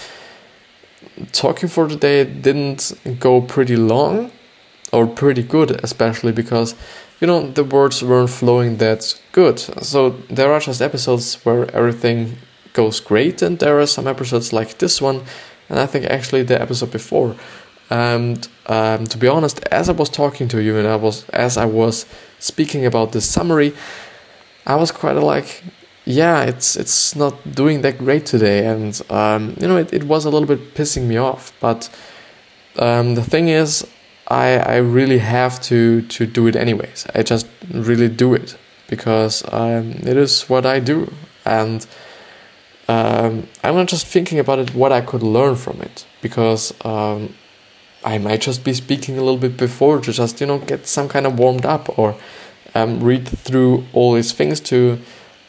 Talking 1.32 1.70
for 1.70 1.88
today 1.88 2.24
didn't 2.24 2.94
go 3.20 3.42
pretty 3.42 3.76
long 3.76 4.32
or 4.92 5.06
pretty 5.08 5.44
good, 5.44 5.72
especially 5.84 6.32
because 6.32 6.76
you 7.22 7.28
know 7.28 7.50
the 7.52 7.64
words 7.64 8.04
weren't 8.04 8.30
flowing 8.30 8.78
that 8.78 9.20
good. 9.32 9.60
So 9.60 10.10
there 10.30 10.52
are 10.52 10.60
just 10.60 10.82
episodes 10.82 11.36
where 11.46 11.70
everything 11.76 12.38
goes 12.76 13.00
great, 13.00 13.42
and 13.42 13.58
there 13.58 13.80
are 13.80 13.88
some 13.88 14.08
episodes 14.08 14.54
like 14.54 14.78
this 14.78 15.02
one, 15.02 15.24
and 15.70 15.80
I 15.80 15.88
think 15.88 16.06
actually 16.06 16.44
the 16.44 16.62
episode 16.62 16.92
before 16.92 17.36
and 17.90 18.48
um, 18.66 19.06
to 19.06 19.18
be 19.18 19.28
honest, 19.28 19.60
as 19.72 19.90
I 19.90 19.92
was 19.92 20.10
talking 20.10 20.48
to 20.50 20.62
you 20.62 20.78
and 20.78 20.88
I 20.88 20.96
was 20.96 21.28
as 21.30 21.58
I 21.58 21.66
was 21.66 22.06
speaking 22.40 22.86
about 22.86 23.12
the 23.12 23.22
summary, 23.22 23.74
I 24.66 24.76
was 24.76 24.92
quite 24.92 25.14
like, 25.14 25.64
yeah, 26.06 26.44
it's 26.44 26.76
it's 26.76 27.16
not 27.16 27.54
doing 27.54 27.82
that 27.82 27.98
great 28.00 28.26
today, 28.26 28.66
and 28.66 29.00
um, 29.10 29.56
you 29.60 29.68
know 29.68 29.78
it, 29.78 29.94
it 29.94 30.04
was 30.06 30.26
a 30.26 30.30
little 30.30 30.48
bit 30.48 30.74
pissing 30.74 31.04
me 31.04 31.18
off. 31.18 31.54
But 31.60 31.90
um, 32.78 33.16
the 33.16 33.24
thing 33.24 33.50
is, 33.50 33.86
I 34.28 34.58
I 34.58 34.78
really 34.78 35.20
have 35.20 35.62
to 35.64 36.02
to 36.02 36.26
do 36.26 36.48
it 36.48 36.56
anyways. 36.56 37.06
I 37.14 37.22
just 37.22 37.48
really 37.72 38.10
do 38.10 38.34
it 38.34 38.58
because 38.88 39.44
um, 39.52 39.92
it 40.06 40.18
is 40.18 40.50
what 40.50 40.66
I 40.66 40.80
do, 40.80 41.14
and 41.46 41.86
um, 42.88 43.48
I'm 43.64 43.76
not 43.76 43.88
just 43.88 44.06
thinking 44.06 44.40
about 44.40 44.60
it 44.60 44.76
what 44.76 44.92
I 44.92 45.02
could 45.02 45.24
learn 45.24 45.56
from 45.56 45.82
it 45.82 46.06
because 46.22 46.74
um, 46.86 47.34
I 48.04 48.20
might 48.20 48.42
just 48.42 48.64
be 48.64 48.74
speaking 48.74 49.18
a 49.18 49.22
little 49.22 49.40
bit 49.40 49.58
before 49.58 50.00
to 50.02 50.12
just 50.12 50.40
you 50.40 50.48
know 50.48 50.60
get 50.60 50.86
some 50.86 51.10
kind 51.10 51.26
of 51.26 51.40
warmed 51.40 51.66
up 51.66 51.98
or 51.98 52.16
um, 52.76 53.04
read 53.04 53.28
through 53.28 53.86
all 53.94 54.14
these 54.14 54.32
things 54.32 54.60
to 54.62 55.00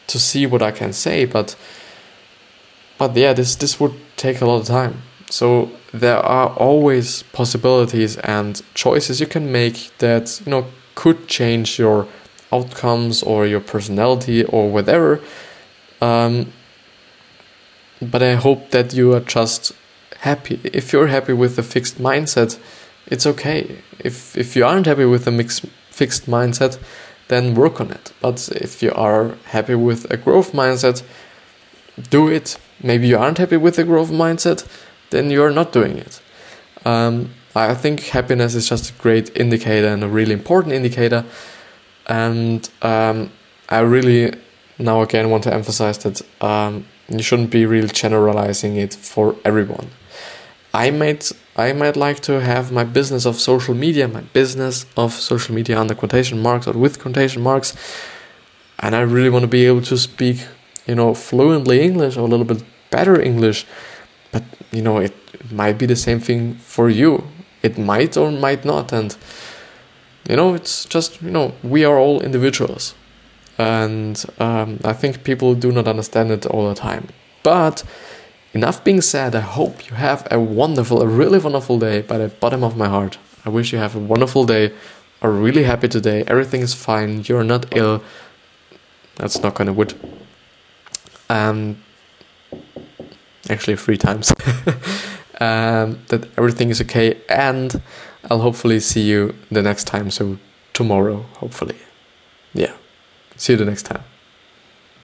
to 0.07 0.19
see 0.19 0.47
what 0.47 0.61
I 0.61 0.71
can 0.71 0.93
say. 0.93 1.25
But 1.25 1.55
but 2.97 3.15
yeah, 3.15 3.33
this 3.33 3.55
this 3.55 3.79
would 3.79 3.93
take 4.15 4.41
a 4.41 4.45
lot 4.45 4.61
of 4.61 4.67
time. 4.67 5.03
So 5.29 5.71
there 5.93 6.17
are 6.17 6.49
always 6.55 7.23
possibilities 7.23 8.17
and 8.17 8.61
choices 8.73 9.19
you 9.19 9.27
can 9.27 9.51
make 9.51 9.91
that 9.99 10.41
you 10.43 10.51
know 10.51 10.65
could 10.95 11.27
change 11.27 11.77
your 11.77 12.07
outcomes 12.51 13.21
or 13.21 13.45
your 13.45 13.59
personality 13.59 14.43
or 14.45 14.71
whatever. 14.71 15.19
Um, 16.01 16.53
but 18.01 18.21
I 18.21 18.35
hope 18.35 18.71
that 18.71 18.93
you 18.93 19.13
are 19.13 19.19
just 19.19 19.73
happy. 20.19 20.59
If 20.63 20.93
you're 20.93 21.07
happy 21.07 21.33
with 21.33 21.57
a 21.57 21.63
fixed 21.63 21.97
mindset, 21.97 22.59
it's 23.07 23.25
okay. 23.25 23.79
If 23.99 24.37
if 24.37 24.55
you 24.55 24.65
aren't 24.65 24.85
happy 24.85 25.05
with 25.05 25.27
a 25.27 25.31
mixed 25.31 25.65
fixed 25.89 26.27
mindset, 26.27 26.79
then 27.27 27.55
work 27.55 27.81
on 27.81 27.91
it. 27.91 28.13
But 28.21 28.49
if 28.49 28.81
you 28.83 28.91
are 28.93 29.35
happy 29.45 29.75
with 29.75 30.09
a 30.11 30.17
growth 30.17 30.53
mindset, 30.53 31.03
do 32.09 32.27
it. 32.27 32.57
Maybe 32.83 33.07
you 33.07 33.17
aren't 33.17 33.37
happy 33.37 33.57
with 33.57 33.79
a 33.79 33.83
growth 33.83 34.11
mindset, 34.11 34.67
then 35.09 35.31
you're 35.31 35.51
not 35.51 35.71
doing 35.71 35.97
it. 35.97 36.21
Um, 36.85 37.31
I 37.55 37.73
think 37.73 38.01
happiness 38.01 38.53
is 38.53 38.69
just 38.69 38.91
a 38.91 38.93
great 39.01 39.35
indicator 39.35 39.87
and 39.87 40.03
a 40.03 40.07
really 40.07 40.33
important 40.33 40.73
indicator. 40.73 41.25
And 42.05 42.69
um, 42.81 43.31
I 43.67 43.79
really 43.79 44.33
now 44.77 45.01
again 45.01 45.29
want 45.29 45.43
to 45.45 45.53
emphasize 45.53 45.97
that 45.99 46.21
um, 46.41 46.85
you 47.09 47.21
shouldn't 47.21 47.51
be 47.51 47.65
really 47.65 47.87
generalizing 47.87 48.75
it 48.75 48.93
for 48.93 49.35
everyone. 49.45 49.89
I 50.73 50.91
might 50.91 51.31
I 51.55 51.73
might 51.73 51.95
like 51.95 52.19
to 52.21 52.39
have 52.41 52.71
my 52.71 52.83
business 52.83 53.25
of 53.25 53.39
social 53.39 53.73
media, 53.73 54.07
my 54.07 54.21
business 54.21 54.85
of 54.95 55.13
social 55.13 55.55
media 55.55 55.79
under 55.79 55.95
quotation 55.95 56.39
marks 56.41 56.67
or 56.67 56.73
with 56.73 56.99
quotation 56.99 57.41
marks, 57.41 57.73
and 58.79 58.95
I 58.95 59.01
really 59.01 59.29
want 59.29 59.43
to 59.43 59.47
be 59.47 59.65
able 59.65 59.81
to 59.83 59.97
speak, 59.97 60.45
you 60.85 60.95
know, 60.95 61.13
fluently 61.13 61.81
English 61.81 62.17
or 62.17 62.21
a 62.21 62.31
little 62.31 62.45
bit 62.45 62.63
better 62.91 63.19
English. 63.19 63.65
But 64.31 64.43
you 64.71 64.81
know, 64.81 64.97
it, 64.99 65.13
it 65.33 65.51
might 65.51 65.77
be 65.77 65.85
the 65.85 65.95
same 65.95 66.19
thing 66.19 66.55
for 66.55 66.89
you. 66.89 67.23
It 67.63 67.77
might 67.77 68.17
or 68.17 68.31
might 68.31 68.63
not, 68.65 68.93
and 68.93 69.15
you 70.29 70.35
know, 70.35 70.53
it's 70.53 70.85
just 70.85 71.21
you 71.21 71.31
know, 71.31 71.53
we 71.63 71.85
are 71.85 71.97
all 71.97 72.21
individuals, 72.21 72.93
and 73.57 74.23
um, 74.39 74.79
I 74.83 74.93
think 74.93 75.23
people 75.23 75.55
do 75.55 75.71
not 75.71 75.87
understand 75.87 76.31
it 76.31 76.45
all 76.45 76.69
the 76.69 76.75
time, 76.75 77.07
but 77.43 77.83
Enough 78.57 78.83
being 78.83 79.01
said, 79.01 79.35
I 79.35 79.41
hope 79.41 79.87
you 79.87 79.95
have 79.95 80.27
a 80.31 80.39
wonderful, 80.39 81.01
a 81.03 81.05
really 81.05 81.37
wonderful 81.37 81.77
day 81.77 82.01
by 82.01 82.17
the 82.17 82.29
bottom 82.29 82.63
of 82.63 82.75
my 82.75 82.87
heart. 82.87 83.19
I 83.45 83.49
wish 83.49 83.71
you 83.71 83.77
have 83.77 83.95
a 83.95 83.99
wonderful 83.99 84.45
day, 84.45 84.73
a 85.21 85.29
really 85.29 85.63
happy 85.63 85.87
today. 85.87 86.23
Everything 86.25 86.61
is 86.61 86.73
fine. 86.73 87.23
You're 87.25 87.43
not 87.43 87.75
ill. 87.75 88.01
That's 89.17 89.43
not 89.43 89.53
gonna 89.53 89.73
wood. 89.73 89.93
Um, 91.29 91.83
actually, 93.47 93.75
three 93.75 93.97
times. 93.97 94.31
um, 95.39 95.99
that 96.07 96.27
everything 96.37 96.69
is 96.69 96.81
okay, 96.81 97.21
and 97.29 97.79
I'll 98.31 98.41
hopefully 98.41 98.79
see 98.79 99.01
you 99.01 99.35
the 99.51 99.61
next 99.61 99.83
time. 99.83 100.09
So 100.09 100.39
tomorrow, 100.73 101.25
hopefully. 101.33 101.75
Yeah. 102.53 102.73
See 103.37 103.53
you 103.53 103.57
the 103.57 103.65
next 103.65 103.83
time. 103.83 104.03